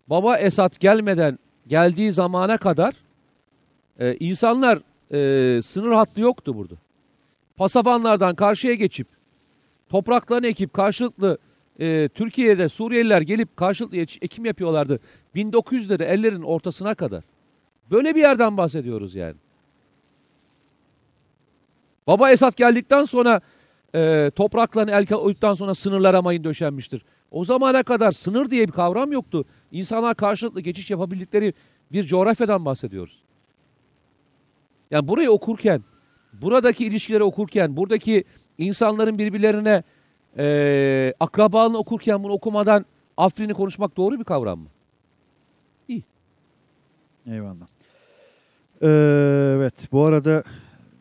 [0.06, 2.94] Baba Esat gelmeden geldiği zamana kadar
[3.98, 4.78] e, insanlar
[5.12, 6.74] e, sınır hattı yoktu burada.
[7.56, 9.06] Pasavanlardan karşıya geçip
[9.88, 11.38] topraklarını ekip karşılıklı
[11.80, 15.00] e, Türkiye'de Suriyeliler gelip karşılıklı ekim yapıyorlardı.
[15.34, 17.24] 1900'leri ellerin ortasına kadar.
[17.90, 19.36] Böyle bir yerden bahsediyoruz yani.
[22.06, 23.40] Baba Esat geldikten sonra
[23.94, 27.02] e, topraklarını el koyduktan sonra sınırlara mayın döşenmiştir.
[27.30, 29.44] O zamana kadar sınır diye bir kavram yoktu.
[29.72, 31.54] İnsanlar karşılıklı geçiş yapabildikleri
[31.92, 33.22] bir coğrafyadan bahsediyoruz.
[34.90, 35.82] Yani burayı okurken,
[36.32, 38.24] buradaki ilişkileri okurken, buradaki
[38.58, 39.82] insanların birbirlerine
[40.38, 42.84] e, akrabalığını okurken bunu okumadan
[43.16, 44.68] Afrin'i konuşmak doğru bir kavram mı?
[47.26, 47.66] Eyvallah.
[48.82, 48.86] Ee,
[49.56, 50.42] evet bu arada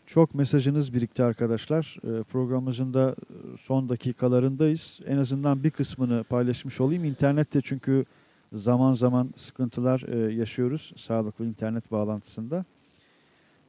[0.06, 1.98] çok mesajınız birikti arkadaşlar.
[2.04, 3.16] Ee, programımızın da
[3.60, 5.00] son dakikalarındayız.
[5.06, 7.04] En azından bir kısmını paylaşmış olayım.
[7.04, 8.06] İnternette çünkü
[8.54, 12.66] zaman zaman sıkıntılar e, yaşıyoruz sağlıklı internet bağlantısında.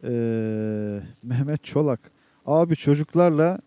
[0.05, 2.01] Ee, Mehmet Çolak.
[2.47, 3.59] Abi çocuklarla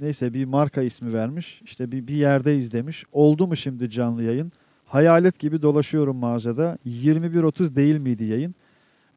[0.00, 1.60] neyse bir marka ismi vermiş.
[1.64, 3.04] İşte bir, bir yerdeyiz demiş.
[3.12, 4.52] Oldu mu şimdi canlı yayın?
[4.84, 6.78] Hayalet gibi dolaşıyorum mağazada.
[6.86, 8.54] 21.30 değil miydi yayın?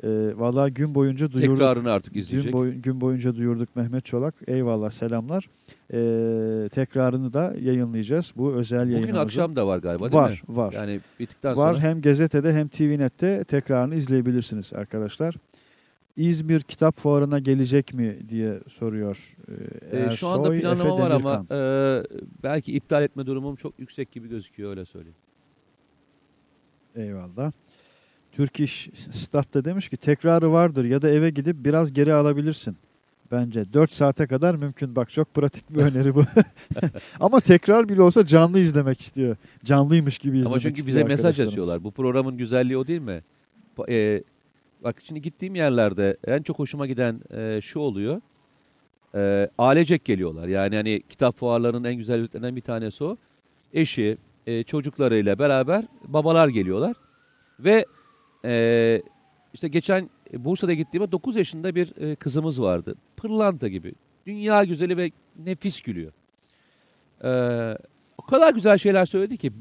[0.04, 1.58] Ee, vallahi gün boyunca duyurduk.
[1.58, 2.54] Tekrarını artık Gün, izleyecek.
[2.54, 4.36] boy- gün boyunca duyurduk Mehmet Çolak.
[4.48, 5.50] Eyvallah selamlar.
[5.94, 8.32] Ee, tekrarını da yayınlayacağız.
[8.36, 9.26] Bu özel Bugün yayınımızın.
[9.26, 10.56] akşam da var galiba değil var, mi?
[10.58, 10.74] var.
[10.74, 11.84] Yani bittikten Var sonra.
[11.88, 15.36] hem gazetede hem TVNet'te tekrarını izleyebilirsiniz arkadaşlar.
[16.20, 19.36] İzmir Kitap Fuarı'na gelecek mi diye soruyor.
[19.92, 21.60] Ee, Ee, şu anda Ersoy, planlama Efe var ama e,
[22.44, 25.16] belki iptal etme durumum çok yüksek gibi gözüküyor öyle söyleyeyim.
[26.96, 27.52] Eyvallah.
[28.32, 32.78] Türk İş Stat'ta demiş ki tekrarı vardır ya da eve gidip biraz geri alabilirsin.
[33.32, 34.96] Bence 4 saate kadar mümkün.
[34.96, 36.24] Bak çok pratik bir öneri bu.
[37.20, 39.36] Ama tekrar bile olsa canlı izlemek istiyor.
[39.66, 41.84] Canlıymış gibi izlemek Ama çünkü istiyor bize mesaj atıyorlar.
[41.84, 43.22] Bu programın güzelliği o değil mi?
[43.78, 44.24] Ba- e,
[44.84, 48.22] bak şimdi gittiğim yerlerde en çok hoşuma giden e, şu oluyor.
[49.16, 50.48] e, ailecek geliyorlar.
[50.48, 53.18] Yani hani kitap fuarlarının en güzel özelliklerinden bir tanesi o.
[53.74, 56.96] Eşi, e, çocuklarıyla beraber babalar geliyorlar.
[57.60, 57.86] Ve
[58.46, 59.02] e,
[59.54, 62.96] işte geçen Bursa'da gittiğimde 9 yaşında bir e, kızımız vardı.
[63.18, 63.94] Pırlanta gibi.
[64.28, 65.12] Dünya güzeli ve
[65.46, 66.12] nefis gülüyor.
[67.24, 67.30] E,
[68.18, 69.52] o kadar güzel şeyler söyledi ki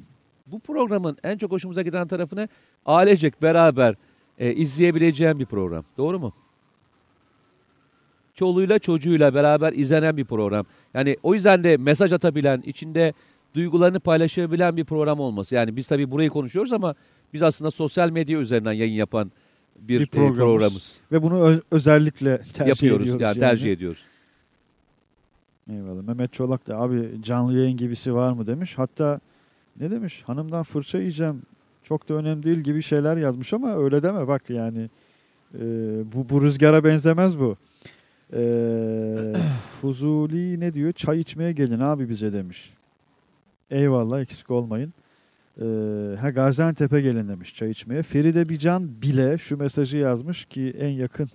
[0.47, 2.49] bu programın en çok hoşumuza giden tarafını
[2.87, 3.95] ailecek beraber
[4.39, 5.85] e, izleyebileceğim bir program.
[5.99, 6.33] Doğru mu?
[8.35, 10.67] Çoluğuyla çocuğuyla beraber izlenen bir program.
[10.95, 13.13] Yani o yüzden de mesaj atabilen, içinde
[13.55, 15.55] duygularını paylaşabilen bir program olması.
[15.55, 16.95] Yani biz tabii burayı konuşuyoruz ama
[17.33, 19.33] biz aslında sosyal medya üzerinden yayın yapan
[19.81, 20.37] bir, Bir e, programız.
[20.39, 21.01] programımız.
[21.13, 23.03] Ve bunu özellikle tercih Yapıyoruz.
[23.03, 23.23] ediyoruz.
[23.23, 24.05] Yani tercih ediyoruz.
[25.71, 26.03] Eyvallah.
[26.03, 28.79] Mehmet Çolak da abi canlı yayın gibisi var mı demiş.
[28.79, 29.21] Hatta
[29.81, 30.23] ne demiş?
[30.27, 31.43] Hanımdan fırça yiyeceğim.
[31.89, 34.91] Çok da önemli değil gibi şeyler yazmış ama öyle deme bak yani.
[35.55, 35.61] e,
[36.13, 37.57] bu, bu rüzgara benzemez bu.
[38.33, 38.41] E,
[39.81, 40.93] Fuzuli ne diyor?
[40.93, 42.75] Çay içmeye gelin abi bize demiş.
[43.71, 44.93] Eyvallah eksik olmayın.
[45.61, 45.65] E,
[46.21, 48.03] ha Gaziantep'e gelin demiş çay içmeye.
[48.03, 51.29] Feride Bican bile şu mesajı yazmış ki en yakın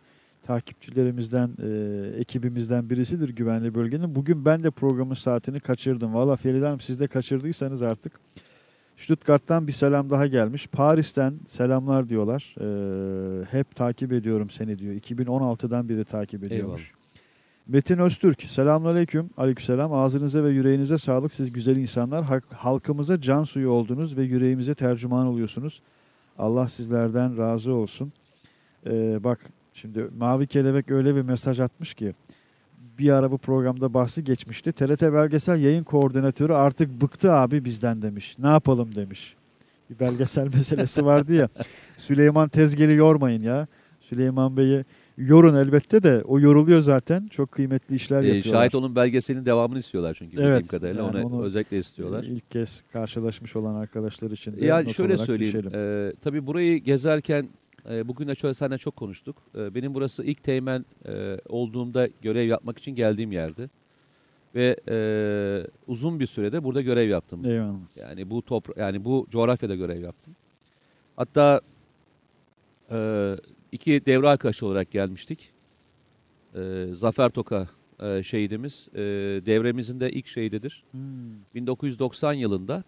[0.44, 4.16] takipçilerimizden, e, ekibimizden birisidir güvenli bölgenin.
[4.16, 6.14] Bugün ben de programın saatini kaçırdım.
[6.14, 8.14] Valla Feride Hanım siz de kaçırdıysanız artık.
[8.98, 10.68] Stuttgart'tan bir selam daha gelmiş.
[10.68, 12.56] Paris'ten selamlar diyorlar.
[12.60, 14.94] E, hep takip ediyorum seni diyor.
[14.96, 16.92] 2016'dan beri takip ediyormuş.
[17.68, 19.30] Metin Öztürk, selamünaleyküm.
[19.38, 19.94] Aleykümselam.
[19.94, 21.34] Ağzınıza ve yüreğinize sağlık.
[21.34, 22.24] Siz güzel insanlar.
[22.24, 25.82] Halk- halkımıza can suyu oldunuz ve yüreğimize tercüman oluyorsunuz.
[26.38, 28.14] Allah sizlerden razı olsun.
[28.86, 29.40] Ee, bak
[29.74, 32.14] şimdi Mavi Kelebek öyle bir mesaj atmış ki
[33.00, 34.72] bir ara bu programda bahsi geçmişti.
[34.72, 38.36] TRT Belgesel Yayın Koordinatörü artık bıktı abi bizden demiş.
[38.40, 39.36] Ne yapalım demiş.
[39.90, 41.50] Bir belgesel meselesi vardı ya.
[41.98, 43.68] Süleyman Tezgeli yormayın ya.
[44.02, 44.86] Süleyman Bey'i
[45.18, 47.28] yorun elbette de o yoruluyor zaten.
[47.28, 48.62] Çok kıymetli işler Ee, yapıyorlar.
[48.62, 51.04] şahit olun belgeselinin devamını istiyorlar çünkü bildiğim Evet, kadarıyla.
[51.04, 52.24] yani onu, onu- özellikle istiyorlar.
[52.24, 55.70] İlk kez karşılaşmış olan arkadaşlar için de Ya not şöyle söyleyeyim.
[55.76, 57.48] E, tabii burayı gezerken
[57.90, 59.36] e, bugün de şöyle seninle çok konuştuk.
[59.56, 63.70] E, benim burası ilk teğmen e, olduğumda görev yapmak için geldiğim yerdi.
[64.56, 64.98] Ve e,
[65.88, 67.46] uzun bir sürede burada görev yaptım.
[67.46, 67.76] Eyvallah.
[67.96, 70.36] Yani bu topra yani bu coğrafyada görev yaptım.
[71.16, 71.62] Hatta
[72.92, 73.36] e,
[73.72, 75.52] iki devre arkadaşı olarak gelmiştik.
[76.56, 77.68] E, Zafer Toka
[78.00, 78.88] e, şehidimiz.
[78.94, 79.00] E,
[79.46, 80.84] devremizin de ilk şehididir.
[80.92, 81.02] Hmm.
[81.56, 82.84] 1990 yılında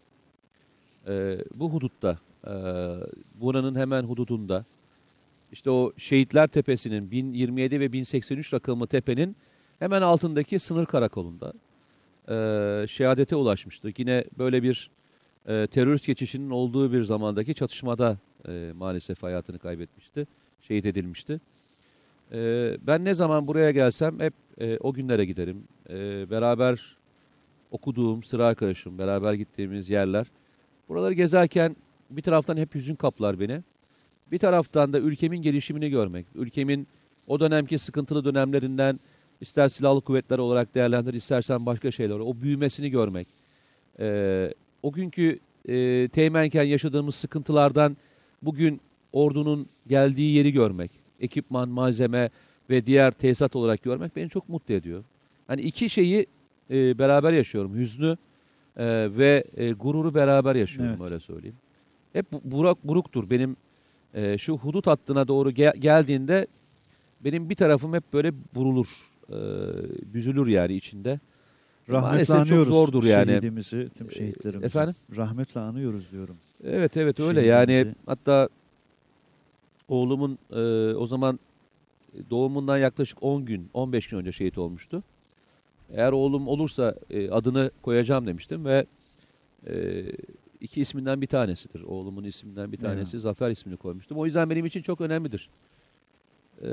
[1.08, 2.54] e, bu hudutta, e,
[3.42, 4.66] buranın hemen hududunda,
[5.52, 9.36] işte o Şehitler Tepesi'nin 1027 ve 1083 rakımlı tepenin
[9.80, 11.54] hemen altındaki sınır karakolunda
[12.30, 13.92] e, şehadete ulaşmıştı.
[13.98, 14.90] Yine böyle bir
[15.48, 18.18] e, terörist geçişinin olduğu bir zamandaki çatışmada
[18.48, 20.28] e, maalesef hayatını kaybetmişti,
[20.62, 21.42] şehit edilmişti.
[22.32, 22.38] E,
[22.82, 25.64] ben ne zaman buraya gelsem hep e, o günlere giderim.
[25.90, 26.96] E, beraber
[27.72, 30.28] okuduğum sıra arkadaşım, beraber gittiğimiz yerler.
[30.90, 31.76] Buraları gezerken
[32.10, 33.62] bir taraftan hep hüzün kaplar beni.
[34.32, 36.88] Bir taraftan da ülkemin gelişimini görmek, ülkemin
[37.28, 39.00] o dönemki sıkıntılı dönemlerinden
[39.42, 43.28] ister silahlı kuvvetler olarak değerlendir, istersen başka şeyler, o büyümesini görmek.
[44.00, 44.54] Ee,
[44.84, 45.40] o günkü
[45.70, 47.98] e, teğmenken yaşadığımız sıkıntılardan
[48.42, 48.82] bugün
[49.14, 52.30] ordunun geldiği yeri görmek, ekipman, malzeme
[52.70, 55.04] ve diğer tesisat olarak görmek beni çok mutlu ediyor.
[55.48, 56.26] Hani iki şeyi
[56.72, 57.76] e, beraber yaşıyorum.
[57.76, 58.18] Hüznü
[58.78, 58.86] e,
[59.18, 61.12] ve e, gururu beraber yaşıyorum Evet.
[61.12, 61.56] öyle söyleyeyim.
[62.14, 63.30] Hep bu- burak buruktur.
[63.30, 63.58] Benim
[64.16, 66.48] e, şu hudut hattına doğru gel- geldiğinde
[67.24, 68.88] benim bir tarafım hep böyle burulur.
[69.30, 69.36] E,
[70.14, 71.20] büzülür yani içinde.
[71.90, 73.32] Rahmetle Maalesef çok anıyoruz zordur yani.
[73.32, 74.66] şehidimizi, tüm Ee, şehitlerimizi.
[74.66, 74.96] efendim?
[75.16, 76.38] Rahmetle anıyoruz diyorum.
[76.64, 77.72] Evet evet öyle Şehidimizi.
[77.78, 78.50] yani hatta
[79.88, 81.40] oğlumun e, o zaman
[82.30, 85.04] doğumundan yaklaşık 10 gün 15 gün önce şehit olmuştu.
[85.94, 88.86] Eğer oğlum olursa e, adını koyacağım demiştim ve
[89.68, 90.04] e,
[90.66, 91.82] iki isminden bir tanesidir.
[91.82, 94.18] Oğlumun isminden bir tanesi Zafer ismini koymuştum.
[94.18, 95.50] O yüzden benim için çok önemlidir.
[96.62, 96.70] E,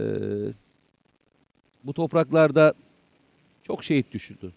[1.84, 2.74] bu topraklarda
[3.62, 4.52] çok şehit düşürdü.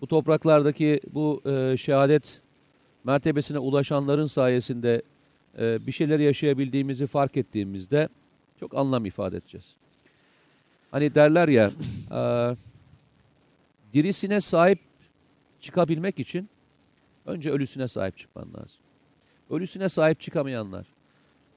[0.00, 2.40] Bu topraklardaki bu e, şehadet
[3.04, 5.02] mertebesine ulaşanların sayesinde
[5.58, 8.08] e, bir şeyler yaşayabildiğimizi fark ettiğimizde
[8.60, 9.74] çok anlam ifade edeceğiz.
[10.90, 11.70] Hani derler ya
[12.10, 12.20] e,
[13.94, 14.78] dirisine sahip
[15.60, 16.48] çıkabilmek için
[17.30, 18.78] önce ölüsüne sahip çıkman lazım.
[19.50, 20.86] Ölüsüne sahip çıkamayanlar,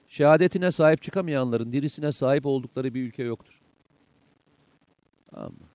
[0.07, 3.61] şehadetine sahip çıkamayanların dirisine sahip oldukları bir ülke yoktur.
[5.31, 5.67] Tamam mı?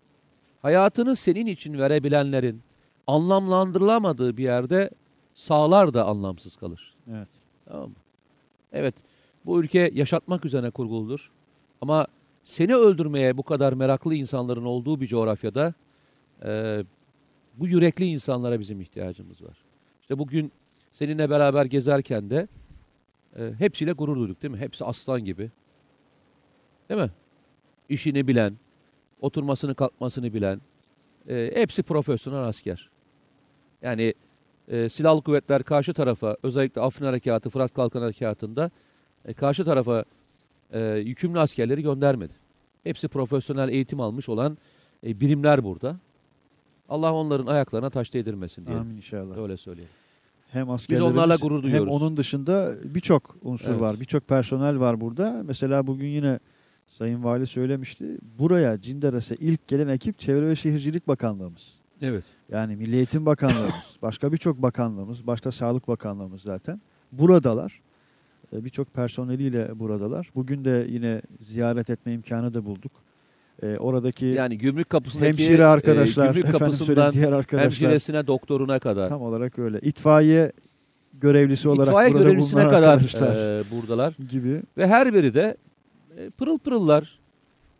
[0.62, 2.62] Hayatını senin için verebilenlerin
[3.06, 4.90] anlamlandırılamadığı bir yerde
[5.34, 6.94] sağlar da anlamsız kalır.
[7.10, 7.28] Evet.
[7.64, 7.96] Tamam mı?
[8.72, 8.94] Evet,
[9.46, 11.30] bu ülke yaşatmak üzerine kurguludur.
[11.80, 12.06] Ama
[12.44, 15.74] seni öldürmeye bu kadar meraklı insanların olduğu bir coğrafyada
[16.44, 16.84] e,
[17.54, 19.67] bu yürekli insanlara bizim ihtiyacımız var.
[20.08, 20.52] İşte bugün
[20.92, 22.48] seninle beraber gezerken de
[23.36, 24.58] e, hepsiyle gurur duyduk değil mi?
[24.60, 25.50] Hepsi aslan gibi.
[26.88, 27.10] Değil mi?
[27.88, 28.56] İşini bilen,
[29.20, 30.60] oturmasını kalkmasını bilen,
[31.28, 32.90] e, hepsi profesyonel asker.
[33.82, 34.14] Yani
[34.68, 38.70] e, silahlı kuvvetler karşı tarafa özellikle Afrin Harekatı, Fırat Kalkan Harekatı'nda
[39.24, 40.04] e, karşı tarafa
[40.72, 42.34] e, yükümlü askerleri göndermedi.
[42.84, 44.58] Hepsi profesyonel eğitim almış olan
[45.06, 45.96] e, birimler burada.
[46.88, 48.76] Allah onların ayaklarına taş değdirmesin diye.
[48.76, 49.36] Amin inşallah.
[49.38, 49.90] Öyle söyleyeyim.
[50.48, 51.92] Hem askerlerimiz onlarla gurur hem duyuyoruz.
[51.92, 53.80] onun dışında birçok unsur Evet.
[53.80, 54.00] var.
[54.00, 55.42] Birçok personel var burada.
[55.46, 56.38] Mesela bugün yine
[56.88, 58.18] Sayın Vali söylemişti.
[58.38, 61.62] Buraya Cinderes'e ilk gelen ekip Çevre ve Şehircilik Bakanlığımız.
[62.02, 62.24] Evet.
[62.52, 66.80] Yani Milli Eğitim Bakanlığımız, başka birçok bakanlığımız, başta Sağlık Bakanlığımız zaten
[67.12, 67.80] buradalar.
[68.52, 70.30] E, Birçok personeliyle buradalar.
[70.34, 72.92] Bugün de yine ziyaret etme imkanı da bulduk.
[73.62, 79.08] E, oradaki Yani gümrük kapısındaki hemşire arkadaşlar, e, gümrük kapısından diğer arkadaşlar hemşiresine, doktoruna kadar,
[79.08, 79.80] tam olarak öyle.
[79.80, 80.52] İtfaiye
[81.12, 84.14] görevlisi olarak itfaiye burada görevlisine kadar arkadaşlar e, buradalar.
[84.30, 84.62] gibi.
[84.76, 85.56] Ve her biri de
[86.16, 87.18] e, pırıl pırıllar.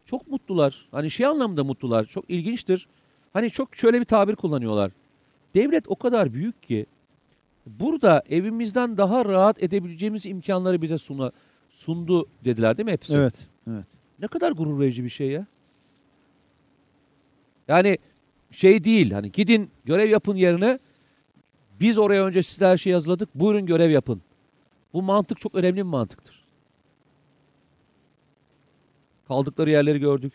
[0.07, 0.89] Çok mutlular.
[0.91, 2.05] Hani şey anlamda mutlular.
[2.05, 2.89] Çok ilginçtir.
[3.33, 4.91] Hani çok şöyle bir tabir kullanıyorlar.
[5.55, 6.87] Devlet o kadar büyük ki
[7.67, 11.33] burada evimizden daha rahat edebileceğimiz imkanları bize suna,
[11.71, 13.17] sundu dediler değil mi hepsi?
[13.17, 13.35] Evet.
[13.71, 13.87] Evet.
[14.19, 15.47] Ne kadar gurur verici bir şey ya.
[17.69, 17.99] Yani
[18.51, 20.79] şey değil hani gidin görev yapın yerine
[21.81, 24.23] biz oraya önce size her şeyi hazırladık buyurun görev yapın.
[24.93, 26.45] Bu mantık çok önemli bir mantıktır.
[29.29, 30.33] Kaldıkları yerleri gördük.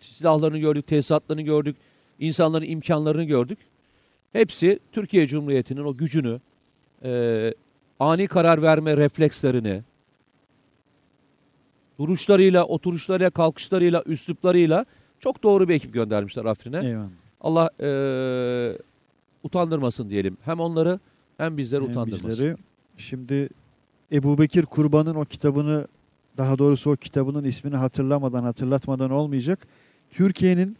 [0.00, 1.76] Silahlarını gördük, tesisatlarını gördük,
[2.18, 3.58] insanların imkanlarını gördük.
[4.32, 6.40] Hepsi Türkiye Cumhuriyeti'nin o gücünü,
[7.04, 7.54] e,
[8.00, 9.82] ani karar verme reflekslerini,
[11.98, 14.86] duruşlarıyla, oturuşlarıyla, kalkışlarıyla, üsluplarıyla
[15.20, 16.86] çok doğru bir ekip göndermişler Afrin'e.
[16.86, 17.08] Eyvallah.
[17.40, 17.88] Allah e,
[19.42, 20.36] utandırmasın diyelim.
[20.44, 20.98] Hem onları
[21.36, 22.28] hem bizleri Hem utandırmasın.
[22.28, 22.56] bizleri.
[22.96, 23.48] Şimdi
[24.12, 25.86] Ebu Bekir Kurban'ın o kitabını
[26.36, 29.66] daha doğrusu o kitabının ismini hatırlamadan hatırlatmadan olmayacak.
[30.10, 30.76] Türkiye'nin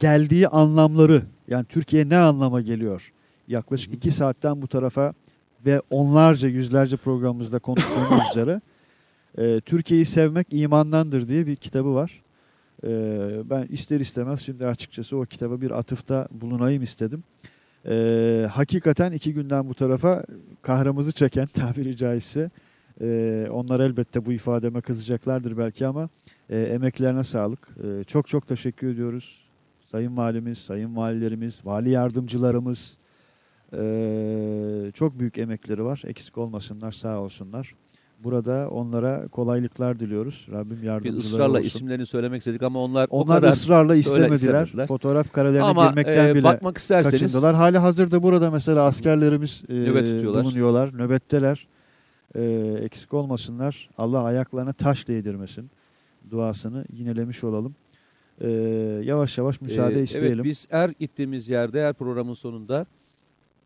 [0.00, 3.12] geldiği anlamları yani Türkiye ne anlama geliyor?
[3.48, 3.96] Yaklaşık Hı hı.
[3.96, 5.12] iki saatten bu tarafa
[5.66, 8.60] ve onlarca yüzlerce programımızda konuştuğumuz üzere
[9.38, 12.22] e, Türkiye'yi sevmek imandandır diye bir kitabı var.
[12.84, 12.90] E,
[13.50, 17.24] ben ister istemez şimdi açıkçası o kitaba bir atıfta bulunayım istedim.
[17.88, 20.24] E, hakikaten iki günden bu tarafa
[20.62, 22.50] kahramızı çeken tabiri caizse
[23.00, 26.08] e, onlar elbette bu ifademe kızacaklardır belki ama
[26.50, 27.68] e, emeklerine sağlık.
[27.84, 29.48] E, çok çok teşekkür ediyoruz.
[29.90, 32.96] Sayın Valimiz, Sayın Valilerimiz, Vali Yardımcılarımız
[33.72, 36.02] e, çok büyük emekleri var.
[36.06, 37.74] Eksik olmasınlar, sağ olsunlar.
[38.24, 40.46] Burada onlara kolaylıklar diliyoruz.
[40.52, 41.66] Rabbim Biz yardımcıları ısrarla olsun.
[41.66, 44.34] isimlerini söylemek istedik ama onlar, o Onlar kadar ısrarla istemediler.
[44.34, 44.86] istemediler.
[44.86, 47.54] Fotoğraf karelerine ama girmekten e, bile bakmak isterseniz kaçındılar.
[47.54, 50.44] Hali hazırda burada mesela askerlerimiz e, Nöbet tutuyorlar.
[50.44, 51.68] bulunuyorlar, nöbetteler.
[52.34, 52.42] E,
[52.82, 53.90] eksik olmasınlar.
[53.98, 55.70] Allah ayaklarına taş değdirmesin.
[56.30, 57.74] Duasını yinelemiş olalım.
[58.40, 58.50] E,
[59.04, 60.32] yavaş yavaş müsaade Ee, isteyelim.
[60.34, 62.86] Evet biz her gittiğimiz yerde her programın sonunda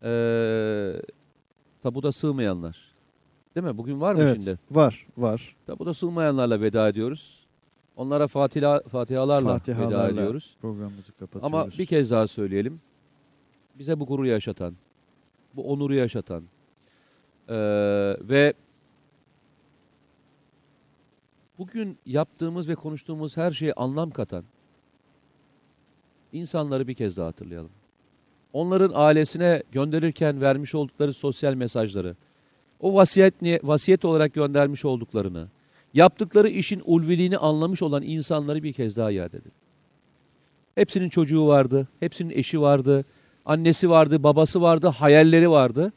[0.03, 1.01] ee,
[1.83, 2.92] tabuda sığmayanlar.
[3.55, 3.77] Değil mi?
[3.77, 4.59] Bugün var mı Evet, şimdi?
[4.71, 5.55] var, var.
[5.67, 7.43] Tabuda sığmayanlarla veda ediyoruz.
[7.95, 10.55] Onlara fatiha, fatihalarla, veda Fatihalarla ediyoruz.
[10.61, 11.45] Programımızı kapatıyoruz.
[11.45, 12.79] Ama bir kez daha söyleyelim.
[13.79, 14.75] Bize bu gururu yaşatan,
[15.55, 16.43] bu onuru yaşatan
[17.49, 17.55] ee,
[18.21, 18.53] ve
[21.57, 24.43] bugün yaptığımız ve konuştuğumuz her şeye anlam katan
[26.31, 27.71] insanları bir kez daha hatırlayalım.
[28.53, 32.15] Onların ailesine gönderirken vermiş oldukları sosyal mesajları,
[32.79, 33.33] o vasiyet,
[33.63, 35.47] vasiyet olarak göndermiş olduklarını,
[35.93, 39.51] yaptıkları işin ulviliğini anlamış olan insanları bir kez daha iade edelim.
[40.75, 43.05] Hepsinin çocuğu vardı, hepsinin eşi vardı,
[43.45, 45.93] annesi vardı, babası vardı, hayalleri vardı.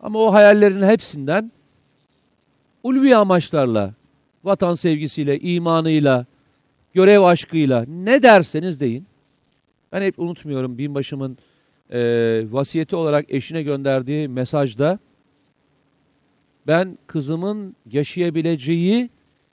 [0.00, 1.52] Ama o hayallerin hepsinden
[2.82, 3.94] ulvi amaçlarla,
[4.44, 6.26] vatan sevgisiyle, imanıyla,
[6.94, 9.06] görev aşkıyla ne derseniz deyin.
[9.92, 11.38] Ben hep unutmuyorum binbaşımın
[11.92, 11.98] e,
[12.50, 14.98] vasiyeti olarak eşine gönderdiği mesajda
[16.66, 19.10] ben kızımın yaşayabileceği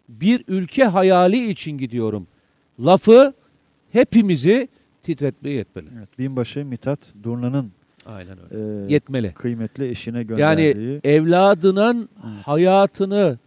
[0.10, 2.27] bir ülke hayali için gidiyorum.
[2.86, 3.34] Lafı
[3.91, 4.68] hepimizi
[5.03, 5.88] titretmeye yetmeli.
[5.98, 7.72] Evet, binbaşı Mithat Durna'nın
[8.06, 8.86] Aynen öyle.
[8.86, 9.34] e, Yetmeli.
[9.34, 12.41] kıymetli eşine Yani gönderdiği evladının Evet.
[12.48, 13.38] hayatını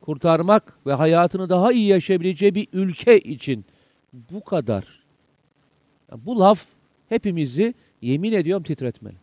[0.00, 3.64] kurtarmak ve hayatını daha iyi yaşayabileceği bir ülke için
[4.32, 4.84] bu kadar.
[6.16, 6.64] Bu laf
[7.08, 9.14] hepimizi yemin ediyorum titretmeli.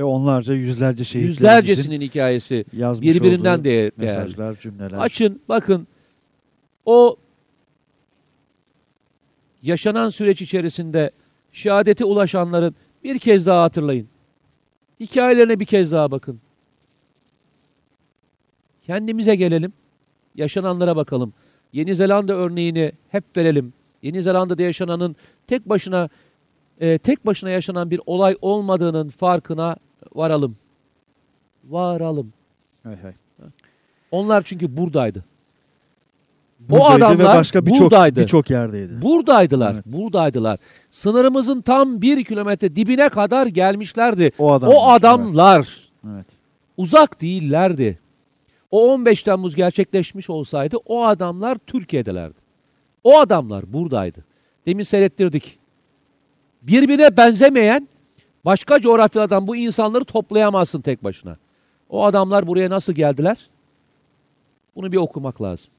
[0.00, 3.92] Ve onlarca yüzlerce şehitlerimizin Yüzlercesinin hikayesi yazmış birbirinden değerli.
[3.96, 4.98] mesajlar, cümleler.
[4.98, 5.86] Açın bakın
[6.86, 7.16] o
[9.62, 11.10] yaşanan süreç içerisinde
[11.52, 14.08] şehadete ulaşanların bir kez daha hatırlayın.
[15.00, 16.40] Hikayelerine bir kez daha bakın.
[18.86, 19.72] Kendimize gelelim.
[20.34, 21.32] Yaşananlara bakalım.
[21.72, 23.72] Yeni Zelanda örneğini hep verelim.
[24.02, 25.16] Yeni Zelanda'da yaşananın
[25.46, 26.08] tek başına
[26.80, 29.76] e, tek başına yaşanan bir olay olmadığının farkına
[30.14, 30.56] varalım.
[31.64, 32.32] Varalım.
[32.82, 33.12] Hay hay.
[34.10, 35.24] Onlar çünkü buradaydı.
[36.60, 38.20] Buradaydı adamlar ve başka birçok buradaydı.
[38.20, 39.02] birçok yerdeydi.
[39.02, 39.74] Buradaydılar.
[39.74, 39.86] Evet.
[39.86, 40.58] Buradaydılar.
[40.90, 44.30] Sınırımızın tam bir kilometre dibine kadar gelmişlerdi.
[44.38, 44.76] O adamlar.
[44.76, 46.26] o adamlar Evet.
[46.76, 47.98] uzak değillerdi.
[48.70, 52.38] O 15 Temmuz gerçekleşmiş olsaydı o adamlar Türkiye'delerdi.
[53.04, 54.24] O adamlar buradaydı.
[54.66, 55.58] Demin seyrettirdik.
[56.62, 57.88] Birbirine benzemeyen
[58.48, 61.36] başka coğrafyalardan bu insanları toplayamazsın tek başına.
[61.90, 63.36] O adamlar buraya nasıl geldiler?
[64.76, 65.70] Bunu bir okumak lazım.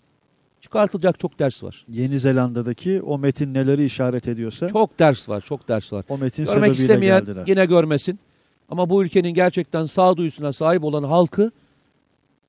[0.62, 1.86] Çıkartılacak çok ders var.
[1.90, 6.06] Yeni Zelanda'daki o metin neleri işaret ediyorsa Çok ders var, çok ders var.
[6.10, 7.44] o metin Görmek istemeyen geldiler.
[7.48, 8.20] yine görmesin.
[8.70, 11.52] Ama bu ülkenin gerçekten sağduyusuna sahip olan halkı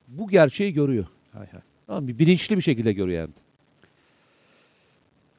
[0.07, 1.05] bu gerçeği görüyor.
[1.33, 1.61] Hay hay.
[1.87, 2.07] Tamam?
[2.07, 3.33] Bilinçli bir şekilde görüyor yani.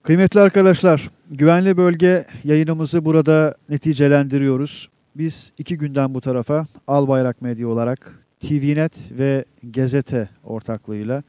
[0.02, 4.88] Kıymetli arkadaşlar, güvenli bölge yayınımızı burada neticelendiriyoruz.
[5.16, 11.22] Biz iki günden bu tarafa Albayrak Medya olarak TVNet ve Gezete ortaklığıyla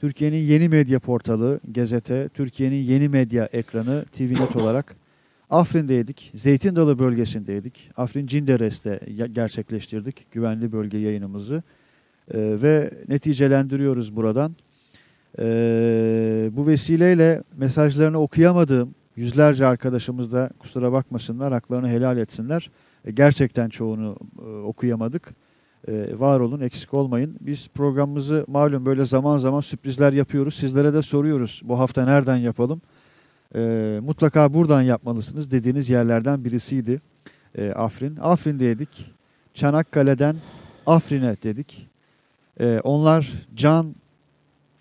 [0.00, 4.96] Türkiye'nin yeni medya portalı Gezete, Türkiye'nin yeni medya ekranı TVNet olarak
[5.50, 7.90] Afrin'deydik, Zeytin Dalı bölgesindeydik.
[7.96, 9.00] Afrin Cinderes'te
[9.32, 11.62] gerçekleştirdik güvenli bölge yayınımızı
[12.34, 14.56] Ee, ve neticelendiriyoruz buradan.
[15.38, 22.70] Ee, bu vesileyle mesajlarını okuyamadığım yüzlerce arkadaşımız da kusura bakmasınlar, haklarını helal etsinler.
[23.04, 25.34] E, gerçekten çoğunu e, okuyamadık.
[25.88, 27.36] E, var olun, eksik olmayın.
[27.40, 30.54] Biz programımızı malum böyle zaman zaman sürprizler yapıyoruz.
[30.54, 32.80] Sizlere de soruyoruz bu hafta nereden yapalım?
[33.54, 37.00] E, mutlaka buradan yapmalısınız dediğiniz yerlerden birisiydi
[37.54, 38.16] e, Afrin.
[38.16, 39.14] Afrin'deydik.
[39.54, 40.36] Çanakkale'den
[40.86, 41.88] Afrin'e dedik.
[42.60, 43.94] E, onlar can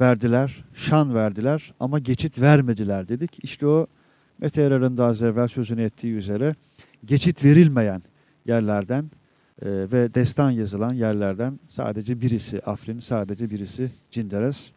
[0.01, 3.43] verdiler, şan verdiler ama geçit vermediler dedik.
[3.43, 3.87] İşte o
[4.39, 6.55] Mete Yarar'ın da az evvel sözünü ettiği üzere
[7.05, 8.01] geçit verilmeyen
[8.45, 9.05] yerlerden
[9.61, 14.71] e, ve destan yazılan yerlerden sadece birisi Afrin, sadece birisi Cinderes.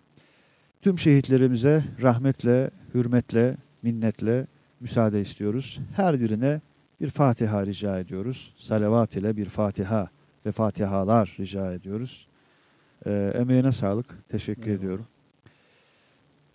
[0.82, 4.46] Tüm şehitlerimize rahmetle, hürmetle, minnetle
[4.80, 5.80] müsaade istiyoruz.
[5.96, 6.60] Her birine
[7.00, 8.54] bir Fatiha rica ediyoruz.
[8.58, 10.08] Salavat ile bir Fatiha
[10.46, 12.26] ve Fatihalar rica ediyoruz.
[13.06, 14.18] E, emeğine sağlık.
[14.28, 14.78] Teşekkür Eyvallah.
[14.78, 15.06] ediyorum.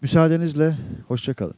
[0.02, 0.76] Müsaadenizle
[1.08, 1.56] hoşçakalın.